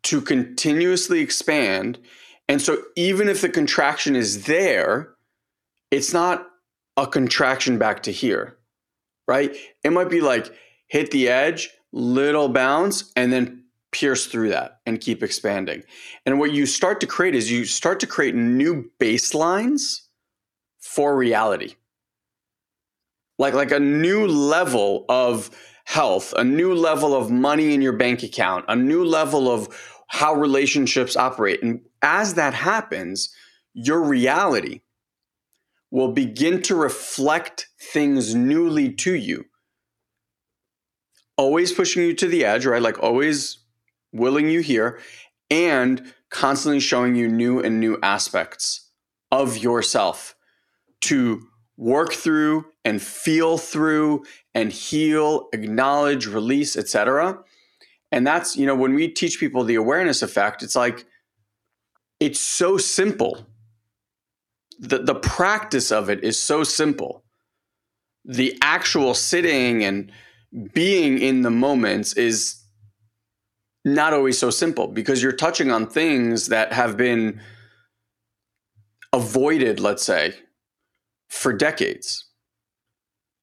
to 0.02 0.20
continuously 0.20 1.20
expand 1.20 1.98
and 2.48 2.62
so 2.62 2.82
even 2.94 3.28
if 3.28 3.40
the 3.40 3.48
contraction 3.48 4.14
is 4.14 4.44
there, 4.44 5.14
it's 5.90 6.12
not 6.12 6.46
a 6.96 7.06
contraction 7.06 7.78
back 7.78 8.02
to 8.04 8.12
here, 8.12 8.56
right? 9.26 9.54
It 9.82 9.90
might 9.92 10.08
be 10.08 10.20
like 10.20 10.52
hit 10.88 11.10
the 11.10 11.28
edge, 11.28 11.70
little 11.92 12.48
bounce, 12.48 13.12
and 13.16 13.32
then 13.32 13.64
pierce 13.90 14.26
through 14.26 14.50
that 14.50 14.80
and 14.86 15.00
keep 15.00 15.22
expanding. 15.22 15.82
And 16.24 16.38
what 16.38 16.52
you 16.52 16.66
start 16.66 17.00
to 17.00 17.06
create 17.06 17.34
is 17.34 17.50
you 17.50 17.64
start 17.64 17.98
to 18.00 18.06
create 18.06 18.34
new 18.34 18.88
baselines 19.00 20.02
for 20.78 21.16
reality. 21.16 21.74
Like, 23.38 23.54
like 23.54 23.72
a 23.72 23.80
new 23.80 24.26
level 24.26 25.04
of 25.08 25.50
health, 25.86 26.34
a 26.36 26.42
new 26.42 26.74
level 26.74 27.14
of 27.14 27.30
money 27.30 27.72
in 27.72 27.80
your 27.80 27.92
bank 27.92 28.24
account, 28.24 28.64
a 28.68 28.74
new 28.74 29.04
level 29.04 29.48
of 29.48 29.68
how 30.08 30.34
relationships 30.34 31.16
operate. 31.16 31.62
And 31.62 31.80
as 32.02 32.34
that 32.34 32.54
happens, 32.54 33.32
your 33.72 34.02
reality 34.02 34.80
will 35.92 36.10
begin 36.10 36.60
to 36.62 36.74
reflect 36.74 37.68
things 37.80 38.34
newly 38.34 38.92
to 38.94 39.14
you. 39.14 39.44
Always 41.36 41.72
pushing 41.72 42.02
you 42.02 42.14
to 42.14 42.26
the 42.26 42.44
edge, 42.44 42.66
right? 42.66 42.82
Like 42.82 43.00
always 43.00 43.58
willing 44.12 44.50
you 44.50 44.60
here 44.60 44.98
and 45.50 46.12
constantly 46.30 46.80
showing 46.80 47.14
you 47.14 47.28
new 47.28 47.60
and 47.60 47.78
new 47.78 47.96
aspects 48.02 48.90
of 49.30 49.56
yourself 49.56 50.34
to 51.02 51.46
work 51.76 52.12
through 52.12 52.66
and 52.84 53.02
feel 53.02 53.58
through 53.58 54.24
and 54.54 54.72
heal, 54.72 55.48
acknowledge, 55.52 56.26
release, 56.26 56.76
etc. 56.76 57.38
And 58.10 58.26
that's, 58.26 58.56
you 58.56 58.66
know, 58.66 58.74
when 58.74 58.94
we 58.94 59.08
teach 59.08 59.38
people 59.38 59.64
the 59.64 59.74
awareness 59.74 60.22
effect, 60.22 60.62
it's 60.62 60.76
like, 60.76 61.04
it's 62.20 62.40
so 62.40 62.78
simple. 62.78 63.46
The, 64.78 64.98
the 64.98 65.14
practice 65.14 65.92
of 65.92 66.08
it 66.08 66.24
is 66.24 66.38
so 66.38 66.64
simple. 66.64 67.24
The 68.24 68.58
actual 68.62 69.14
sitting 69.14 69.84
and 69.84 70.10
being 70.72 71.18
in 71.18 71.42
the 71.42 71.50
moments 71.50 72.14
is 72.14 72.62
not 73.84 74.12
always 74.12 74.38
so 74.38 74.50
simple 74.50 74.88
because 74.88 75.22
you're 75.22 75.32
touching 75.32 75.70
on 75.70 75.86
things 75.86 76.48
that 76.48 76.72
have 76.72 76.96
been 76.96 77.40
avoided, 79.12 79.78
let's 79.78 80.04
say, 80.04 80.34
for 81.28 81.52
decades 81.52 82.26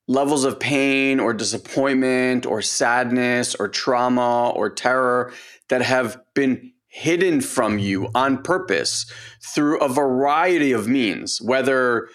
levels 0.07 0.43
of 0.43 0.59
pain 0.59 1.19
or 1.19 1.33
disappointment 1.33 2.45
or 2.45 2.61
sadness 2.61 3.55
or 3.55 3.67
trauma 3.67 4.49
or 4.49 4.69
terror 4.69 5.31
that 5.69 5.81
have 5.81 6.19
been 6.33 6.71
hidden 6.87 7.41
from 7.41 7.79
you 7.79 8.09
on 8.13 8.41
purpose 8.43 9.11
through 9.53 9.79
a 9.79 9.89
variety 9.89 10.71
of 10.71 10.87
means, 10.87 11.41
whether 11.41 12.09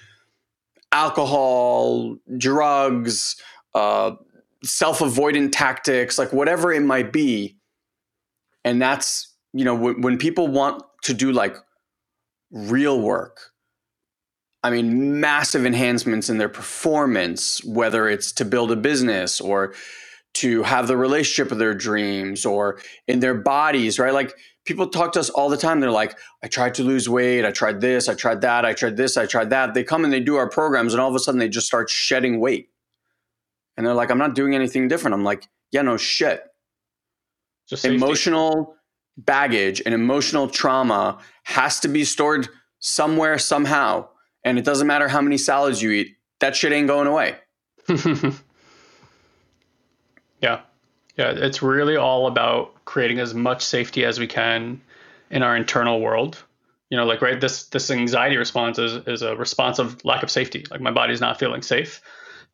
alcohol, 0.93 2.17
drugs, 2.37 3.41
uh, 3.75 4.13
self 4.63 5.01
avoidant 5.01 5.51
tactics, 5.53 6.19
like 6.19 6.33
whatever 6.33 6.73
it 6.73 6.83
might 6.83 7.13
be. 7.13 7.57
And 8.65 8.81
that's, 8.81 9.35
you 9.53 9.65
know, 9.65 9.75
when, 9.75 10.01
when 10.03 10.19
people 10.19 10.49
want 10.49 10.83
to 11.05 11.15
do 11.15 11.33
like 11.33 11.57
real 12.51 13.01
work, 13.01 13.53
I 14.69 14.71
mean, 14.71 15.19
massive 15.19 15.65
enhancements 15.65 16.29
in 16.29 16.37
their 16.37 16.51
performance, 16.51 17.65
whether 17.65 18.07
it's 18.07 18.33
to 18.33 18.45
build 18.45 18.71
a 18.71 18.77
business 18.77 19.41
or 19.41 19.73
to 20.35 20.63
have 20.63 20.89
the 20.89 20.97
relationship 20.97 21.51
of 21.51 21.57
their 21.57 21.73
dreams 21.73 22.45
or 22.45 22.79
in 23.07 23.21
their 23.21 23.33
bodies, 23.33 23.99
right? 23.99 24.13
Like 24.13 24.35
people 24.67 24.87
talk 24.89 25.13
to 25.13 25.21
us 25.21 25.31
all 25.31 25.49
the 25.49 25.57
time. 25.57 25.81
They're 25.81 25.91
like, 25.91 26.19
I 26.43 26.49
tried 26.49 26.75
to 26.75 26.83
lose 26.83 27.09
weight. 27.09 27.47
I 27.47 27.51
tried 27.51 27.81
this. 27.81 28.11
I 28.11 28.15
tried 28.15 28.43
that. 28.43 28.67
I 28.67 28.75
tried 28.75 28.99
this. 28.99 29.17
I 29.17 29.25
tried 29.25 29.49
that. 29.49 29.73
They 29.73 29.85
come 29.85 30.05
and 30.05 30.13
they 30.13 30.21
do 30.21 30.37
our 30.37 30.51
programs 30.51 30.93
and 30.93 31.01
all 31.01 31.09
of 31.09 31.15
a 31.15 31.19
sudden 31.19 31.39
they 31.39 31.49
just 31.49 31.67
start 31.67 31.89
shedding 31.89 32.39
weight. 32.39 32.69
And 33.79 33.87
they're 33.87 33.95
like, 33.95 34.11
I'm 34.11 34.19
not 34.19 34.35
doing 34.35 34.55
anything 34.55 34.87
different. 34.87 35.15
I'm 35.15 35.25
like, 35.25 35.49
yeah, 35.71 35.81
no 35.81 35.97
shit. 35.97 36.43
Just 37.71 37.87
emotional 37.87 38.77
baggage 39.17 39.81
and 39.87 39.95
emotional 39.95 40.47
trauma 40.47 41.21
has 41.45 41.81
to 41.81 41.89
be 41.89 42.05
stored 42.05 42.49
somewhere, 42.81 43.39
somehow 43.39 44.09
and 44.45 44.59
it 44.59 44.65
doesn't 44.65 44.87
matter 44.87 45.09
how 45.09 45.21
many 45.21 45.39
salads 45.39 45.83
you 45.83 45.91
eat, 45.91 46.17
that 46.41 46.57
shit 46.57 46.73
ain't 46.73 46.89
going 46.89 47.07
away. 47.07 47.37
yeah. 50.41 50.61
Yeah. 51.17 51.31
It's 51.31 51.63
really 51.63 51.97
all 51.97 52.27
about 52.27 52.85
creating 52.85 53.19
as 53.19 53.35
much 53.35 53.65
safety 53.65 54.05
as 54.05 54.19
we 54.21 54.27
can 54.27 54.81
in 55.31 55.43
our 55.43 55.57
internal 55.57 56.01
world. 56.01 56.43
You 56.91 56.97
know, 56.97 57.05
like 57.05 57.21
right, 57.21 57.41
this 57.41 57.65
this 57.65 57.91
anxiety 57.91 58.37
response 58.37 58.79
is, 58.79 59.07
is 59.07 59.23
a 59.23 59.37
response 59.37 59.79
of 59.79 60.03
lack 60.05 60.23
of 60.23 60.31
safety. 60.31 60.65
Like 60.71 60.81
my 60.81 60.91
body's 60.91 61.21
not 61.21 61.39
feeling 61.39 61.61
safe. 61.61 62.01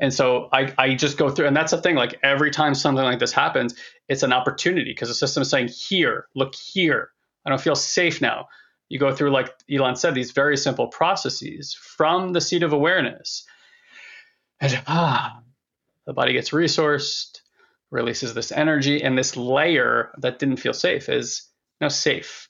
And 0.01 0.13
so 0.13 0.49
I, 0.53 0.75
I 0.77 0.95
just 0.97 1.19
go 1.19 1.31
through, 1.31 1.47
and 1.47 1.57
that's 1.57 1.71
the 1.71 1.81
thing. 1.81 1.95
Like 1.95 2.19
every 2.25 2.51
time 2.51 2.75
something 2.75 3.05
like 3.05 3.21
this 3.21 3.31
happens, 3.31 3.77
it's 4.09 4.25
an 4.25 4.33
opportunity 4.33 4.91
because 4.91 5.09
the 5.09 5.15
system 5.15 5.43
is 5.43 5.51
saying, 5.51 5.69
Here, 5.69 6.27
look 6.35 6.57
here. 6.57 7.11
I 7.47 7.51
don't 7.51 7.61
feel 7.61 7.77
safe 7.77 8.21
now 8.21 8.49
you 8.95 9.01
go 9.01 9.13
through, 9.13 9.33
like 9.33 9.53
Elon 9.69 9.97
said, 9.97 10.15
these 10.15 10.31
very 10.31 10.57
simple 10.57 10.87
processes 10.87 11.75
from 11.75 12.33
the 12.33 12.41
seat 12.41 12.63
of 12.63 12.73
awareness. 12.73 13.45
And 14.61 14.81
ah, 14.87 15.41
the 16.07 16.13
body 16.13 16.33
gets 16.33 16.51
resourced, 16.51 17.41
releases 17.91 18.35
this 18.35 18.53
energy, 18.53 19.03
and 19.03 19.19
this 19.19 19.37
layer 19.37 20.13
that 20.19 20.39
didn't 20.39 20.59
feel 20.59 20.73
safe 20.73 21.09
is 21.09 21.49
now 21.81 21.89
safe. 21.89 22.49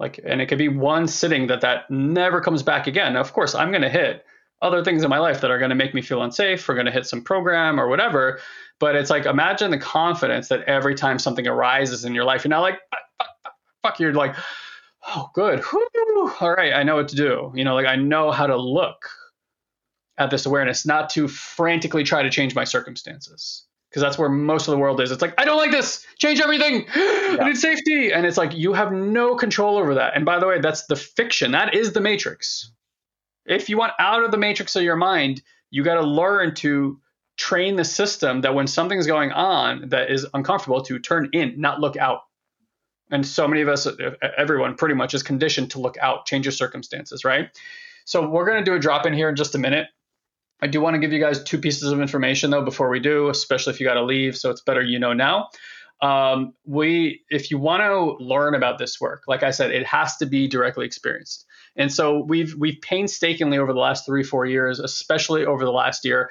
Like, 0.00 0.18
and 0.24 0.40
it 0.40 0.46
could 0.46 0.56
be 0.56 0.68
one 0.68 1.06
sitting 1.06 1.48
that 1.48 1.60
that 1.60 1.90
never 1.90 2.40
comes 2.40 2.62
back 2.62 2.86
again. 2.86 3.12
Now, 3.12 3.20
of 3.20 3.34
course, 3.34 3.54
I'm 3.54 3.70
going 3.70 3.82
to 3.82 3.90
hit 3.90 4.24
other 4.62 4.82
things 4.82 5.04
in 5.04 5.10
my 5.10 5.18
life 5.18 5.42
that 5.42 5.50
are 5.50 5.58
going 5.58 5.68
to 5.68 5.74
make 5.74 5.92
me 5.92 6.00
feel 6.00 6.22
unsafe. 6.22 6.66
We're 6.66 6.74
going 6.74 6.86
to 6.86 6.90
hit 6.90 7.06
some 7.06 7.22
program 7.22 7.78
or 7.78 7.86
whatever. 7.86 8.40
But 8.80 8.96
it's 8.96 9.10
like 9.10 9.26
imagine 9.26 9.70
the 9.70 9.78
confidence 9.78 10.48
that 10.48 10.62
every 10.62 10.94
time 10.94 11.18
something 11.18 11.46
arises 11.46 12.06
in 12.06 12.14
your 12.14 12.24
life, 12.24 12.44
you're 12.44 12.48
not 12.48 12.62
like 12.62 12.80
fuck. 13.84 14.00
You're 14.00 14.14
like, 14.14 14.34
oh, 15.08 15.30
good. 15.34 15.62
Whew. 15.64 16.32
All 16.40 16.54
right, 16.54 16.72
I 16.72 16.82
know 16.82 16.96
what 16.96 17.08
to 17.08 17.16
do. 17.16 17.52
You 17.54 17.64
know, 17.64 17.74
like 17.74 17.86
I 17.86 17.96
know 17.96 18.30
how 18.30 18.46
to 18.46 18.56
look 18.56 19.08
at 20.18 20.30
this 20.30 20.46
awareness, 20.46 20.86
not 20.86 21.10
to 21.10 21.28
frantically 21.28 22.04
try 22.04 22.22
to 22.22 22.30
change 22.30 22.54
my 22.54 22.64
circumstances. 22.64 23.66
Because 23.90 24.02
that's 24.02 24.18
where 24.18 24.28
most 24.28 24.66
of 24.66 24.72
the 24.72 24.78
world 24.78 25.00
is. 25.00 25.12
It's 25.12 25.22
like, 25.22 25.34
I 25.38 25.44
don't 25.44 25.56
like 25.56 25.70
this. 25.70 26.04
Change 26.18 26.40
everything. 26.40 26.86
Yeah. 27.34 27.42
I 27.42 27.48
need 27.48 27.56
safety. 27.56 28.12
And 28.12 28.24
it's 28.26 28.36
like, 28.36 28.54
you 28.54 28.74
have 28.74 28.92
no 28.92 29.34
control 29.34 29.76
over 29.76 29.94
that. 29.94 30.14
And 30.14 30.24
by 30.24 30.38
the 30.38 30.46
way, 30.46 30.60
that's 30.60 30.86
the 30.86 30.94
fiction. 30.94 31.50
That 31.50 31.74
is 31.74 31.92
the 31.92 32.00
matrix. 32.00 32.70
If 33.44 33.68
you 33.68 33.76
want 33.76 33.92
out 33.98 34.22
of 34.22 34.30
the 34.30 34.36
matrix 34.36 34.76
of 34.76 34.84
your 34.84 34.94
mind, 34.94 35.42
you 35.70 35.82
got 35.82 35.94
to 35.94 36.06
learn 36.06 36.54
to 36.56 37.00
train 37.36 37.74
the 37.74 37.84
system 37.84 38.42
that 38.42 38.54
when 38.54 38.68
something's 38.68 39.08
going 39.08 39.32
on 39.32 39.88
that 39.88 40.12
is 40.12 40.26
uncomfortable, 40.32 40.82
to 40.82 41.00
turn 41.00 41.28
in, 41.32 41.60
not 41.60 41.80
look 41.80 41.96
out. 41.96 42.20
And 43.10 43.26
so 43.26 43.46
many 43.46 43.62
of 43.62 43.68
us, 43.68 43.86
everyone 44.36 44.76
pretty 44.76 44.94
much 44.94 45.14
is 45.14 45.22
conditioned 45.22 45.70
to 45.72 45.80
look 45.80 45.96
out, 45.98 46.26
change 46.26 46.46
your 46.46 46.52
circumstances, 46.52 47.24
right? 47.24 47.50
So 48.04 48.28
we're 48.28 48.46
going 48.46 48.58
to 48.58 48.64
do 48.64 48.74
a 48.74 48.78
drop 48.78 49.06
in 49.06 49.12
here 49.12 49.28
in 49.28 49.36
just 49.36 49.54
a 49.54 49.58
minute. 49.58 49.88
I 50.60 50.66
do 50.66 50.80
want 50.80 50.94
to 50.94 51.00
give 51.00 51.12
you 51.12 51.20
guys 51.20 51.42
two 51.42 51.58
pieces 51.58 51.90
of 51.90 52.00
information 52.00 52.50
though 52.50 52.64
before 52.64 52.88
we 52.88 53.00
do, 53.00 53.28
especially 53.28 53.72
if 53.72 53.80
you 53.80 53.86
got 53.86 53.94
to 53.94 54.04
leave. 54.04 54.36
So 54.36 54.50
it's 54.50 54.62
better 54.62 54.82
you 54.82 54.98
know 54.98 55.12
now. 55.12 55.48
Um, 56.00 56.54
we, 56.64 57.22
if 57.30 57.50
you 57.50 57.58
want 57.58 57.82
to 57.82 58.22
learn 58.24 58.54
about 58.54 58.78
this 58.78 59.00
work, 59.00 59.24
like 59.26 59.42
I 59.42 59.50
said, 59.50 59.70
it 59.70 59.86
has 59.86 60.16
to 60.18 60.26
be 60.26 60.48
directly 60.48 60.86
experienced. 60.86 61.46
And 61.76 61.92
so 61.92 62.20
we've 62.20 62.54
we've 62.54 62.80
painstakingly 62.80 63.58
over 63.58 63.72
the 63.72 63.78
last 63.78 64.06
three 64.06 64.22
four 64.22 64.44
years, 64.46 64.80
especially 64.80 65.44
over 65.44 65.64
the 65.64 65.72
last 65.72 66.04
year, 66.04 66.30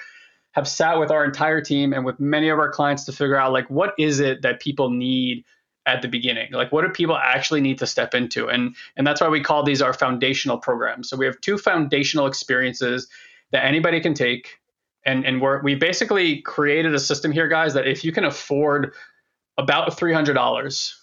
have 0.51 0.67
sat 0.67 0.99
with 0.99 1.11
our 1.11 1.25
entire 1.25 1.61
team 1.61 1.93
and 1.93 2.05
with 2.05 2.19
many 2.19 2.49
of 2.49 2.59
our 2.59 2.69
clients 2.69 3.05
to 3.05 3.11
figure 3.11 3.35
out 3.35 3.51
like 3.51 3.69
what 3.69 3.93
is 3.97 4.19
it 4.19 4.41
that 4.43 4.59
people 4.59 4.89
need 4.89 5.43
at 5.85 6.01
the 6.01 6.07
beginning? 6.07 6.51
Like 6.51 6.71
what 6.71 6.83
do 6.83 6.89
people 6.89 7.17
actually 7.17 7.61
need 7.61 7.79
to 7.79 7.87
step 7.87 8.13
into? 8.13 8.47
And 8.47 8.75
and 8.95 9.05
that's 9.05 9.21
why 9.21 9.29
we 9.29 9.41
call 9.41 9.63
these 9.63 9.81
our 9.81 9.93
foundational 9.93 10.57
programs. 10.57 11.09
So 11.09 11.17
we 11.17 11.25
have 11.25 11.39
two 11.41 11.57
foundational 11.57 12.27
experiences 12.27 13.07
that 13.51 13.65
anybody 13.65 13.99
can 13.99 14.13
take. 14.13 14.59
And 15.05 15.25
and 15.25 15.41
we're 15.41 15.61
we 15.61 15.75
basically 15.75 16.41
created 16.41 16.93
a 16.93 16.99
system 16.99 17.31
here 17.31 17.47
guys 17.47 17.73
that 17.73 17.87
if 17.87 18.03
you 18.03 18.11
can 18.11 18.23
afford 18.23 18.93
about 19.57 19.97
$300 19.97 20.93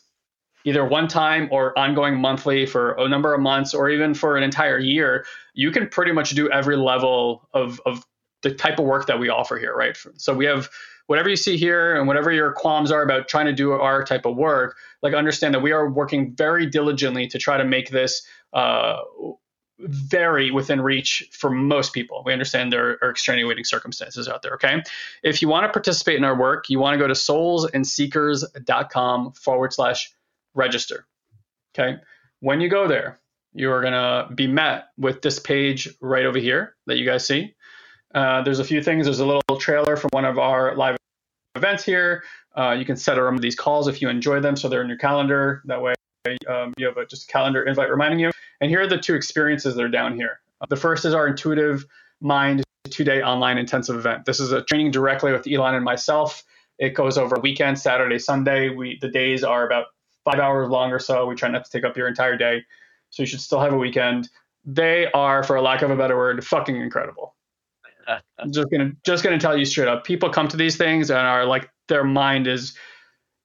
either 0.64 0.84
one 0.84 1.08
time 1.08 1.48
or 1.50 1.78
ongoing 1.78 2.20
monthly 2.20 2.66
for 2.66 2.92
a 2.92 3.08
number 3.08 3.32
of 3.32 3.40
months 3.40 3.72
or 3.72 3.88
even 3.88 4.12
for 4.12 4.36
an 4.36 4.42
entire 4.42 4.78
year 4.78 5.24
you 5.54 5.70
can 5.70 5.88
pretty 5.88 6.12
much 6.12 6.30
do 6.30 6.50
every 6.50 6.76
level 6.76 7.48
of 7.54 7.80
of 7.86 8.04
the 8.42 8.50
type 8.54 8.78
of 8.78 8.86
work 8.86 9.06
that 9.06 9.18
we 9.18 9.28
offer 9.28 9.58
here 9.58 9.74
right? 9.74 9.96
So 10.16 10.34
we 10.34 10.46
have 10.46 10.68
whatever 11.10 11.28
you 11.28 11.34
see 11.34 11.56
here 11.56 11.96
and 11.96 12.06
whatever 12.06 12.30
your 12.30 12.52
qualms 12.52 12.92
are 12.92 13.02
about 13.02 13.26
trying 13.26 13.46
to 13.46 13.52
do 13.52 13.72
our 13.72 14.04
type 14.04 14.26
of 14.26 14.36
work, 14.36 14.76
like 15.02 15.12
understand 15.12 15.52
that 15.52 15.58
we 15.58 15.72
are 15.72 15.90
working 15.90 16.36
very 16.36 16.66
diligently 16.66 17.26
to 17.26 17.36
try 17.36 17.56
to 17.56 17.64
make 17.64 17.90
this 17.90 18.24
uh, 18.52 18.98
very 19.80 20.52
within 20.52 20.80
reach 20.80 21.28
for 21.32 21.50
most 21.50 21.92
people. 21.92 22.22
We 22.24 22.32
understand 22.32 22.72
there 22.72 22.96
are 23.02 23.10
extenuating 23.10 23.64
circumstances 23.64 24.28
out 24.28 24.42
there. 24.42 24.52
Okay. 24.52 24.84
If 25.24 25.42
you 25.42 25.48
want 25.48 25.64
to 25.64 25.72
participate 25.72 26.16
in 26.16 26.22
our 26.22 26.38
work, 26.38 26.70
you 26.70 26.78
want 26.78 26.94
to 26.94 26.98
go 26.98 27.08
to 27.08 27.14
soulsandseekers.com 27.14 29.32
forward 29.32 29.72
slash 29.72 30.14
register. 30.54 31.08
Okay. 31.74 31.96
When 32.38 32.60
you 32.60 32.68
go 32.68 32.86
there, 32.86 33.18
you 33.52 33.72
are 33.72 33.80
going 33.80 33.94
to 33.94 34.28
be 34.32 34.46
met 34.46 34.90
with 34.96 35.22
this 35.22 35.40
page 35.40 35.88
right 36.00 36.24
over 36.24 36.38
here 36.38 36.76
that 36.86 36.98
you 36.98 37.04
guys 37.04 37.26
see. 37.26 37.56
Uh, 38.14 38.42
there's 38.42 38.58
a 38.58 38.64
few 38.64 38.82
things. 38.82 39.06
There's 39.06 39.20
a 39.20 39.26
little 39.26 39.42
trailer 39.58 39.96
from 39.96 40.10
one 40.12 40.24
of 40.24 40.38
our 40.38 40.74
live 40.74 40.96
events 41.54 41.84
here. 41.84 42.24
Uh, 42.56 42.72
you 42.72 42.84
can 42.84 42.96
set 42.96 43.18
a 43.18 43.22
of 43.22 43.40
these 43.40 43.54
calls 43.54 43.88
if 43.88 44.02
you 44.02 44.08
enjoy 44.08 44.40
them, 44.40 44.56
so 44.56 44.68
they're 44.68 44.82
in 44.82 44.88
your 44.88 44.98
calendar. 44.98 45.62
That 45.66 45.80
way, 45.80 45.94
um, 46.48 46.74
you 46.76 46.86
have 46.86 46.96
a, 46.96 47.06
just 47.06 47.28
a 47.28 47.32
calendar 47.32 47.62
invite 47.62 47.90
reminding 47.90 48.18
you. 48.18 48.30
And 48.60 48.70
here 48.70 48.80
are 48.80 48.86
the 48.86 48.98
two 48.98 49.14
experiences 49.14 49.74
that 49.76 49.82
are 49.82 49.88
down 49.88 50.16
here. 50.16 50.40
The 50.68 50.76
first 50.76 51.04
is 51.04 51.14
our 51.14 51.26
intuitive 51.26 51.86
mind 52.20 52.62
two-day 52.90 53.22
online 53.22 53.56
intensive 53.56 53.96
event. 53.96 54.24
This 54.24 54.40
is 54.40 54.52
a 54.52 54.62
training 54.62 54.90
directly 54.90 55.32
with 55.32 55.46
Elon 55.46 55.74
and 55.74 55.84
myself. 55.84 56.42
It 56.78 56.90
goes 56.90 57.16
over 57.16 57.38
weekend, 57.40 57.78
Saturday, 57.78 58.18
Sunday. 58.18 58.68
We 58.70 58.98
the 59.00 59.08
days 59.08 59.44
are 59.44 59.66
about 59.66 59.86
five 60.24 60.40
hours 60.40 60.68
long 60.68 60.90
or 60.90 60.98
so. 60.98 61.26
We 61.26 61.34
try 61.34 61.48
not 61.50 61.64
to 61.64 61.70
take 61.70 61.84
up 61.84 61.96
your 61.96 62.08
entire 62.08 62.36
day, 62.36 62.64
so 63.10 63.22
you 63.22 63.26
should 63.26 63.40
still 63.40 63.60
have 63.60 63.72
a 63.72 63.78
weekend. 63.78 64.28
They 64.64 65.10
are, 65.12 65.42
for 65.42 65.60
lack 65.60 65.82
of 65.82 65.90
a 65.90 65.96
better 65.96 66.16
word, 66.16 66.44
fucking 66.44 66.76
incredible. 66.76 67.34
I'm 68.38 68.52
just 68.52 68.70
gonna 68.70 68.92
just 69.04 69.24
gonna 69.24 69.38
tell 69.38 69.56
you 69.56 69.64
straight 69.64 69.88
up. 69.88 70.04
People 70.04 70.30
come 70.30 70.48
to 70.48 70.56
these 70.56 70.76
things 70.76 71.10
and 71.10 71.18
are 71.18 71.44
like 71.46 71.70
their 71.88 72.04
mind 72.04 72.46
is 72.46 72.76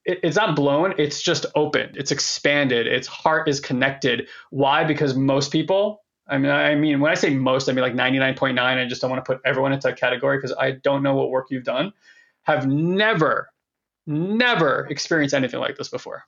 it, 0.06 0.20
it's 0.24 0.36
not 0.36 0.56
blown. 0.56 0.94
It's 0.98 1.22
just 1.22 1.46
open. 1.56 1.92
It's 1.96 2.12
expanded. 2.12 2.88
Its 2.88 3.08
heart 3.08 3.48
is 3.50 3.60
connected. 3.60 4.28
Why? 4.52 4.84
Because 4.84 5.16
most 5.16 5.52
people. 5.52 6.02
I 6.28 6.40
mean, 6.40 6.52
I 6.52 6.74
mean, 6.74 7.02
when 7.02 7.12
I 7.12 7.16
say 7.16 7.30
most, 7.30 7.70
I 7.70 7.74
mean 7.74 7.84
like 7.84 7.94
99.9. 7.94 8.60
I 8.60 8.88
just 8.88 9.02
don't 9.02 9.12
want 9.12 9.24
to 9.24 9.32
put 9.32 9.42
everyone 9.46 9.74
into 9.74 9.90
a 9.90 9.94
category 9.94 10.38
because 10.38 10.56
I 10.58 10.72
don't 10.72 11.04
know 11.04 11.14
what 11.14 11.30
work 11.30 11.48
you've 11.52 11.64
done. 11.64 11.94
Have 12.44 12.66
never, 12.66 13.50
never 14.08 14.88
experienced 14.90 15.36
anything 15.36 15.60
like 15.60 15.78
this 15.78 15.90
before. 15.90 16.24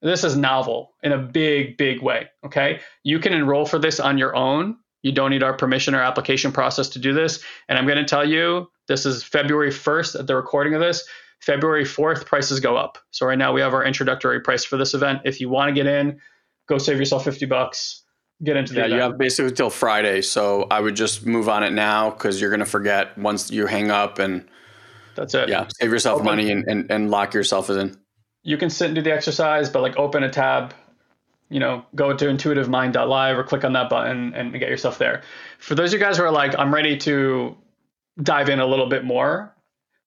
This 0.00 0.24
is 0.24 0.36
novel 0.36 0.92
in 1.02 1.12
a 1.12 1.18
big, 1.18 1.76
big 1.76 2.00
way. 2.02 2.28
Okay. 2.44 2.80
You 3.02 3.18
can 3.18 3.32
enroll 3.32 3.66
for 3.66 3.78
this 3.78 4.00
on 4.00 4.16
your 4.18 4.34
own 4.34 4.76
you 5.02 5.12
don't 5.12 5.30
need 5.30 5.42
our 5.42 5.56
permission 5.56 5.94
or 5.94 6.00
application 6.00 6.52
process 6.52 6.88
to 6.90 6.98
do 6.98 7.12
this. 7.12 7.42
And 7.68 7.78
I'm 7.78 7.86
going 7.86 7.98
to 7.98 8.04
tell 8.04 8.28
you, 8.28 8.70
this 8.88 9.06
is 9.06 9.22
February 9.22 9.70
1st 9.70 10.20
at 10.20 10.26
the 10.26 10.34
recording 10.34 10.74
of 10.74 10.80
this. 10.80 11.06
February 11.40 11.84
4th, 11.84 12.26
prices 12.26 12.60
go 12.60 12.76
up. 12.76 12.98
So 13.10 13.26
right 13.26 13.38
now 13.38 13.52
we 13.52 13.60
have 13.60 13.74
our 13.74 13.84
introductory 13.84 14.40
price 14.40 14.64
for 14.64 14.76
this 14.76 14.94
event. 14.94 15.20
If 15.24 15.40
you 15.40 15.48
want 15.48 15.68
to 15.68 15.74
get 15.74 15.86
in, 15.86 16.20
go 16.66 16.78
save 16.78 16.98
yourself 16.98 17.24
50 17.24 17.46
bucks. 17.46 18.02
Get 18.42 18.56
into 18.56 18.74
the 18.74 18.80
yeah, 18.80 18.86
event. 18.86 18.96
you 18.96 19.02
have 19.02 19.18
basically 19.18 19.52
till 19.52 19.70
Friday. 19.70 20.22
So 20.22 20.66
I 20.70 20.80
would 20.80 20.96
just 20.96 21.24
move 21.24 21.48
on 21.48 21.62
it 21.62 21.70
now 21.70 22.10
because 22.10 22.40
you're 22.40 22.50
going 22.50 22.60
to 22.60 22.66
forget 22.66 23.16
once 23.16 23.50
you 23.50 23.66
hang 23.66 23.90
up 23.90 24.18
and 24.18 24.46
that's 25.14 25.34
it. 25.34 25.48
Yeah, 25.48 25.66
save 25.68 25.90
yourself 25.90 26.16
open. 26.16 26.26
money 26.26 26.50
and, 26.50 26.64
and, 26.68 26.90
and 26.90 27.10
lock 27.10 27.32
yourself 27.32 27.70
in. 27.70 27.96
You 28.42 28.58
can 28.58 28.70
sit 28.70 28.86
and 28.86 28.94
do 28.94 29.02
the 29.02 29.12
exercise, 29.12 29.70
but 29.70 29.82
like 29.82 29.96
open 29.96 30.22
a 30.22 30.30
tab, 30.30 30.74
you 31.48 31.60
know, 31.60 31.84
go 31.94 32.16
to 32.16 32.24
intuitivemind.live 32.24 33.38
or 33.38 33.44
click 33.44 33.64
on 33.64 33.72
that 33.74 33.88
button 33.88 34.34
and 34.34 34.52
get 34.52 34.68
yourself 34.68 34.98
there. 34.98 35.22
For 35.58 35.74
those 35.74 35.92
of 35.92 36.00
you 36.00 36.04
guys 36.04 36.16
who 36.16 36.24
are 36.24 36.30
like, 36.30 36.58
I'm 36.58 36.74
ready 36.74 36.96
to 36.98 37.56
dive 38.22 38.48
in 38.48 38.60
a 38.60 38.66
little 38.66 38.88
bit 38.88 39.04
more, 39.04 39.54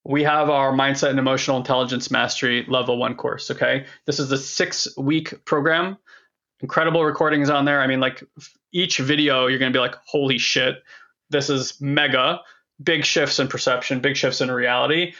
we 0.03 0.23
have 0.23 0.49
our 0.49 0.71
mindset 0.73 1.09
and 1.09 1.19
emotional 1.19 1.57
intelligence 1.57 2.09
mastery 2.09 2.65
level 2.67 2.97
one 2.97 3.15
course. 3.15 3.51
Okay. 3.51 3.85
This 4.05 4.19
is 4.19 4.31
a 4.31 4.37
six 4.37 4.87
week 4.97 5.45
program. 5.45 5.97
Incredible 6.61 7.05
recordings 7.05 7.49
on 7.49 7.65
there. 7.65 7.81
I 7.81 7.87
mean, 7.87 7.99
like 7.99 8.23
each 8.71 8.97
video, 8.97 9.47
you're 9.47 9.59
going 9.59 9.71
to 9.71 9.77
be 9.77 9.81
like, 9.81 9.95
holy 10.05 10.37
shit, 10.37 10.83
this 11.29 11.49
is 11.49 11.79
mega. 11.79 12.41
Big 12.81 13.05
shifts 13.05 13.39
in 13.39 13.47
perception, 13.47 13.99
big 13.99 14.15
shifts 14.15 14.41
in 14.41 14.49
reality. 14.49 15.13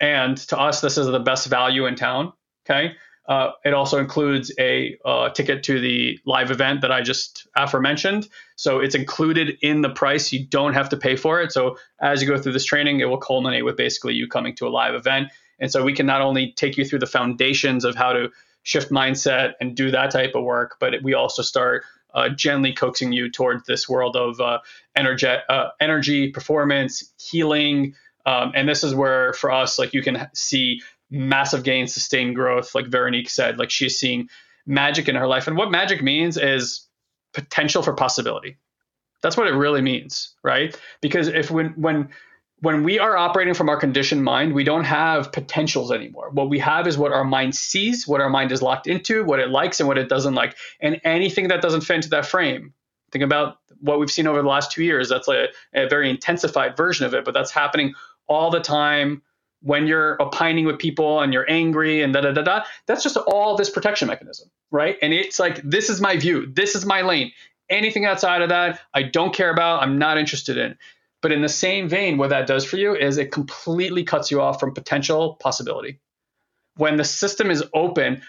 And 0.00 0.36
to 0.48 0.58
us, 0.58 0.80
this 0.80 0.98
is 0.98 1.06
the 1.06 1.20
best 1.20 1.46
value 1.46 1.86
in 1.86 1.94
town. 1.94 2.32
Okay. 2.68 2.94
Uh, 3.28 3.50
it 3.64 3.74
also 3.74 3.98
includes 3.98 4.52
a 4.58 4.96
uh, 5.04 5.30
ticket 5.30 5.62
to 5.64 5.80
the 5.80 6.18
live 6.24 6.50
event 6.50 6.80
that 6.82 6.92
I 6.92 7.02
just 7.02 7.46
aforementioned. 7.56 8.28
So 8.54 8.78
it's 8.78 8.94
included 8.94 9.58
in 9.62 9.82
the 9.82 9.90
price. 9.90 10.32
You 10.32 10.46
don't 10.46 10.74
have 10.74 10.88
to 10.90 10.96
pay 10.96 11.16
for 11.16 11.40
it. 11.40 11.52
So 11.52 11.76
as 12.00 12.22
you 12.22 12.28
go 12.28 12.38
through 12.38 12.52
this 12.52 12.64
training, 12.64 13.00
it 13.00 13.06
will 13.06 13.18
culminate 13.18 13.64
with 13.64 13.76
basically 13.76 14.14
you 14.14 14.28
coming 14.28 14.54
to 14.56 14.66
a 14.66 14.70
live 14.70 14.94
event. 14.94 15.28
And 15.58 15.72
so 15.72 15.82
we 15.82 15.92
can 15.92 16.06
not 16.06 16.20
only 16.20 16.52
take 16.52 16.76
you 16.76 16.84
through 16.84 17.00
the 17.00 17.06
foundations 17.06 17.84
of 17.84 17.96
how 17.96 18.12
to 18.12 18.30
shift 18.62 18.90
mindset 18.90 19.54
and 19.60 19.76
do 19.76 19.90
that 19.90 20.10
type 20.10 20.32
of 20.34 20.44
work, 20.44 20.76
but 20.78 20.94
we 21.02 21.14
also 21.14 21.42
start 21.42 21.84
uh, 22.14 22.28
gently 22.28 22.72
coaxing 22.72 23.12
you 23.12 23.30
towards 23.30 23.64
this 23.66 23.88
world 23.88 24.16
of 24.16 24.40
uh, 24.40 24.58
energy, 24.94 25.26
uh, 25.48 25.68
energy, 25.80 26.30
performance, 26.30 27.12
healing. 27.18 27.94
Um, 28.24 28.52
and 28.54 28.68
this 28.68 28.82
is 28.82 28.94
where, 28.94 29.32
for 29.34 29.52
us, 29.52 29.78
like 29.78 29.94
you 29.94 30.02
can 30.02 30.28
see 30.34 30.82
massive 31.10 31.62
gains, 31.62 31.94
sustained 31.94 32.34
growth, 32.34 32.74
like 32.74 32.86
Veronique 32.86 33.30
said, 33.30 33.58
like 33.58 33.70
she's 33.70 33.98
seeing 33.98 34.28
magic 34.66 35.08
in 35.08 35.14
her 35.14 35.26
life. 35.26 35.46
And 35.46 35.56
what 35.56 35.70
magic 35.70 36.02
means 36.02 36.36
is 36.36 36.86
potential 37.32 37.82
for 37.82 37.92
possibility. 37.92 38.56
That's 39.22 39.36
what 39.36 39.46
it 39.46 39.54
really 39.54 39.82
means, 39.82 40.34
right? 40.42 40.78
Because 41.00 41.28
if 41.28 41.50
when 41.50 41.70
when 41.70 42.10
when 42.60 42.84
we 42.84 42.98
are 42.98 43.16
operating 43.16 43.54
from 43.54 43.68
our 43.68 43.76
conditioned 43.76 44.24
mind, 44.24 44.54
we 44.54 44.64
don't 44.64 44.84
have 44.84 45.30
potentials 45.30 45.92
anymore. 45.92 46.30
What 46.30 46.48
we 46.48 46.58
have 46.60 46.86
is 46.86 46.96
what 46.96 47.12
our 47.12 47.24
mind 47.24 47.54
sees, 47.54 48.08
what 48.08 48.20
our 48.20 48.30
mind 48.30 48.50
is 48.50 48.62
locked 48.62 48.86
into, 48.86 49.24
what 49.24 49.40
it 49.40 49.50
likes 49.50 49.78
and 49.78 49.86
what 49.88 49.98
it 49.98 50.08
doesn't 50.08 50.34
like. 50.34 50.56
And 50.80 51.00
anything 51.04 51.48
that 51.48 51.60
doesn't 51.60 51.82
fit 51.82 51.96
into 51.96 52.08
that 52.10 52.24
frame, 52.24 52.72
think 53.12 53.24
about 53.24 53.58
what 53.80 53.98
we've 54.00 54.10
seen 54.10 54.26
over 54.26 54.40
the 54.40 54.48
last 54.48 54.72
two 54.72 54.82
years. 54.82 55.08
That's 55.10 55.28
like 55.28 55.50
a, 55.74 55.84
a 55.84 55.88
very 55.88 56.08
intensified 56.08 56.76
version 56.76 57.04
of 57.04 57.12
it, 57.12 57.26
but 57.26 57.34
that's 57.34 57.50
happening 57.50 57.94
all 58.26 58.50
the 58.50 58.60
time 58.60 59.22
when 59.62 59.86
you're 59.86 60.20
opining 60.20 60.64
with 60.64 60.78
people 60.78 61.20
and 61.20 61.32
you're 61.32 61.50
angry 61.50 62.02
and 62.02 62.12
da 62.12 62.20
da 62.20 62.32
da 62.32 62.42
da, 62.42 62.64
that's 62.86 63.02
just 63.02 63.16
all 63.16 63.56
this 63.56 63.70
protection 63.70 64.08
mechanism, 64.08 64.50
right? 64.70 64.96
And 65.02 65.12
it's 65.12 65.38
like, 65.38 65.60
this 65.62 65.90
is 65.90 66.00
my 66.00 66.16
view, 66.16 66.46
this 66.52 66.74
is 66.74 66.84
my 66.84 67.02
lane. 67.02 67.32
Anything 67.68 68.04
outside 68.04 68.42
of 68.42 68.50
that, 68.50 68.80
I 68.94 69.02
don't 69.02 69.34
care 69.34 69.50
about, 69.50 69.82
I'm 69.82 69.98
not 69.98 70.18
interested 70.18 70.56
in. 70.56 70.76
But 71.22 71.32
in 71.32 71.42
the 71.42 71.48
same 71.48 71.88
vein, 71.88 72.18
what 72.18 72.30
that 72.30 72.46
does 72.46 72.64
for 72.64 72.76
you 72.76 72.94
is 72.94 73.18
it 73.18 73.32
completely 73.32 74.04
cuts 74.04 74.30
you 74.30 74.40
off 74.40 74.60
from 74.60 74.74
potential 74.74 75.34
possibility. 75.34 75.98
When 76.76 76.96
the 76.96 77.04
system 77.04 77.50
is 77.50 77.64
open, 77.74 78.22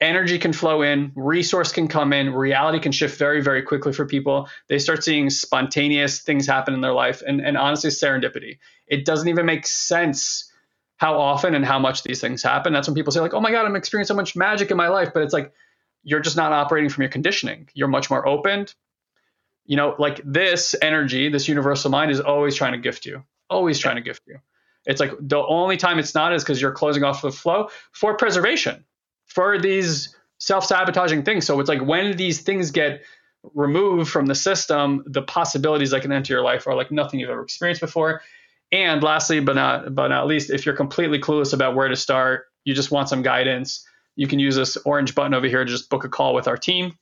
energy 0.00 0.38
can 0.38 0.52
flow 0.52 0.82
in, 0.82 1.12
resource 1.16 1.72
can 1.72 1.88
come 1.88 2.12
in, 2.12 2.32
reality 2.32 2.78
can 2.78 2.92
shift 2.92 3.18
very, 3.18 3.40
very 3.40 3.62
quickly 3.62 3.92
for 3.92 4.06
people. 4.06 4.48
They 4.68 4.78
start 4.78 5.02
seeing 5.02 5.30
spontaneous 5.30 6.20
things 6.20 6.46
happen 6.46 6.74
in 6.74 6.82
their 6.82 6.92
life 6.92 7.22
and, 7.26 7.40
and 7.40 7.56
honestly, 7.56 7.90
serendipity. 7.90 8.58
It 8.86 9.04
doesn't 9.04 9.28
even 9.28 9.46
make 9.46 9.66
sense 9.66 10.45
how 10.96 11.18
often 11.18 11.54
and 11.54 11.64
how 11.64 11.78
much 11.78 12.02
these 12.02 12.20
things 12.20 12.42
happen. 12.42 12.72
That's 12.72 12.88
when 12.88 12.94
people 12.94 13.12
say, 13.12 13.20
like, 13.20 13.34
oh 13.34 13.40
my 13.40 13.50
God, 13.50 13.66
I'm 13.66 13.76
experiencing 13.76 14.14
so 14.14 14.16
much 14.16 14.34
magic 14.34 14.70
in 14.70 14.76
my 14.76 14.88
life. 14.88 15.10
But 15.12 15.22
it's 15.22 15.32
like, 15.32 15.52
you're 16.02 16.20
just 16.20 16.36
not 16.36 16.52
operating 16.52 16.88
from 16.88 17.02
your 17.02 17.10
conditioning. 17.10 17.68
You're 17.74 17.88
much 17.88 18.10
more 18.10 18.26
opened. 18.26 18.74
You 19.66 19.76
know, 19.76 19.96
like 19.98 20.20
this 20.24 20.74
energy, 20.80 21.28
this 21.28 21.48
universal 21.48 21.90
mind 21.90 22.12
is 22.12 22.20
always 22.20 22.54
trying 22.54 22.72
to 22.72 22.78
gift 22.78 23.04
you, 23.04 23.24
always 23.50 23.78
trying 23.78 23.96
to 23.96 24.02
gift 24.02 24.22
you. 24.26 24.38
It's 24.86 25.00
like 25.00 25.10
the 25.20 25.44
only 25.44 25.76
time 25.76 25.98
it's 25.98 26.14
not 26.14 26.32
is 26.32 26.44
because 26.44 26.62
you're 26.62 26.72
closing 26.72 27.02
off 27.02 27.22
the 27.22 27.32
flow 27.32 27.70
for 27.90 28.16
preservation, 28.16 28.84
for 29.26 29.58
these 29.58 30.16
self 30.38 30.64
sabotaging 30.64 31.24
things. 31.24 31.44
So 31.44 31.58
it's 31.58 31.68
like 31.68 31.82
when 31.82 32.16
these 32.16 32.40
things 32.42 32.70
get 32.70 33.02
removed 33.54 34.10
from 34.10 34.26
the 34.26 34.34
system, 34.34 35.02
the 35.06 35.22
possibilities 35.22 35.90
that 35.90 36.02
can 36.02 36.12
enter 36.12 36.32
your 36.32 36.42
life 36.42 36.66
are 36.66 36.74
like 36.74 36.90
nothing 36.90 37.20
you've 37.20 37.30
ever 37.30 37.42
experienced 37.42 37.80
before. 37.80 38.22
And 38.72 39.02
lastly, 39.02 39.40
but 39.40 39.54
not 39.54 39.94
but 39.94 40.08
not 40.08 40.26
least, 40.26 40.50
if 40.50 40.66
you're 40.66 40.74
completely 40.74 41.18
clueless 41.18 41.52
about 41.52 41.74
where 41.74 41.88
to 41.88 41.96
start, 41.96 42.46
you 42.64 42.74
just 42.74 42.90
want 42.90 43.08
some 43.08 43.22
guidance, 43.22 43.86
you 44.16 44.26
can 44.26 44.38
use 44.38 44.56
this 44.56 44.76
orange 44.78 45.14
button 45.14 45.34
over 45.34 45.46
here 45.46 45.64
to 45.64 45.70
just 45.70 45.88
book 45.88 46.04
a 46.04 46.08
call 46.08 46.34
with 46.34 46.48
our 46.48 46.56
team, 46.56 46.96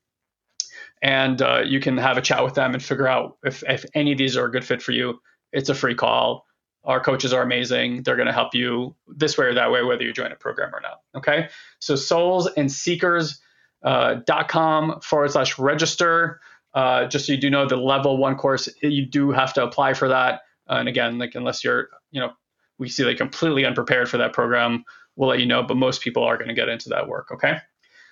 and 1.03 1.41
uh, 1.41 1.63
you 1.65 1.81
can 1.81 1.97
have 1.97 2.19
a 2.19 2.23
chat 2.23 2.45
with 2.45 2.55
them 2.55 2.75
and 2.75 2.83
figure 2.83 3.09
out 3.09 3.39
if 3.45 3.63
if 3.67 3.85
any 3.95 4.13
of 4.13 4.19
these 4.19 4.37
are 4.37 4.45
a 4.45 4.51
good 4.51 4.65
fit 4.65 4.83
for 4.83 4.93
you. 4.93 5.21
It's 5.53 5.71
a 5.71 5.75
free 5.75 5.95
call. 5.95 6.45
Our 6.85 7.01
coaches 7.01 7.33
are 7.33 7.43
amazing. 7.43 8.03
They're 8.03 8.17
going 8.17 8.27
to 8.27 8.33
help 8.33 8.55
you 8.55 8.95
this 9.09 9.39
way 9.39 9.47
or 9.47 9.55
that 9.55 9.71
way, 9.71 9.83
whether 9.83 10.03
you 10.03 10.13
join 10.13 10.33
a 10.33 10.37
program 10.37 10.75
or 10.75 10.83
not. 10.83 11.01
Okay. 11.17 11.49
So 11.79 11.95
soulsandseekers.com 11.95 14.91
uh, 14.91 15.01
forward 15.01 15.31
slash 15.31 15.59
register. 15.59 16.41
Uh, 16.75 17.07
just 17.07 17.27
so 17.27 17.33
you 17.33 17.41
do 17.41 17.49
know, 17.49 17.67
the 17.67 17.77
level 17.77 18.19
one 18.19 18.37
course, 18.37 18.69
you 18.83 19.07
do 19.07 19.31
have 19.31 19.55
to 19.55 19.63
apply 19.63 19.95
for 19.95 20.09
that. 20.09 20.43
Uh, 20.69 20.75
and 20.75 20.89
again, 20.89 21.19
like 21.19 21.35
unless 21.35 21.63
you're, 21.65 21.89
you 22.11 22.21
know, 22.21 22.33
we 22.79 22.89
see 22.89 23.05
like 23.05 23.19
completely 23.19 23.65
unprepared 23.65 24.09
for 24.09 24.19
that 24.19 24.33
program, 24.33 24.85
we'll 25.17 25.29
let 25.29 25.41
you 25.41 25.47
know. 25.47 25.63
But 25.63 25.77
most 25.77 26.01
people 26.01 26.25
are 26.25 26.37
going 26.37 26.49
to 26.49 26.55
get 26.55 26.69
into 26.69 26.89
that 26.91 27.09
work. 27.09 27.31
Okay. 27.33 27.59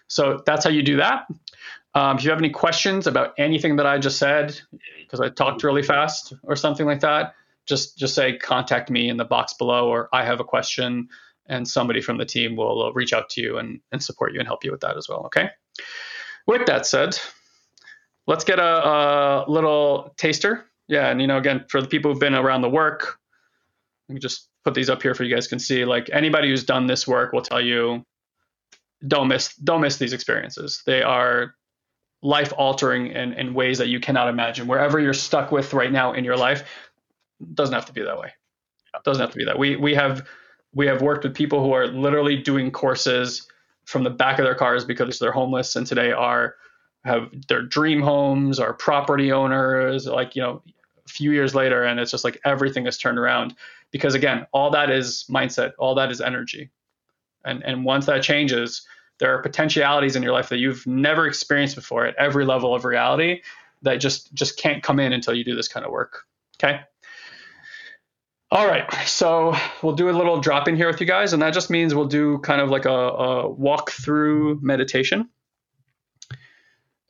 So 0.09 0.43
that's 0.45 0.65
how 0.65 0.71
you 0.71 0.83
do 0.83 0.97
that. 0.97 1.27
Um, 1.95 2.17
if 2.17 2.25
you 2.25 2.31
have 2.31 2.39
any 2.39 2.51
questions 2.51 3.07
about 3.07 3.35
anything 3.39 3.77
that 3.77 3.87
I 3.87 3.99
just 3.99 4.19
said, 4.19 4.59
because 5.01 5.21
I 5.21 5.29
talked 5.29 5.63
really 5.63 5.83
fast 5.83 6.33
or 6.43 6.57
something 6.57 6.87
like 6.87 7.01
that, 7.01 7.35
just 7.67 7.97
just 7.97 8.15
say 8.15 8.37
contact 8.37 8.91
me 8.91 9.09
in 9.09 9.17
the 9.17 9.25
box 9.25 9.55
below, 9.55 9.89
or 9.89 10.09
I 10.13 10.25
have 10.25 10.41
a 10.41 10.45
question, 10.45 11.09
and 11.47 11.67
somebody 11.67 12.01
from 12.01 12.19
the 12.19 12.25
team 12.25 12.57
will 12.57 12.87
uh, 12.87 12.93
reach 12.93 13.13
out 13.13 13.29
to 13.31 13.41
you 13.41 13.59
and, 13.59 13.81
and 13.93 14.03
support 14.03 14.33
you 14.33 14.41
and 14.41 14.49
help 14.49 14.65
you 14.65 14.73
with 14.73 14.81
that 14.81 14.97
as 14.97 15.09
well. 15.09 15.25
Okay. 15.27 15.51
With 16.47 16.67
that 16.67 16.87
said, 16.87 17.19
let's 18.27 18.45
get 18.45 18.59
a, 18.59 18.65
a 18.65 19.45
little 19.49 20.13
taster. 20.17 20.65
Yeah, 20.89 21.09
and 21.09 21.21
you 21.21 21.27
know, 21.27 21.39
again, 21.39 21.65
for 21.69 21.81
the 21.81 21.89
people 21.89 22.11
who've 22.11 22.21
been 22.21 22.35
around 22.35 22.63
the 22.63 22.69
work, 22.71 23.19
let 24.09 24.15
me 24.15 24.21
just 24.21 24.49
put 24.65 24.75
these 24.75 24.91
up 24.91 25.03
here 25.03 25.15
for 25.15 25.25
you 25.25 25.35
guys 25.35 25.47
can 25.47 25.59
see. 25.59 25.85
Like 25.85 26.11
anybody 26.13 26.49
who's 26.49 26.65
done 26.65 26.87
this 26.87 27.07
work 27.07 27.33
will 27.33 27.43
tell 27.43 27.61
you, 27.61 28.05
don't 29.07 29.29
miss 29.29 29.55
don't 29.57 29.81
miss 29.81 29.97
these 29.97 30.13
experiences. 30.13 30.83
They 30.87 31.03
are 31.03 31.55
life 32.23 32.53
altering 32.57 33.09
in, 33.09 33.33
in 33.33 33.55
ways 33.55 33.79
that 33.79 33.89
you 33.89 34.01
cannot 34.01 34.29
imagine. 34.29 34.67
Wherever 34.67 35.01
you're 35.01 35.15
stuck 35.15 35.51
with 35.51 35.73
right 35.73 35.91
now 35.91 36.13
in 36.13 36.25
your 36.25 36.37
life, 36.37 36.63
doesn't 37.55 37.75
have 37.75 37.87
to 37.87 37.93
be 37.93 38.03
that 38.03 38.19
way. 38.19 38.29
It 38.95 39.05
doesn't 39.05 39.21
have 39.21 39.33
to 39.33 39.39
be 39.39 39.45
that. 39.45 39.59
We 39.59 39.77
we 39.77 39.95
have 39.95 40.27
we 40.75 40.87
have 40.87 41.03
worked 41.03 41.25
with 41.25 41.35
people 41.35 41.63
who 41.63 41.73
are 41.73 41.87
literally 41.87 42.37
doing 42.37 42.71
courses 42.71 43.47
from 43.85 44.05
the 44.05 44.11
back 44.11 44.39
of 44.39 44.45
their 44.45 44.55
cars 44.55 44.85
because 44.85 45.19
they're 45.19 45.33
homeless 45.33 45.75
and 45.77 45.87
today 45.87 46.13
are 46.13 46.55
have 47.05 47.31
their 47.49 47.63
dream 47.63 48.01
homes, 48.01 48.61
are 48.61 48.73
property 48.73 49.33
owners, 49.33 50.07
like 50.07 50.37
you 50.37 50.43
know, 50.43 50.63
a 51.05 51.09
few 51.09 51.33
years 51.33 51.55
later, 51.55 51.85
and 51.85 51.99
it's 51.99 52.11
just 52.11 52.25
like 52.25 52.41
everything 52.45 52.87
is 52.87 52.97
turned 52.97 53.19
around 53.19 53.55
because 53.91 54.15
again, 54.15 54.47
all 54.53 54.71
that 54.71 54.91
is 54.91 55.25
mindset, 55.29 55.73
all 55.79 55.95
that 55.97 56.11
is 56.11 56.21
energy, 56.21 56.71
and 57.45 57.63
and 57.65 57.85
once 57.85 58.07
that 58.07 58.23
changes, 58.23 58.87
there 59.19 59.35
are 59.35 59.43
potentialities 59.43 60.17
in 60.17 60.23
your 60.23 60.33
life 60.33 60.49
that 60.49 60.59
you've 60.59 60.87
never 60.87 61.27
experienced 61.27 61.77
before 61.77 62.07
at 62.07 62.15
every 62.17 62.45
level 62.45 62.75
of 62.75 62.85
reality 62.85 63.43
that 63.83 63.97
just 63.97 64.33
just 64.35 64.59
can't 64.59 64.83
come 64.83 65.01
in 65.01 65.13
until 65.13 65.35
you 65.35 65.45
do 65.45 65.55
this 65.55 65.69
kind 65.69 65.85
of 65.85 65.93
work. 65.93 66.23
Okay. 66.63 66.81
All 68.53 68.67
right, 68.67 68.93
so 69.07 69.55
we'll 69.83 69.95
do 69.95 70.11
a 70.11 70.13
little 70.13 70.39
drop 70.39 70.69
in 70.69 70.77
here 70.77 70.87
with 70.87 71.01
you 71.01 71.07
guys, 71.07 71.33
and 71.33 71.41
that 71.41 71.55
just 71.55 71.71
means 71.71 71.95
we'll 71.95 72.05
do 72.05 72.37
kind 72.41 72.61
of 72.61 72.69
like 72.69 72.85
a, 72.85 72.91
a 72.91 73.49
walk 73.49 73.91
through 73.93 74.61
meditation. 74.61 75.31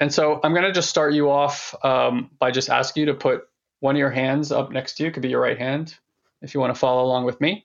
And 0.02 0.12
so 0.12 0.40
I'm 0.42 0.52
going 0.52 0.64
to 0.64 0.72
just 0.72 0.90
start 0.90 1.14
you 1.14 1.30
off 1.30 1.76
um, 1.84 2.32
by 2.40 2.50
just 2.50 2.68
asking 2.68 3.02
you 3.02 3.06
to 3.06 3.14
put 3.14 3.44
one 3.78 3.94
of 3.94 4.00
your 4.00 4.10
hands 4.10 4.50
up 4.50 4.72
next 4.72 4.94
to 4.94 5.04
you. 5.04 5.10
It 5.10 5.12
could 5.12 5.22
be 5.22 5.28
your 5.28 5.40
right 5.40 5.56
hand 5.56 5.96
if 6.40 6.54
you 6.54 6.60
want 6.60 6.74
to 6.74 6.78
follow 6.80 7.04
along 7.04 7.24
with 7.24 7.40
me. 7.40 7.64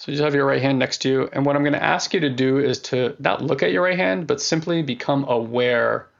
So 0.00 0.12
you 0.12 0.18
just 0.18 0.24
have 0.24 0.34
your 0.34 0.44
right 0.44 0.60
hand 0.60 0.80
next 0.80 0.98
to 0.98 1.08
you. 1.08 1.30
And 1.32 1.46
what 1.46 1.56
I'm 1.56 1.62
going 1.62 1.72
to 1.72 1.82
ask 1.82 2.12
you 2.12 2.20
to 2.20 2.28
do 2.28 2.58
is 2.58 2.78
to 2.80 3.16
not 3.18 3.40
look 3.40 3.62
at 3.62 3.72
your 3.72 3.84
right 3.84 3.96
hand, 3.96 4.26
but 4.26 4.42
simply 4.42 4.82
become 4.82 5.24
aware 5.26 6.10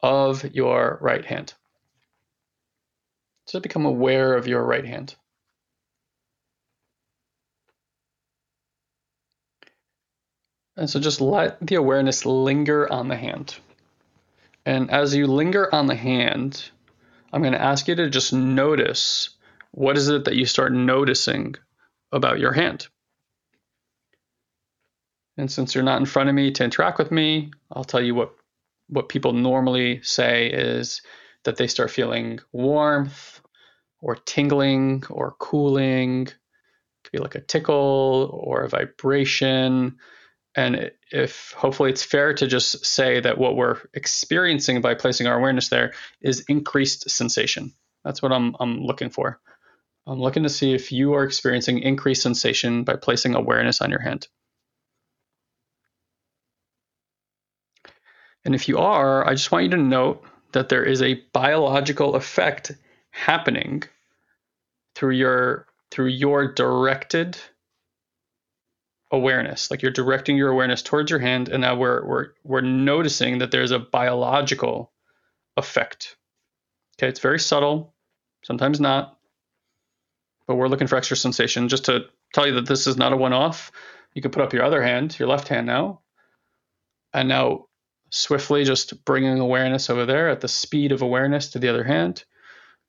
of 0.00 0.44
your 0.54 0.96
right 1.00 1.24
hand. 1.24 1.54
Just 3.48 3.64
become 3.64 3.84
aware 3.84 4.36
of 4.36 4.46
your 4.46 4.62
right 4.62 4.86
hand. 4.86 5.16
And 10.76 10.88
so 10.88 11.00
just 11.00 11.20
let 11.20 11.64
the 11.64 11.74
awareness 11.74 12.24
linger 12.24 12.90
on 12.90 13.08
the 13.08 13.16
hand. 13.16 13.56
And 14.64 14.90
as 14.90 15.14
you 15.14 15.26
linger 15.26 15.72
on 15.74 15.86
the 15.86 15.94
hand, 15.94 16.70
I'm 17.32 17.42
going 17.42 17.52
to 17.52 17.62
ask 17.62 17.88
you 17.88 17.94
to 17.96 18.08
just 18.08 18.32
notice 18.32 19.30
what 19.72 19.96
is 19.96 20.08
it 20.08 20.24
that 20.24 20.36
you 20.36 20.46
start 20.46 20.72
noticing 20.72 21.56
about 22.12 22.38
your 22.38 22.52
hand. 22.52 22.88
And 25.36 25.50
since 25.50 25.74
you're 25.74 25.84
not 25.84 26.00
in 26.00 26.06
front 26.06 26.28
of 26.28 26.34
me 26.34 26.50
to 26.52 26.64
interact 26.64 26.98
with 26.98 27.10
me, 27.10 27.52
I'll 27.70 27.84
tell 27.84 28.02
you 28.02 28.14
what 28.14 28.34
what 28.88 29.08
people 29.08 29.32
normally 29.32 30.02
say 30.02 30.48
is 30.48 31.00
that 31.44 31.56
they 31.56 31.66
start 31.66 31.90
feeling 31.90 32.38
warmth 32.52 33.40
or 34.00 34.16
tingling 34.16 35.02
or 35.08 35.34
cooling. 35.38 36.26
It 36.26 36.34
could 37.04 37.12
be 37.12 37.18
like 37.18 37.34
a 37.34 37.40
tickle 37.40 38.28
or 38.32 38.62
a 38.62 38.68
vibration. 38.68 39.96
And 40.54 40.90
if 41.10 41.52
hopefully 41.52 41.90
it's 41.90 42.02
fair 42.02 42.34
to 42.34 42.46
just 42.46 42.84
say 42.84 43.20
that 43.20 43.38
what 43.38 43.56
we're 43.56 43.78
experiencing 43.94 44.80
by 44.80 44.94
placing 44.94 45.26
our 45.26 45.38
awareness 45.38 45.68
there 45.68 45.94
is 46.20 46.44
increased 46.48 47.08
sensation. 47.10 47.72
That's 48.04 48.20
what 48.20 48.32
I'm, 48.32 48.54
I'm 48.60 48.82
looking 48.82 49.10
for. 49.10 49.40
I'm 50.06 50.20
looking 50.20 50.42
to 50.42 50.48
see 50.48 50.74
if 50.74 50.92
you 50.92 51.14
are 51.14 51.24
experiencing 51.24 51.78
increased 51.78 52.22
sensation 52.22 52.84
by 52.84 52.96
placing 52.96 53.34
awareness 53.34 53.80
on 53.80 53.90
your 53.90 54.00
hand. 54.00 54.26
And 58.44 58.54
if 58.54 58.68
you 58.68 58.78
are, 58.78 59.26
I 59.26 59.34
just 59.34 59.52
want 59.52 59.64
you 59.64 59.70
to 59.70 59.76
note 59.76 60.24
that 60.52 60.68
there 60.68 60.84
is 60.84 61.00
a 61.00 61.22
biological 61.32 62.16
effect 62.16 62.72
happening 63.10 63.84
through 64.94 65.14
your 65.14 65.66
through 65.90 66.08
your 66.08 66.52
directed 66.52 67.38
awareness. 69.12 69.70
Like 69.70 69.82
you're 69.82 69.92
directing 69.92 70.36
your 70.36 70.48
awareness 70.48 70.82
towards 70.82 71.10
your 71.10 71.20
hand, 71.20 71.48
and 71.48 71.60
now 71.60 71.76
we're 71.76 72.04
we're 72.04 72.26
we're 72.42 72.60
noticing 72.62 73.38
that 73.38 73.50
there's 73.50 73.70
a 73.70 73.78
biological 73.78 74.90
effect. 75.56 76.16
Okay, 76.98 77.08
it's 77.08 77.20
very 77.20 77.38
subtle, 77.38 77.94
sometimes 78.42 78.80
not 78.80 79.18
but 80.46 80.56
we're 80.56 80.68
looking 80.68 80.86
for 80.86 80.96
extra 80.96 81.16
sensation. 81.16 81.68
Just 81.68 81.86
to 81.86 82.06
tell 82.32 82.46
you 82.46 82.54
that 82.54 82.66
this 82.66 82.86
is 82.86 82.96
not 82.96 83.12
a 83.12 83.16
one-off, 83.16 83.72
you 84.14 84.22
can 84.22 84.30
put 84.30 84.42
up 84.42 84.52
your 84.52 84.64
other 84.64 84.82
hand, 84.82 85.18
your 85.18 85.28
left 85.28 85.48
hand 85.48 85.66
now, 85.66 86.00
and 87.12 87.28
now 87.28 87.66
swiftly 88.10 88.64
just 88.64 89.04
bringing 89.04 89.38
awareness 89.38 89.88
over 89.88 90.04
there 90.04 90.28
at 90.28 90.40
the 90.40 90.48
speed 90.48 90.92
of 90.92 91.02
awareness 91.02 91.50
to 91.50 91.58
the 91.58 91.68
other 91.68 91.84
hand. 91.84 92.24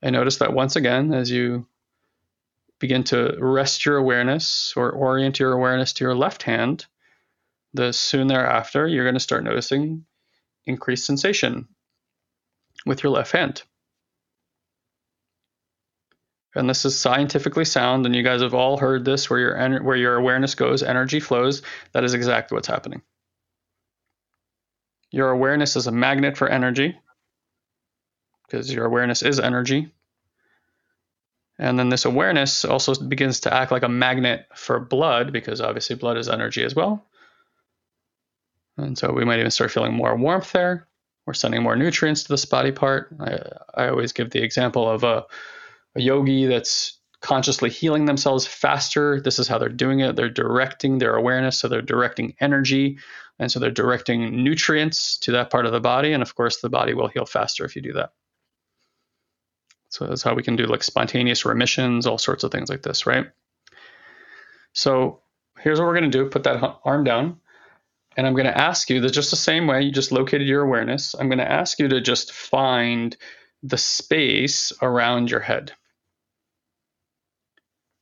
And 0.02 0.14
notice 0.14 0.38
that 0.38 0.54
once 0.54 0.76
again, 0.76 1.14
as 1.14 1.32
you 1.32 1.66
begin 2.84 3.04
to 3.06 3.38
rest 3.40 3.86
your 3.86 3.96
awareness 3.96 4.74
or 4.76 4.92
orient 4.92 5.40
your 5.40 5.54
awareness 5.54 5.94
to 5.94 6.04
your 6.04 6.16
left 6.16 6.44
hand, 6.44 6.86
the 7.74 7.94
soon 7.94 8.28
thereafter, 8.28 8.86
you're 8.86 9.06
going 9.06 9.14
to 9.14 9.20
start 9.22 9.44
noticing 9.44 10.06
increased 10.66 11.06
sensation 11.06 11.68
with 12.86 13.02
your 13.02 13.14
left 13.14 13.32
hand 13.32 13.64
and 16.56 16.70
this 16.70 16.86
is 16.86 17.00
scientifically 17.00 17.66
sound, 17.66 18.06
and 18.06 18.16
you 18.16 18.24
guys 18.24 18.42
have 18.42 18.54
all 18.54 18.78
heard 18.78 19.06
this, 19.06 19.30
where 19.30 19.40
your 19.40 19.84
where 19.84 19.96
your 19.96 20.16
awareness 20.16 20.56
goes, 20.56 20.84
energy 20.84 21.20
flows. 21.20 21.64
That 21.94 22.04
is 22.04 22.14
exactly 22.14 22.56
what's 22.56 22.68
happening. 22.68 23.02
Your 25.10 25.30
awareness 25.30 25.76
is 25.76 25.88
a 25.88 25.92
magnet 25.92 26.38
for 26.38 26.48
energy, 26.48 26.96
because 28.46 28.72
your 28.72 28.86
awareness 28.86 29.24
is 29.24 29.40
energy. 29.40 29.92
And 31.60 31.78
then 31.78 31.90
this 31.90 32.06
awareness 32.06 32.66
also 32.66 32.96
begins 32.96 33.42
to 33.42 33.54
act 33.54 33.72
like 33.72 33.84
a 33.84 33.90
magnet 33.90 34.48
for 34.56 34.80
blood, 34.80 35.32
because 35.32 35.62
obviously 35.62 35.96
blood 35.96 36.18
is 36.18 36.28
energy 36.30 36.64
as 36.64 36.76
well. 36.76 37.06
And 38.78 38.98
so 38.98 39.12
we 39.12 39.24
might 39.24 39.40
even 39.40 39.52
start 39.52 39.72
feeling 39.72 39.94
more 39.94 40.16
warmth 40.16 40.52
there. 40.52 40.88
We're 41.26 41.34
sending 41.34 41.64
more 41.64 41.76
nutrients 41.76 42.24
to 42.24 42.34
this 42.34 42.46
body 42.46 42.72
part. 42.72 43.16
I, 43.20 43.40
I 43.84 43.88
always 43.90 44.14
give 44.14 44.32
the 44.32 44.42
example 44.44 44.90
of 44.90 45.04
a 45.04 45.26
a 45.96 46.02
yogi 46.02 46.48
that's 46.48 47.00
consciously 47.22 47.70
healing 47.70 48.06
themselves 48.06 48.48
faster. 48.48 49.22
This 49.22 49.38
is 49.40 49.48
how 49.48 49.60
they're 49.60 49.70
doing 49.70 50.00
it. 50.00 50.16
They're 50.16 50.30
directing 50.30 50.98
their 50.98 51.16
awareness, 51.16 51.60
so 51.60 51.68
they're 51.68 51.82
directing 51.84 52.36
energy, 52.40 52.98
and 53.40 53.52
so 53.52 53.60
they're 53.60 53.72
directing 53.72 54.44
nutrients 54.44 55.18
to 55.20 55.34
that 55.34 55.52
part 55.52 55.68
of 55.68 55.72
the 55.72 55.80
body. 55.80 56.12
And 56.14 56.24
of 56.24 56.34
course, 56.36 56.62
the 56.62 56.70
body 56.70 56.96
will 56.96 57.08
heal 57.08 57.26
faster 57.26 57.64
if 57.64 57.76
you 57.76 57.82
do 57.84 57.94
that. 57.94 58.12
So 59.94 60.08
that's 60.08 60.24
how 60.24 60.34
we 60.34 60.42
can 60.42 60.56
do 60.56 60.66
like 60.66 60.82
spontaneous 60.82 61.46
remissions, 61.46 62.08
all 62.08 62.18
sorts 62.18 62.44
of 62.44 62.52
things 62.52 62.68
like 62.68 62.82
this, 62.82 63.06
right? 63.06 63.28
So 64.74 65.22
here's 65.60 65.80
what 65.80 65.86
we're 65.86 66.00
going 66.00 66.10
to 66.10 66.18
do 66.18 66.32
put 66.32 66.46
that 66.46 66.80
arm 66.84 67.04
down. 67.04 67.38
And 68.18 68.26
I'm 68.26 68.34
going 68.34 68.48
to 68.48 68.58
ask 68.58 68.90
you 68.90 69.02
that 69.02 69.12
just 69.12 69.30
the 69.30 69.36
same 69.36 69.68
way 69.68 69.84
you 69.84 69.92
just 69.92 70.12
located 70.12 70.48
your 70.48 70.64
awareness, 70.64 71.14
I'm 71.14 71.30
going 71.30 71.38
to 71.38 71.52
ask 71.52 71.78
you 71.78 71.88
to 71.90 72.02
just 72.02 72.32
find 72.32 73.16
the 73.62 73.78
space 73.78 74.74
around 74.82 75.30
your 75.30 75.42
head. 75.42 75.74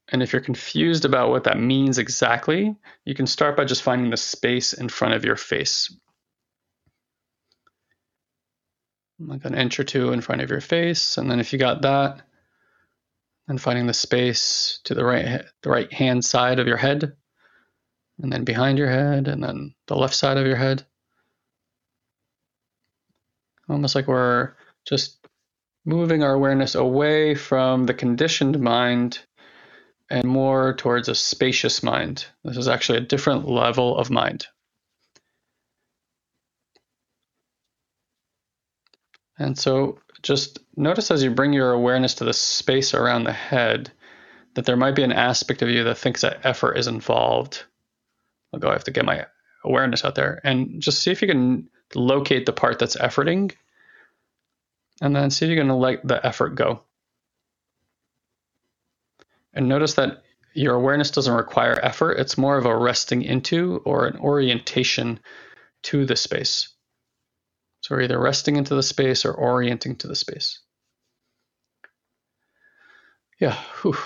And 0.07 0.23
if 0.23 0.31
you're 0.31 0.41
confused 0.41 1.03
about 1.03 1.29
what 1.29 1.43
that 1.43 1.59
means 1.59 1.97
exactly, 1.97 2.73
you 3.03 3.15
can 3.15 3.27
start 3.27 3.57
by 3.57 3.65
just 3.65 3.83
finding 3.83 4.11
the 4.11 4.17
space 4.17 4.71
in 4.71 4.87
front 4.87 5.13
of 5.13 5.25
your 5.25 5.35
face. 5.35 5.93
Like 9.27 9.45
an 9.45 9.55
inch 9.55 9.79
or 9.79 9.83
two 9.83 10.11
in 10.13 10.21
front 10.21 10.41
of 10.41 10.49
your 10.49 10.61
face. 10.61 11.17
And 11.17 11.29
then 11.29 11.39
if 11.39 11.53
you 11.53 11.59
got 11.59 11.81
that, 11.83 12.21
then 13.47 13.57
finding 13.57 13.87
the 13.87 13.93
space 13.93 14.79
to 14.85 14.93
the 14.93 15.03
right 15.03 15.43
the 15.61 15.69
right 15.69 15.91
hand 15.91 16.23
side 16.23 16.59
of 16.59 16.67
your 16.67 16.77
head, 16.77 17.13
and 18.21 18.31
then 18.31 18.43
behind 18.43 18.77
your 18.77 18.89
head, 18.89 19.27
and 19.27 19.43
then 19.43 19.73
the 19.87 19.95
left 19.95 20.15
side 20.15 20.37
of 20.37 20.45
your 20.45 20.55
head. 20.55 20.85
Almost 23.69 23.95
like 23.95 24.07
we're 24.07 24.53
just 24.85 25.17
moving 25.85 26.23
our 26.23 26.33
awareness 26.33 26.75
away 26.75 27.35
from 27.35 27.85
the 27.85 27.93
conditioned 27.93 28.59
mind 28.59 29.19
and 30.09 30.25
more 30.25 30.73
towards 30.73 31.07
a 31.07 31.15
spacious 31.15 31.81
mind. 31.81 32.25
This 32.43 32.57
is 32.57 32.67
actually 32.67 32.99
a 32.99 33.01
different 33.01 33.47
level 33.47 33.97
of 33.97 34.09
mind. 34.09 34.45
And 39.41 39.57
so 39.57 39.99
just 40.21 40.59
notice 40.77 41.09
as 41.09 41.23
you 41.23 41.31
bring 41.31 41.51
your 41.51 41.71
awareness 41.71 42.13
to 42.15 42.23
the 42.23 42.33
space 42.33 42.93
around 42.93 43.23
the 43.23 43.33
head 43.33 43.91
that 44.53 44.65
there 44.65 44.77
might 44.77 44.95
be 44.95 45.03
an 45.03 45.11
aspect 45.11 45.61
of 45.61 45.69
you 45.69 45.83
that 45.85 45.97
thinks 45.97 46.21
that 46.21 46.45
effort 46.45 46.77
is 46.77 46.87
involved. 46.87 47.63
Like, 48.53 48.63
oh, 48.63 48.69
I 48.69 48.73
have 48.73 48.83
to 48.83 48.91
get 48.91 49.05
my 49.05 49.25
awareness 49.63 50.05
out 50.05 50.15
there. 50.15 50.39
And 50.43 50.81
just 50.81 51.01
see 51.01 51.09
if 51.09 51.21
you 51.21 51.27
can 51.27 51.69
locate 51.95 52.45
the 52.45 52.53
part 52.53 52.77
that's 52.77 52.95
efforting. 52.95 53.53
And 55.01 55.15
then 55.15 55.31
see 55.31 55.45
if 55.45 55.49
you 55.49 55.57
can 55.57 55.69
let 55.69 56.05
the 56.07 56.23
effort 56.23 56.49
go. 56.49 56.83
And 59.53 59.67
notice 59.67 59.95
that 59.95 60.21
your 60.53 60.75
awareness 60.75 61.11
doesn't 61.11 61.33
require 61.33 61.79
effort, 61.81 62.19
it's 62.19 62.37
more 62.37 62.57
of 62.57 62.65
a 62.65 62.77
resting 62.77 63.23
into 63.23 63.81
or 63.85 64.05
an 64.05 64.17
orientation 64.17 65.19
to 65.83 66.05
the 66.05 66.15
space. 66.15 66.69
So 67.81 67.95
we're 67.95 68.03
either 68.03 68.19
resting 68.19 68.55
into 68.55 68.75
the 68.75 68.83
space 68.83 69.25
or 69.25 69.33
orienting 69.33 69.97
to 69.97 70.07
the 70.07 70.15
space. 70.15 70.59
Yeah. 73.39 73.55
Whew. 73.81 73.97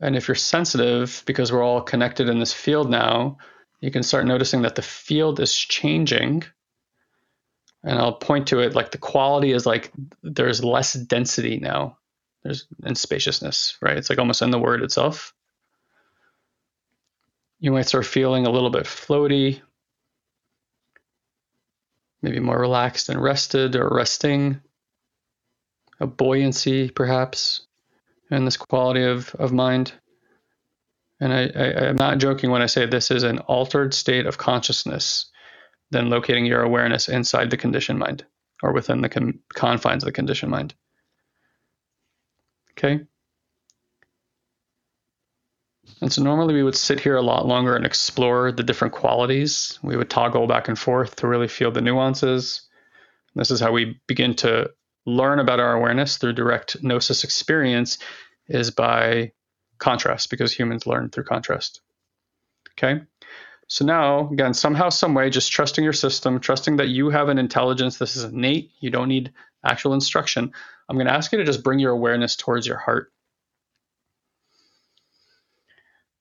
And 0.00 0.14
if 0.16 0.28
you're 0.28 0.34
sensitive, 0.34 1.22
because 1.26 1.50
we're 1.50 1.62
all 1.62 1.80
connected 1.80 2.28
in 2.28 2.38
this 2.38 2.52
field 2.52 2.90
now, 2.90 3.38
you 3.80 3.90
can 3.90 4.02
start 4.02 4.26
noticing 4.26 4.62
that 4.62 4.74
the 4.74 4.82
field 4.82 5.40
is 5.40 5.54
changing. 5.54 6.44
And 7.82 7.98
I'll 7.98 8.12
point 8.12 8.48
to 8.48 8.60
it 8.60 8.74
like 8.74 8.90
the 8.90 8.98
quality 8.98 9.52
is 9.52 9.64
like 9.64 9.90
there's 10.22 10.62
less 10.62 10.92
density 10.92 11.58
now. 11.58 11.96
There's 12.42 12.66
and 12.84 12.96
spaciousness, 12.96 13.76
right? 13.80 13.96
It's 13.96 14.10
like 14.10 14.18
almost 14.18 14.42
in 14.42 14.50
the 14.50 14.58
word 14.58 14.82
itself. 14.82 15.34
You 17.58 17.72
might 17.72 17.88
start 17.88 18.06
feeling 18.06 18.46
a 18.46 18.50
little 18.50 18.70
bit 18.70 18.84
floaty, 18.84 19.60
maybe 22.22 22.40
more 22.40 22.58
relaxed 22.58 23.08
and 23.08 23.22
rested 23.22 23.76
or 23.76 23.88
resting, 23.88 24.60
a 26.00 26.06
buoyancy 26.06 26.90
perhaps, 26.90 27.62
and 28.30 28.46
this 28.46 28.56
quality 28.56 29.04
of, 29.04 29.34
of 29.36 29.52
mind. 29.52 29.92
And 31.20 31.32
I, 31.32 31.50
I, 31.54 31.88
I'm 31.88 31.96
not 31.96 32.18
joking 32.18 32.50
when 32.50 32.62
I 32.62 32.66
say 32.66 32.86
this 32.86 33.10
is 33.10 33.22
an 33.22 33.38
altered 33.40 33.92
state 33.92 34.26
of 34.26 34.38
consciousness 34.38 35.26
than 35.90 36.08
locating 36.08 36.46
your 36.46 36.62
awareness 36.62 37.08
inside 37.08 37.50
the 37.50 37.56
conditioned 37.56 37.98
mind 37.98 38.24
or 38.62 38.72
within 38.72 39.00
the 39.00 39.08
con- 39.08 39.40
confines 39.52 40.02
of 40.02 40.06
the 40.06 40.12
conditioned 40.12 40.50
mind. 40.50 40.74
Okay? 42.72 43.00
And 46.00 46.12
so 46.12 46.22
normally 46.22 46.54
we 46.54 46.62
would 46.62 46.76
sit 46.76 47.00
here 47.00 47.16
a 47.16 47.22
lot 47.22 47.46
longer 47.46 47.76
and 47.76 47.84
explore 47.84 48.52
the 48.52 48.62
different 48.62 48.94
qualities. 48.94 49.78
We 49.82 49.96
would 49.96 50.08
toggle 50.08 50.46
back 50.46 50.68
and 50.68 50.78
forth 50.78 51.16
to 51.16 51.28
really 51.28 51.48
feel 51.48 51.70
the 51.70 51.82
nuances. 51.82 52.62
This 53.34 53.50
is 53.50 53.60
how 53.60 53.72
we 53.72 54.00
begin 54.06 54.34
to 54.36 54.70
learn 55.06 55.38
about 55.38 55.60
our 55.60 55.74
awareness 55.74 56.16
through 56.16 56.32
direct 56.32 56.82
gnosis 56.82 57.24
experience 57.24 57.98
is 58.48 58.70
by 58.70 59.32
contrast 59.78 60.30
because 60.30 60.52
humans 60.52 60.86
learn 60.86 61.10
through 61.10 61.24
contrast. 61.24 61.80
Okay? 62.72 63.02
So 63.68 63.84
now, 63.84 64.28
again, 64.30 64.52
somehow, 64.52 64.88
some 64.88 65.14
way, 65.14 65.30
just 65.30 65.52
trusting 65.52 65.84
your 65.84 65.92
system, 65.92 66.40
trusting 66.40 66.78
that 66.78 66.88
you 66.88 67.10
have 67.10 67.28
an 67.28 67.38
intelligence. 67.38 67.98
This 67.98 68.16
is 68.16 68.24
innate. 68.24 68.72
You 68.80 68.90
don't 68.90 69.08
need 69.08 69.32
actual 69.64 69.94
instruction. 69.94 70.52
I'm 70.88 70.96
going 70.96 71.06
to 71.06 71.12
ask 71.12 71.30
you 71.30 71.38
to 71.38 71.44
just 71.44 71.62
bring 71.62 71.78
your 71.78 71.92
awareness 71.92 72.34
towards 72.34 72.66
your 72.66 72.78
heart. 72.78 73.12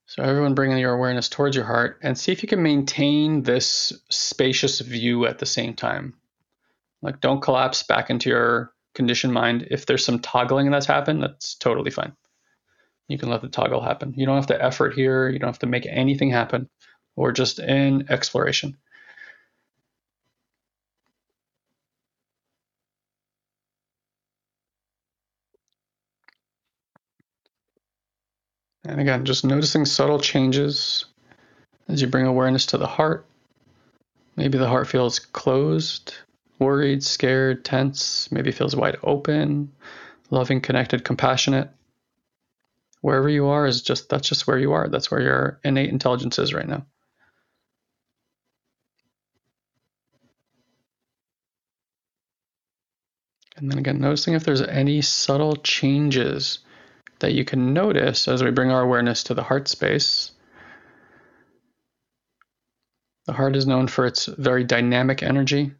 So 0.09 0.23
everyone 0.23 0.55
bringing 0.55 0.79
your 0.79 0.95
awareness 0.95 1.29
towards 1.29 1.55
your 1.55 1.65
heart 1.65 1.99
and 2.01 2.17
see 2.17 2.31
if 2.31 2.41
you 2.41 2.49
can 2.49 2.63
maintain 2.63 3.43
this 3.43 3.93
spacious 4.09 4.79
view 4.79 5.27
at 5.27 5.37
the 5.37 5.45
same 5.45 5.75
time. 5.75 6.15
Like 7.03 7.21
don't 7.21 7.43
collapse 7.43 7.83
back 7.83 8.09
into 8.09 8.31
your 8.31 8.73
conditioned 8.95 9.33
mind. 9.33 9.67
If 9.69 9.85
there's 9.85 10.03
some 10.03 10.17
toggling 10.17 10.71
that's 10.71 10.87
happened, 10.87 11.21
that's 11.21 11.53
totally 11.53 11.91
fine. 11.91 12.13
You 13.07 13.19
can 13.19 13.29
let 13.29 13.43
the 13.43 13.49
toggle 13.49 13.81
happen. 13.81 14.15
You 14.17 14.25
don't 14.25 14.37
have 14.37 14.47
to 14.47 14.59
effort 14.59 14.95
here. 14.95 15.29
You 15.29 15.37
don't 15.37 15.49
have 15.49 15.59
to 15.59 15.67
make 15.67 15.85
anything 15.85 16.31
happen. 16.31 16.69
Or 17.15 17.31
just 17.31 17.59
in 17.59 18.09
exploration. 18.09 18.77
And 28.89 28.99
again, 28.99 29.23
just 29.23 29.45
noticing 29.45 29.85
subtle 29.85 30.19
changes 30.19 31.05
as 31.87 32.01
you 32.01 32.07
bring 32.07 32.25
awareness 32.25 32.65
to 32.67 32.77
the 32.79 32.87
heart. 32.87 33.23
Maybe 34.35 34.57
the 34.57 34.67
heart 34.67 34.87
feels 34.87 35.19
closed, 35.19 36.15
worried, 36.57 37.03
scared, 37.03 37.63
tense, 37.63 38.31
maybe 38.31 38.51
feels 38.51 38.75
wide 38.75 38.97
open, 39.03 39.71
loving, 40.31 40.59
connected, 40.59 41.03
compassionate. 41.03 41.69
Wherever 43.01 43.29
you 43.29 43.45
are 43.45 43.67
is 43.67 43.83
just 43.83 44.09
that's 44.09 44.27
just 44.27 44.47
where 44.47 44.57
you 44.57 44.71
are. 44.71 44.87
That's 44.87 45.11
where 45.11 45.21
your 45.21 45.59
innate 45.63 45.91
intelligence 45.91 46.39
is 46.39 46.51
right 46.51 46.67
now. 46.67 46.83
And 53.55 53.69
then 53.69 53.77
again, 53.77 53.99
noticing 53.99 54.33
if 54.33 54.45
there's 54.45 54.63
any 54.63 55.01
subtle 55.01 55.57
changes 55.57 56.59
that 57.19 57.33
you 57.33 57.45
can 57.45 57.73
notice 57.73 58.27
as 58.27 58.43
we 58.43 58.51
bring 58.51 58.71
our 58.71 58.81
awareness 58.81 59.23
to 59.23 59.33
the 59.33 59.43
heart 59.43 59.67
space. 59.67 60.31
The 63.25 63.33
heart 63.33 63.55
is 63.55 63.67
known 63.67 63.87
for 63.87 64.05
its 64.05 64.25
very 64.25 64.63
dynamic 64.63 65.21
energy, 65.21 65.71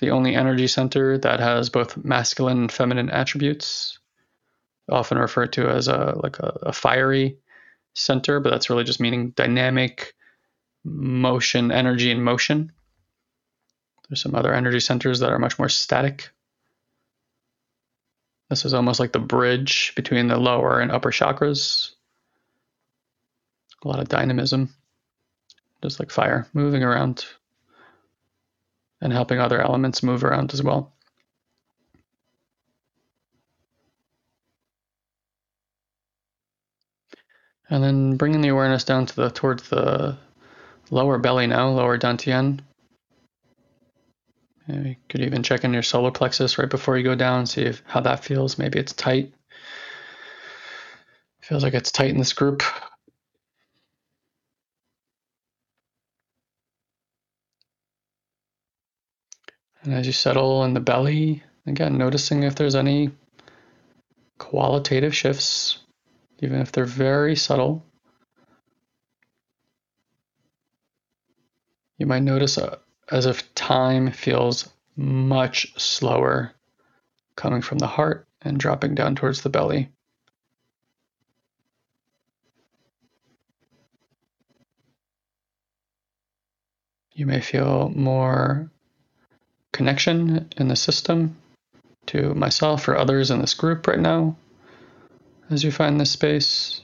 the 0.00 0.10
only 0.10 0.34
energy 0.34 0.66
center 0.66 1.16
that 1.18 1.40
has 1.40 1.70
both 1.70 1.96
masculine 2.04 2.58
and 2.58 2.72
feminine 2.72 3.10
attributes, 3.10 3.98
often 4.90 5.18
referred 5.18 5.52
to 5.54 5.68
as 5.68 5.88
a 5.88 6.18
like 6.22 6.38
a, 6.38 6.58
a 6.62 6.72
fiery 6.72 7.38
center, 7.94 8.40
but 8.40 8.50
that's 8.50 8.70
really 8.70 8.84
just 8.84 9.00
meaning 9.00 9.30
dynamic 9.30 10.14
motion, 10.84 11.72
energy 11.72 12.10
in 12.10 12.22
motion. 12.22 12.72
There's 14.08 14.22
some 14.22 14.34
other 14.34 14.54
energy 14.54 14.80
centers 14.80 15.20
that 15.20 15.30
are 15.30 15.38
much 15.38 15.58
more 15.58 15.68
static. 15.68 16.30
This 18.48 18.64
is 18.64 18.72
almost 18.72 18.98
like 18.98 19.12
the 19.12 19.18
bridge 19.18 19.92
between 19.94 20.28
the 20.28 20.38
lower 20.38 20.80
and 20.80 20.90
upper 20.90 21.10
chakras. 21.10 21.90
A 23.84 23.88
lot 23.88 24.00
of 24.00 24.08
dynamism, 24.08 24.74
just 25.82 26.00
like 26.00 26.10
fire, 26.10 26.48
moving 26.52 26.82
around 26.82 27.26
and 29.00 29.12
helping 29.12 29.38
other 29.38 29.60
elements 29.60 30.02
move 30.02 30.24
around 30.24 30.52
as 30.52 30.62
well. 30.62 30.92
And 37.70 37.84
then 37.84 38.16
bringing 38.16 38.40
the 38.40 38.48
awareness 38.48 38.82
down 38.84 39.04
to 39.06 39.14
the 39.14 39.30
towards 39.30 39.68
the 39.68 40.16
lower 40.90 41.18
belly 41.18 41.46
now, 41.46 41.68
lower 41.68 41.98
dantian. 41.98 42.60
You 44.68 44.96
could 45.08 45.22
even 45.22 45.42
check 45.42 45.64
in 45.64 45.72
your 45.72 45.82
solar 45.82 46.10
plexus 46.10 46.58
right 46.58 46.68
before 46.68 46.98
you 46.98 47.04
go 47.04 47.14
down, 47.14 47.46
see 47.46 47.62
if, 47.62 47.82
how 47.86 48.00
that 48.00 48.22
feels. 48.22 48.58
Maybe 48.58 48.78
it's 48.78 48.92
tight. 48.92 49.32
Feels 51.40 51.62
like 51.62 51.72
it's 51.72 51.90
tight 51.90 52.10
in 52.10 52.18
this 52.18 52.34
group. 52.34 52.62
And 59.82 59.94
as 59.94 60.06
you 60.06 60.12
settle 60.12 60.64
in 60.64 60.74
the 60.74 60.80
belly, 60.80 61.42
again, 61.66 61.96
noticing 61.96 62.42
if 62.42 62.54
there's 62.54 62.74
any 62.74 63.10
qualitative 64.36 65.16
shifts, 65.16 65.78
even 66.40 66.60
if 66.60 66.72
they're 66.72 66.84
very 66.84 67.36
subtle. 67.36 67.86
You 71.96 72.06
might 72.06 72.22
notice 72.22 72.58
a, 72.58 72.78
as 73.10 73.26
if 73.26 73.54
time 73.54 74.10
feels 74.10 74.68
much 74.96 75.72
slower 75.80 76.52
coming 77.36 77.62
from 77.62 77.78
the 77.78 77.86
heart 77.86 78.26
and 78.42 78.58
dropping 78.58 78.94
down 78.94 79.14
towards 79.14 79.42
the 79.42 79.50
belly. 79.50 79.90
You 87.14 87.26
may 87.26 87.40
feel 87.40 87.90
more 87.94 88.70
connection 89.72 90.48
in 90.56 90.68
the 90.68 90.76
system 90.76 91.36
to 92.06 92.34
myself 92.34 92.88
or 92.88 92.96
others 92.96 93.30
in 93.30 93.40
this 93.40 93.54
group 93.54 93.86
right 93.86 93.98
now 93.98 94.36
as 95.50 95.64
you 95.64 95.70
find 95.70 96.00
this 96.00 96.10
space. 96.10 96.80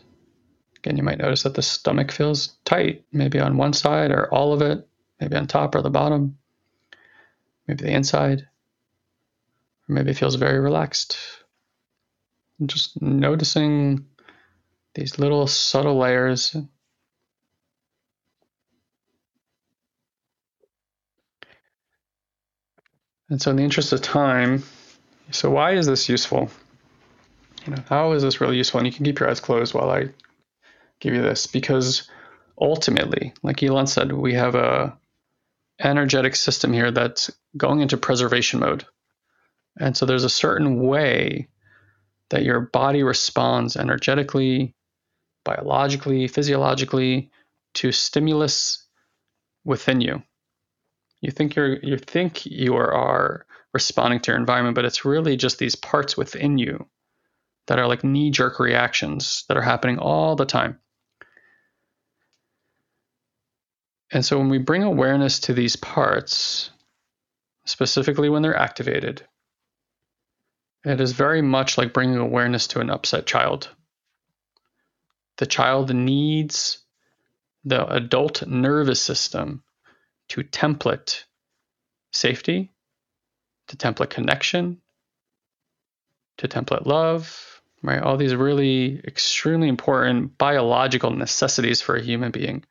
Again, 0.79 0.97
you 0.97 1.03
might 1.03 1.19
notice 1.19 1.45
that 1.45 1.55
the 1.55 1.63
stomach 1.63 2.13
feels 2.13 2.57
tight, 2.65 3.05
maybe 3.13 3.39
on 3.39 3.57
one 3.57 3.73
side 3.73 4.11
or 4.11 4.33
all 4.33 4.53
of 4.53 4.61
it, 4.61 4.87
maybe 5.21 5.37
on 5.37 5.47
top 5.47 5.75
or 5.75 5.83
the 5.83 5.91
bottom, 5.91 6.39
maybe 7.67 7.85
the 7.85 7.93
inside, 7.93 8.41
or 9.89 9.95
maybe 9.95 10.11
it 10.11 10.19
feels 10.19 10.35
very 10.35 10.59
relaxed. 10.59 11.17
And 12.59 12.69
just 12.69 13.01
noticing 13.03 14.07
these 14.95 15.19
little 15.19 15.47
subtle 15.47 15.99
layers. 15.99 16.57
And 23.31 23.41
so, 23.41 23.51
in 23.51 23.57
the 23.57 23.65
interest 23.65 23.93
of 23.93 24.03
time, 24.03 24.63
so 25.31 25.51
why 25.51 25.73
is 25.73 25.87
this 25.87 26.09
useful? 26.09 26.51
You 27.67 27.75
know, 27.75 27.83
how 27.89 28.13
is 28.13 28.23
this 28.23 28.41
really 28.41 28.57
useful? 28.57 28.79
And 28.79 28.87
you 28.87 28.93
can 28.93 29.05
keep 29.05 29.19
your 29.19 29.31
eyes 29.31 29.41
closed 29.41 29.75
while 29.75 29.91
I 29.91 30.11
give 31.01 31.15
you 31.15 31.23
this, 31.23 31.47
because 31.47 32.09
ultimately, 32.61 33.33
like 33.43 33.63
Elon 33.63 33.87
said, 33.87 34.13
we 34.13 34.35
have 34.35 34.55
a 34.55 34.97
energetic 35.81 36.37
system 36.37 36.73
here 36.73 36.91
that's 36.91 37.31
going 37.57 37.81
into 37.81 37.97
preservation 37.97 38.61
mode. 38.61 38.85
And 39.79 39.97
so 39.97 40.07
there's 40.07 40.25
a 40.25 40.31
certain 40.31 40.81
way 40.81 41.49
that 42.31 42.45
your 42.45 42.61
body 42.61 43.03
responds 43.03 43.77
energetically, 43.77 44.75
biologically, 45.45 46.29
physiologically 46.29 47.31
to 47.75 47.93
stimulus 47.93 48.87
within 49.65 50.01
you. 50.01 50.23
You 51.21 51.31
think 51.31 51.57
you're 51.57 51.79
you 51.79 51.97
think 51.99 52.47
you 52.47 52.77
are 52.77 53.47
responding 53.73 54.21
to 54.21 54.31
your 54.31 54.39
environment, 54.39 54.75
but 54.75 54.85
it's 54.85 55.05
really 55.05 55.37
just 55.37 55.59
these 55.59 55.75
parts 55.75 56.17
within 56.17 56.59
you 56.59 56.87
that 57.67 57.79
are 57.79 57.89
like 57.89 58.05
knee 58.05 58.31
jerk 58.31 58.61
reactions 58.61 59.45
that 59.49 59.57
are 59.57 59.63
happening 59.63 59.99
all 59.99 60.37
the 60.37 60.45
time. 60.45 60.79
And 64.15 64.25
so 64.25 64.39
when 64.39 64.49
we 64.49 64.59
bring 64.59 64.85
awareness 64.85 65.41
to 65.41 65.53
these 65.53 65.75
parts, 65.75 66.71
specifically 67.65 68.29
when 68.29 68.43
they're 68.43 68.57
activated, 68.57 69.27
it 70.85 71.01
is 71.01 71.13
very 71.13 71.43
much 71.43 71.77
like 71.77 71.93
bringing 71.93 72.19
awareness 72.19 72.69
to 72.69 72.81
an 72.81 72.91
upset 72.91 73.27
child. 73.27 73.69
The 75.39 75.47
child 75.47 75.93
needs 75.93 76.79
the 77.65 77.85
adult 77.93 78.47
nervous 78.47 79.03
system 79.03 79.65
to 80.29 80.45
template 80.45 81.25
safety, 82.13 82.71
to 83.67 83.77
template 83.77 84.11
connection, 84.11 84.81
to 86.39 86.47
template 86.47 86.87
love, 86.87 87.63
right? 87.83 88.01
All 88.01 88.17
these 88.17 88.35
really 88.35 89.01
extremely 89.05 89.67
important 89.67 90.39
biological 90.39 91.11
necessities 91.11 91.81
for 91.81 91.97
a 91.97 92.03
human 92.03 92.31
being. 92.31 92.65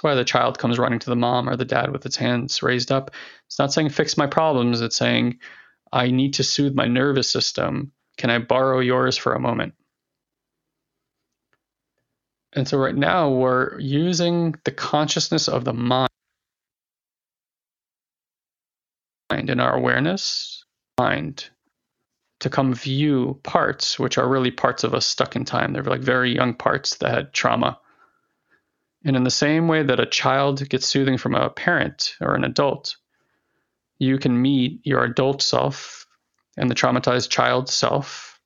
That's 0.00 0.04
why 0.04 0.14
the 0.14 0.24
child 0.24 0.58
comes 0.58 0.78
running 0.78 0.98
to 1.00 1.10
the 1.10 1.14
mom 1.16 1.46
or 1.46 1.56
the 1.56 1.66
dad 1.66 1.92
with 1.92 2.06
its 2.06 2.16
hands 2.16 2.62
raised 2.62 2.90
up. 2.90 3.10
It's 3.44 3.58
not 3.58 3.70
saying 3.70 3.90
fix 3.90 4.16
my 4.16 4.26
problems, 4.26 4.80
it's 4.80 4.96
saying 4.96 5.40
I 5.92 6.10
need 6.10 6.32
to 6.34 6.42
soothe 6.42 6.74
my 6.74 6.86
nervous 6.86 7.30
system. 7.30 7.92
Can 8.16 8.30
I 8.30 8.38
borrow 8.38 8.80
yours 8.80 9.18
for 9.18 9.34
a 9.34 9.38
moment? 9.38 9.74
And 12.54 12.66
so 12.66 12.78
right 12.78 12.96
now 12.96 13.28
we're 13.28 13.78
using 13.78 14.54
the 14.64 14.70
consciousness 14.70 15.48
of 15.48 15.66
the 15.66 15.74
mind 15.74 16.08
in 19.30 19.60
our 19.60 19.76
awareness, 19.76 20.64
mind 20.98 21.50
to 22.38 22.48
come 22.48 22.72
view 22.72 23.38
parts 23.42 23.98
which 23.98 24.16
are 24.16 24.26
really 24.26 24.50
parts 24.50 24.82
of 24.82 24.94
us 24.94 25.04
stuck 25.04 25.36
in 25.36 25.44
time. 25.44 25.74
They're 25.74 25.82
like 25.82 26.00
very 26.00 26.34
young 26.34 26.54
parts 26.54 26.94
that 26.96 27.12
had 27.12 27.34
trauma. 27.34 27.78
And 29.04 29.16
in 29.16 29.24
the 29.24 29.30
same 29.30 29.66
way 29.68 29.82
that 29.82 30.00
a 30.00 30.06
child 30.06 30.68
gets 30.68 30.86
soothing 30.86 31.16
from 31.16 31.34
a 31.34 31.50
parent 31.50 32.16
or 32.20 32.34
an 32.34 32.44
adult, 32.44 32.96
you 33.98 34.18
can 34.18 34.40
meet 34.40 34.80
your 34.84 35.04
adult 35.04 35.42
self 35.42 36.06
and 36.56 36.70
the 36.70 36.74
traumatized 36.74 37.30
child 37.30 37.68
self 37.68 38.40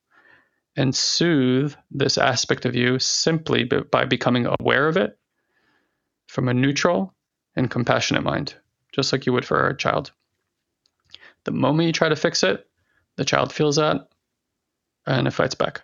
and 0.77 0.95
soothe 0.95 1.75
this 1.91 2.17
aspect 2.17 2.65
of 2.65 2.75
you 2.75 2.99
simply 2.99 3.63
by 3.63 4.05
becoming 4.05 4.47
aware 4.59 4.87
of 4.87 4.97
it 4.97 5.17
from 6.27 6.47
a 6.47 6.53
neutral 6.53 7.13
and 7.55 7.71
compassionate 7.71 8.23
mind, 8.23 8.55
just 8.91 9.11
like 9.11 9.25
you 9.25 9.33
would 9.33 9.45
for 9.45 9.67
a 9.67 9.77
child. 9.77 10.11
The 11.45 11.51
moment 11.51 11.87
you 11.87 11.93
try 11.93 12.09
to 12.09 12.15
fix 12.15 12.43
it, 12.43 12.67
the 13.15 13.25
child 13.25 13.53
feels 13.53 13.77
that 13.77 14.09
and 15.05 15.27
it 15.27 15.31
fights 15.31 15.55
back. 15.55 15.83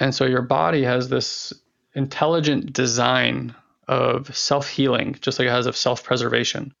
And 0.00 0.14
so 0.14 0.24
your 0.24 0.42
body 0.42 0.84
has 0.84 1.08
this 1.08 1.52
intelligent 1.94 2.72
design 2.72 3.54
of 3.88 4.34
self 4.36 4.68
healing, 4.68 5.16
just 5.20 5.38
like 5.38 5.48
it 5.48 5.52
has 5.52 5.66
of 5.66 5.76
self 5.76 6.04
preservation. 6.04 6.74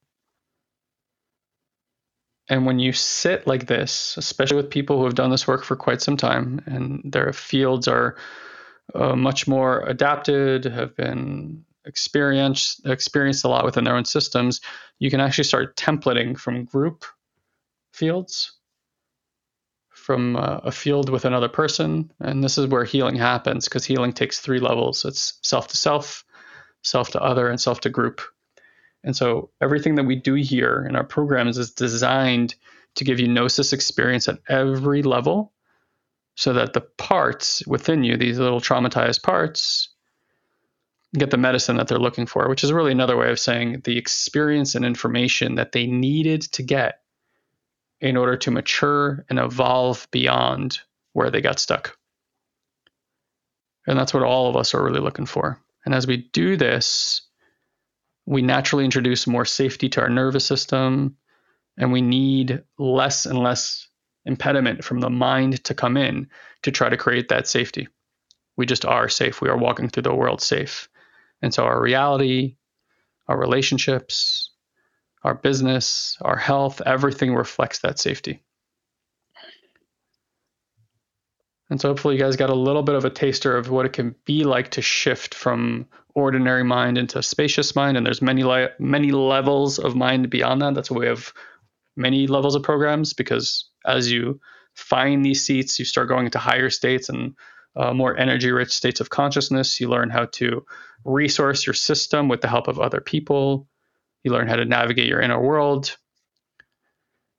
And 2.48 2.64
when 2.64 2.78
you 2.78 2.92
sit 2.92 3.46
like 3.46 3.66
this, 3.66 4.16
especially 4.16 4.56
with 4.56 4.70
people 4.70 4.98
who 4.98 5.04
have 5.04 5.14
done 5.14 5.30
this 5.30 5.46
work 5.46 5.64
for 5.64 5.76
quite 5.76 6.00
some 6.00 6.16
time 6.16 6.62
and 6.66 7.02
their 7.04 7.32
fields 7.32 7.86
are 7.86 8.16
uh, 8.94 9.14
much 9.14 9.46
more 9.46 9.80
adapted, 9.80 10.64
have 10.64 10.96
been 10.96 11.64
experienced 11.84 12.86
experienced 12.86 13.44
a 13.44 13.48
lot 13.48 13.64
within 13.64 13.84
their 13.84 13.96
own 13.96 14.04
systems, 14.04 14.60
you 14.98 15.10
can 15.10 15.20
actually 15.20 15.44
start 15.44 15.76
templating 15.76 16.38
from 16.38 16.64
group 16.64 17.04
fields 17.92 18.57
from 20.08 20.36
uh, 20.36 20.60
a 20.64 20.72
field 20.72 21.10
with 21.10 21.26
another 21.26 21.50
person. 21.50 22.10
And 22.18 22.42
this 22.42 22.56
is 22.56 22.66
where 22.66 22.84
healing 22.84 23.16
happens 23.16 23.66
because 23.66 23.84
healing 23.84 24.14
takes 24.14 24.40
three 24.40 24.58
levels 24.58 25.04
it's 25.04 25.38
self 25.42 25.68
to 25.68 25.76
self, 25.76 26.24
self 26.82 27.10
to 27.10 27.20
other, 27.20 27.50
and 27.50 27.60
self 27.60 27.82
to 27.82 27.90
group. 27.90 28.22
And 29.04 29.14
so 29.14 29.50
everything 29.60 29.96
that 29.96 30.06
we 30.06 30.16
do 30.16 30.32
here 30.32 30.86
in 30.88 30.96
our 30.96 31.04
programs 31.04 31.58
is 31.58 31.72
designed 31.72 32.54
to 32.94 33.04
give 33.04 33.20
you 33.20 33.28
gnosis 33.28 33.74
experience 33.74 34.28
at 34.28 34.38
every 34.48 35.02
level 35.02 35.52
so 36.36 36.54
that 36.54 36.72
the 36.72 36.80
parts 36.80 37.62
within 37.66 38.02
you, 38.02 38.16
these 38.16 38.38
little 38.38 38.62
traumatized 38.62 39.22
parts, 39.22 39.90
get 41.18 41.30
the 41.30 41.36
medicine 41.36 41.76
that 41.76 41.86
they're 41.86 41.98
looking 41.98 42.24
for, 42.24 42.48
which 42.48 42.64
is 42.64 42.72
really 42.72 42.92
another 42.92 43.18
way 43.18 43.30
of 43.30 43.38
saying 43.38 43.82
the 43.84 43.98
experience 43.98 44.74
and 44.74 44.86
information 44.86 45.56
that 45.56 45.72
they 45.72 45.86
needed 45.86 46.40
to 46.52 46.62
get 46.62 47.02
in 48.00 48.16
order 48.16 48.36
to 48.36 48.50
mature 48.50 49.24
and 49.28 49.38
evolve 49.38 50.06
beyond 50.10 50.80
where 51.12 51.30
they 51.30 51.40
got 51.40 51.58
stuck. 51.58 51.96
And 53.86 53.98
that's 53.98 54.14
what 54.14 54.22
all 54.22 54.48
of 54.48 54.56
us 54.56 54.74
are 54.74 54.84
really 54.84 55.00
looking 55.00 55.26
for. 55.26 55.60
And 55.84 55.94
as 55.94 56.06
we 56.06 56.28
do 56.32 56.56
this, 56.56 57.22
we 58.26 58.42
naturally 58.42 58.84
introduce 58.84 59.26
more 59.26 59.46
safety 59.46 59.88
to 59.88 60.02
our 60.02 60.10
nervous 60.10 60.44
system, 60.44 61.16
and 61.78 61.92
we 61.92 62.02
need 62.02 62.62
less 62.78 63.24
and 63.24 63.38
less 63.38 63.88
impediment 64.26 64.84
from 64.84 65.00
the 65.00 65.08
mind 65.08 65.64
to 65.64 65.74
come 65.74 65.96
in 65.96 66.28
to 66.62 66.70
try 66.70 66.90
to 66.90 66.96
create 66.96 67.28
that 67.28 67.48
safety. 67.48 67.88
We 68.56 68.66
just 68.66 68.84
are 68.84 69.08
safe. 69.08 69.40
We 69.40 69.48
are 69.48 69.56
walking 69.56 69.88
through 69.88 70.02
the 70.02 70.14
world 70.14 70.42
safe. 70.42 70.88
And 71.40 71.54
so 71.54 71.64
our 71.64 71.80
reality, 71.80 72.56
our 73.28 73.38
relationships, 73.38 74.47
our 75.24 75.34
business, 75.34 76.16
our 76.22 76.36
health, 76.36 76.80
everything 76.84 77.34
reflects 77.34 77.80
that 77.80 77.98
safety. 77.98 78.42
And 81.70 81.80
so 81.80 81.88
hopefully 81.88 82.14
you 82.14 82.20
guys 82.20 82.36
got 82.36 82.50
a 82.50 82.54
little 82.54 82.82
bit 82.82 82.94
of 82.94 83.04
a 83.04 83.10
taster 83.10 83.56
of 83.56 83.70
what 83.70 83.84
it 83.84 83.92
can 83.92 84.14
be 84.24 84.44
like 84.44 84.70
to 84.70 84.82
shift 84.82 85.34
from 85.34 85.86
ordinary 86.14 86.64
mind 86.64 86.96
into 86.96 87.22
spacious 87.22 87.76
mind. 87.76 87.96
And 87.96 88.06
there's 88.06 88.22
many 88.22 88.42
many 88.78 89.10
levels 89.12 89.78
of 89.78 89.94
mind 89.94 90.30
beyond 90.30 90.62
that. 90.62 90.74
That's 90.74 90.90
why 90.90 91.00
we 91.00 91.06
have 91.06 91.32
many 91.96 92.26
levels 92.26 92.54
of 92.54 92.62
programs 92.62 93.12
because 93.12 93.68
as 93.84 94.10
you 94.10 94.40
find 94.74 95.24
these 95.24 95.44
seats, 95.44 95.78
you 95.78 95.84
start 95.84 96.08
going 96.08 96.24
into 96.24 96.38
higher 96.38 96.70
states 96.70 97.08
and 97.08 97.34
uh, 97.76 97.92
more 97.92 98.16
energy 98.16 98.50
rich 98.50 98.72
states 98.72 99.00
of 99.00 99.10
consciousness. 99.10 99.80
You 99.80 99.88
learn 99.88 100.10
how 100.10 100.26
to 100.32 100.64
resource 101.04 101.66
your 101.66 101.74
system 101.74 102.28
with 102.28 102.40
the 102.40 102.48
help 102.48 102.68
of 102.68 102.80
other 102.80 103.00
people. 103.00 103.67
You 104.24 104.32
learn 104.32 104.48
how 104.48 104.56
to 104.56 104.64
navigate 104.64 105.06
your 105.06 105.20
inner 105.20 105.40
world. 105.40 105.96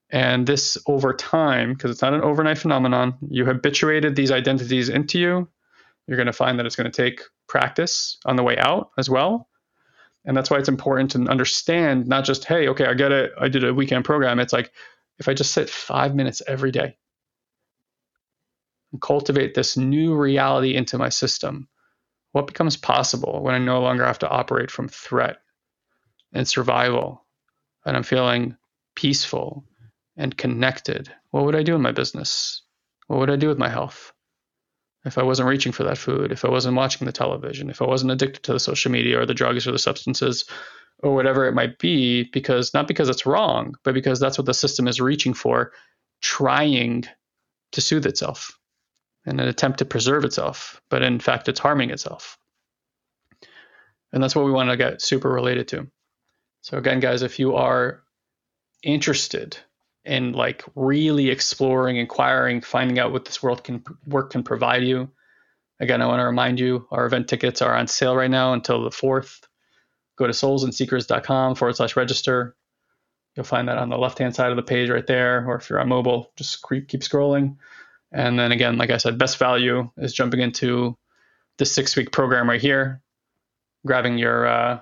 And 0.09 0.47
this 0.47 0.77
over 0.87 1.13
time, 1.13 1.73
because 1.73 1.91
it's 1.91 2.01
not 2.01 2.13
an 2.13 2.21
overnight 2.21 2.57
phenomenon, 2.57 3.15
you 3.29 3.45
habituated 3.45 4.15
these 4.15 4.31
identities 4.31 4.89
into 4.89 5.19
you. 5.19 5.47
You're 6.07 6.17
going 6.17 6.25
to 6.25 6.33
find 6.33 6.57
that 6.57 6.65
it's 6.65 6.75
going 6.75 6.91
to 6.91 7.01
take 7.03 7.21
practice 7.47 8.17
on 8.25 8.35
the 8.35 8.43
way 8.43 8.57
out 8.57 8.89
as 8.97 9.09
well. 9.09 9.47
And 10.25 10.35
that's 10.35 10.49
why 10.49 10.57
it's 10.57 10.69
important 10.69 11.11
to 11.11 11.19
understand 11.29 12.07
not 12.07 12.25
just, 12.25 12.45
hey, 12.45 12.67
okay, 12.69 12.85
I 12.85 12.93
get 12.93 13.11
it. 13.11 13.31
I 13.39 13.47
did 13.47 13.63
a 13.63 13.73
weekend 13.73 14.05
program. 14.05 14.39
It's 14.39 14.53
like 14.53 14.71
if 15.19 15.27
I 15.27 15.33
just 15.33 15.51
sit 15.51 15.69
five 15.69 16.15
minutes 16.15 16.41
every 16.47 16.71
day 16.71 16.97
and 18.91 19.01
cultivate 19.01 19.53
this 19.53 19.77
new 19.77 20.15
reality 20.15 20.75
into 20.75 20.97
my 20.97 21.09
system, 21.09 21.67
what 22.31 22.47
becomes 22.47 22.77
possible 22.77 23.41
when 23.41 23.55
I 23.55 23.59
no 23.59 23.81
longer 23.81 24.05
have 24.05 24.19
to 24.19 24.29
operate 24.29 24.71
from 24.71 24.87
threat 24.87 25.37
and 26.33 26.47
survival 26.47 27.25
and 27.85 27.95
I'm 27.95 28.03
feeling 28.03 28.55
peaceful 28.95 29.65
and 30.17 30.35
connected, 30.35 31.11
what 31.31 31.45
would 31.45 31.55
I 31.55 31.63
do 31.63 31.75
in 31.75 31.81
my 31.81 31.91
business? 31.91 32.61
What 33.07 33.19
would 33.19 33.29
I 33.29 33.35
do 33.35 33.47
with 33.47 33.57
my 33.57 33.69
health? 33.69 34.13
If 35.05 35.17
I 35.17 35.23
wasn't 35.23 35.47
reaching 35.47 35.71
for 35.71 35.83
that 35.85 35.97
food, 35.97 36.31
if 36.31 36.43
I 36.43 36.49
wasn't 36.49 36.75
watching 36.75 37.05
the 37.05 37.13
television, 37.13 37.69
if 37.69 37.81
I 37.81 37.85
wasn't 37.85 38.11
addicted 38.11 38.43
to 38.43 38.53
the 38.53 38.59
social 38.59 38.91
media 38.91 39.19
or 39.19 39.25
the 39.25 39.33
drugs 39.33 39.65
or 39.65 39.71
the 39.71 39.79
substances 39.79 40.45
or 41.01 41.15
whatever 41.15 41.47
it 41.47 41.53
might 41.53 41.79
be, 41.79 42.23
because 42.33 42.73
not 42.73 42.87
because 42.87 43.07
it's 43.07 43.25
wrong, 43.25 43.75
but 43.83 43.93
because 43.93 44.19
that's 44.19 44.37
what 44.37 44.45
the 44.45 44.53
system 44.53 44.87
is 44.87 44.99
reaching 44.99 45.33
for, 45.33 45.71
trying 46.21 47.05
to 47.71 47.81
soothe 47.81 48.05
itself 48.05 48.59
in 49.25 49.39
an 49.39 49.47
attempt 49.47 49.79
to 49.79 49.85
preserve 49.85 50.25
itself, 50.25 50.81
but 50.89 51.01
in 51.01 51.19
fact, 51.19 51.47
it's 51.47 51.59
harming 51.59 51.91
itself. 51.91 52.37
And 54.11 54.21
that's 54.21 54.35
what 54.35 54.45
we 54.45 54.51
want 54.51 54.69
to 54.69 54.77
get 54.77 55.01
super 55.01 55.29
related 55.29 55.67
to. 55.69 55.87
So, 56.69 56.77
again, 56.77 56.99
guys, 56.99 57.23
if 57.23 57.39
you 57.39 57.55
are 57.55 58.03
interested 58.83 59.57
in 60.05 60.33
like 60.33 60.63
really 60.75 61.29
exploring, 61.31 61.97
inquiring, 61.97 62.61
finding 62.61 62.99
out 62.99 63.11
what 63.11 63.25
this 63.25 63.41
world 63.41 63.63
can 63.63 63.83
work 64.05 64.29
can 64.29 64.43
provide 64.43 64.83
you, 64.83 65.09
again, 65.79 65.99
I 65.99 66.05
want 66.05 66.19
to 66.19 66.25
remind 66.25 66.59
you 66.59 66.87
our 66.91 67.07
event 67.07 67.27
tickets 67.27 67.63
are 67.63 67.75
on 67.75 67.87
sale 67.87 68.15
right 68.15 68.29
now 68.29 68.53
until 68.53 68.83
the 68.83 68.91
4th. 68.91 69.39
Go 70.15 70.27
to 70.27 70.31
soulsandseekers.com 70.31 71.55
forward 71.55 71.75
slash 71.75 71.95
register. 71.95 72.55
You'll 73.35 73.45
find 73.45 73.67
that 73.67 73.79
on 73.79 73.89
the 73.89 73.97
left 73.97 74.19
hand 74.19 74.35
side 74.35 74.51
of 74.51 74.55
the 74.55 74.61
page 74.61 74.91
right 74.91 75.07
there. 75.07 75.47
Or 75.47 75.55
if 75.55 75.71
you're 75.71 75.79
on 75.79 75.89
mobile, 75.89 76.31
just 76.35 76.63
keep 76.69 77.01
scrolling. 77.01 77.57
And 78.11 78.37
then 78.37 78.51
again, 78.51 78.77
like 78.77 78.91
I 78.91 78.97
said, 78.97 79.17
best 79.17 79.39
value 79.39 79.89
is 79.97 80.13
jumping 80.13 80.41
into 80.41 80.95
the 81.57 81.65
six 81.65 81.95
week 81.95 82.11
program 82.11 82.47
right 82.47 82.61
here, 82.61 83.01
grabbing 83.87 84.19
your 84.19 84.45
uh, 84.45 84.79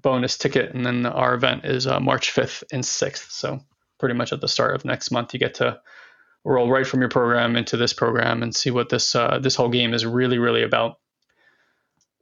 bonus 0.00 0.38
ticket. 0.38 0.74
And 0.74 0.84
then 0.84 1.06
our 1.06 1.34
event 1.34 1.64
is 1.64 1.86
uh, 1.86 2.00
March 2.00 2.34
5th 2.34 2.64
and 2.72 2.82
6th. 2.82 3.30
So 3.30 3.60
pretty 3.98 4.14
much 4.14 4.32
at 4.32 4.40
the 4.40 4.48
start 4.48 4.74
of 4.74 4.84
next 4.84 5.10
month, 5.10 5.34
you 5.34 5.40
get 5.40 5.54
to 5.54 5.80
roll 6.44 6.70
right 6.70 6.86
from 6.86 7.00
your 7.00 7.08
program 7.08 7.56
into 7.56 7.76
this 7.76 7.92
program 7.92 8.42
and 8.42 8.54
see 8.54 8.70
what 8.70 8.88
this 8.88 9.14
uh, 9.14 9.38
this 9.38 9.54
whole 9.54 9.68
game 9.68 9.94
is 9.94 10.06
really, 10.06 10.38
really 10.38 10.62
about. 10.62 10.98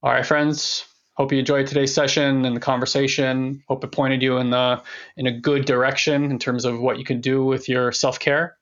All 0.02 0.12
right, 0.12 0.26
friends. 0.26 0.84
Hope 1.14 1.32
you 1.32 1.38
enjoyed 1.38 1.66
today's 1.66 1.94
session 1.94 2.44
and 2.44 2.54
the 2.54 2.60
conversation. 2.60 3.62
Hope 3.68 3.82
it 3.84 3.92
pointed 3.92 4.22
you 4.22 4.36
in 4.36 4.50
the 4.50 4.82
in 5.16 5.26
a 5.26 5.32
good 5.32 5.64
direction 5.64 6.30
in 6.30 6.38
terms 6.38 6.64
of 6.64 6.78
what 6.78 6.98
you 6.98 7.04
can 7.04 7.20
do 7.20 7.44
with 7.44 7.68
your 7.68 7.92
self 7.92 8.18
care. 8.18 8.56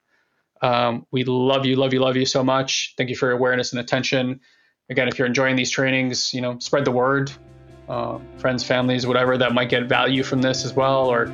Um, 0.63 1.07
we 1.11 1.25
love 1.25 1.67
you, 1.67 1.77
love 1.77 1.93
you, 1.93 2.01
love 2.01 2.17
you 2.17 2.27
so 2.27 2.45
much. 2.45 2.95
Thank 2.97 3.11
you 3.11 3.17
for 3.17 3.27
your 3.27 3.37
awareness 3.37 3.73
and 3.73 3.81
attention. 3.81 4.41
Again, 4.89 5.09
if 5.09 5.19
you're 5.19 5.27
enjoying 5.27 5.57
these 5.57 5.71
trainings, 5.71 6.33
you 6.33 6.41
know, 6.41 6.59
spread 6.59 6.85
the 6.85 6.91
word. 6.91 7.33
Uh, 7.89 8.19
friends, 8.39 8.65
families, 8.65 9.07
whatever 9.07 9.37
that 9.37 9.53
might 9.53 9.69
get 9.69 9.85
value 9.85 10.23
from 10.23 10.41
this 10.41 10.65
as 10.65 10.73
well, 10.73 11.07
or 11.07 11.27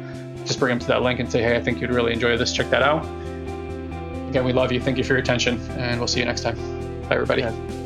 just 0.44 0.58
bring 0.58 0.70
them 0.70 0.78
to 0.80 0.86
that 0.86 1.02
link 1.02 1.20
and 1.20 1.30
say, 1.30 1.42
hey, 1.42 1.56
I 1.56 1.60
think 1.60 1.80
you'd 1.80 1.92
really 1.92 2.12
enjoy 2.12 2.36
this. 2.36 2.52
Check 2.52 2.70
that 2.70 2.82
out. 2.82 3.04
Again, 4.30 4.44
we 4.44 4.52
love 4.52 4.72
you. 4.72 4.80
Thank 4.80 4.98
you 4.98 5.04
for 5.04 5.12
your 5.12 5.22
attention, 5.22 5.60
and 5.72 6.00
we'll 6.00 6.08
see 6.08 6.20
you 6.20 6.26
next 6.26 6.42
time. 6.42 6.56
Bye, 7.02 7.14
everybody. 7.14 7.42
Yeah. 7.42 7.79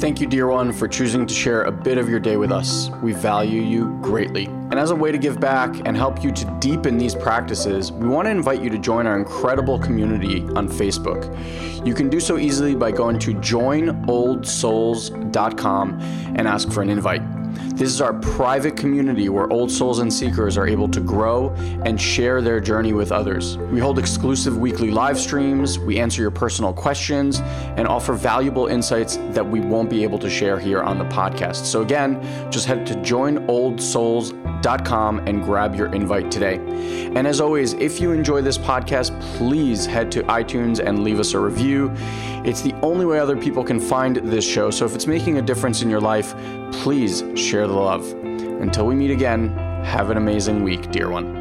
Thank 0.00 0.18
you, 0.18 0.26
dear 0.26 0.46
one, 0.46 0.72
for 0.72 0.88
choosing 0.88 1.26
to 1.26 1.34
share 1.34 1.64
a 1.64 1.70
bit 1.70 1.98
of 1.98 2.08
your 2.08 2.20
day 2.20 2.38
with 2.38 2.50
us. 2.50 2.88
We 3.02 3.12
value 3.12 3.60
you 3.60 3.98
greatly. 4.00 4.46
And 4.46 4.78
as 4.78 4.92
a 4.92 4.94
way 4.94 5.12
to 5.12 5.18
give 5.18 5.38
back 5.38 5.86
and 5.86 5.94
help 5.94 6.24
you 6.24 6.32
to 6.32 6.58
deepen 6.58 6.96
these 6.96 7.14
practices, 7.14 7.92
we 7.92 8.08
want 8.08 8.24
to 8.24 8.30
invite 8.30 8.62
you 8.62 8.70
to 8.70 8.78
join 8.78 9.06
our 9.06 9.18
incredible 9.18 9.78
community 9.78 10.40
on 10.56 10.70
Facebook. 10.70 11.26
You 11.86 11.92
can 11.92 12.08
do 12.08 12.18
so 12.18 12.38
easily 12.38 12.74
by 12.74 12.92
going 12.92 13.18
to 13.18 13.34
joinoldsouls.com 13.34 16.00
and 16.34 16.48
ask 16.48 16.72
for 16.72 16.80
an 16.80 16.88
invite. 16.88 17.39
This 17.74 17.88
is 17.88 18.00
our 18.00 18.14
private 18.14 18.76
community 18.76 19.28
where 19.28 19.50
old 19.52 19.70
souls 19.70 20.00
and 20.00 20.12
seekers 20.12 20.58
are 20.58 20.66
able 20.66 20.88
to 20.88 21.00
grow 21.00 21.50
and 21.84 22.00
share 22.00 22.42
their 22.42 22.60
journey 22.60 22.92
with 22.92 23.12
others. 23.12 23.56
We 23.56 23.80
hold 23.80 23.98
exclusive 23.98 24.58
weekly 24.58 24.90
live 24.90 25.18
streams, 25.18 25.78
we 25.78 25.98
answer 25.98 26.20
your 26.20 26.30
personal 26.30 26.72
questions, 26.72 27.40
and 27.76 27.88
offer 27.88 28.12
valuable 28.12 28.66
insights 28.66 29.16
that 29.30 29.48
we 29.48 29.60
won't 29.60 29.88
be 29.88 30.02
able 30.02 30.18
to 30.18 30.28
share 30.28 30.58
here 30.58 30.82
on 30.82 30.98
the 30.98 31.06
podcast. 31.06 31.64
So, 31.64 31.80
again, 31.82 32.20
just 32.50 32.66
head 32.66 32.84
to 32.86 32.94
joinoldsouls.com 32.94 35.18
and 35.20 35.42
grab 35.42 35.74
your 35.74 35.94
invite 35.94 36.30
today. 36.30 36.56
And 37.14 37.26
as 37.26 37.40
always, 37.40 37.72
if 37.74 38.00
you 38.00 38.12
enjoy 38.12 38.42
this 38.42 38.58
podcast, 38.58 39.18
please 39.36 39.86
head 39.86 40.12
to 40.12 40.22
iTunes 40.24 40.86
and 40.86 41.02
leave 41.02 41.18
us 41.18 41.32
a 41.34 41.38
review. 41.38 41.90
It's 42.44 42.62
the 42.62 42.74
only 42.82 43.06
way 43.06 43.18
other 43.18 43.36
people 43.36 43.64
can 43.64 43.80
find 43.80 44.16
this 44.16 44.44
show. 44.44 44.70
So, 44.70 44.84
if 44.84 44.94
it's 44.94 45.06
making 45.06 45.38
a 45.38 45.42
difference 45.42 45.80
in 45.82 45.90
your 45.90 46.00
life, 46.00 46.34
please 46.72 47.24
share 47.34 47.66
the 47.66 47.74
love. 47.74 48.10
Until 48.22 48.86
we 48.86 48.94
meet 48.94 49.10
again, 49.10 49.48
have 49.84 50.10
an 50.10 50.16
amazing 50.16 50.62
week, 50.62 50.90
dear 50.90 51.10
one. 51.10 51.39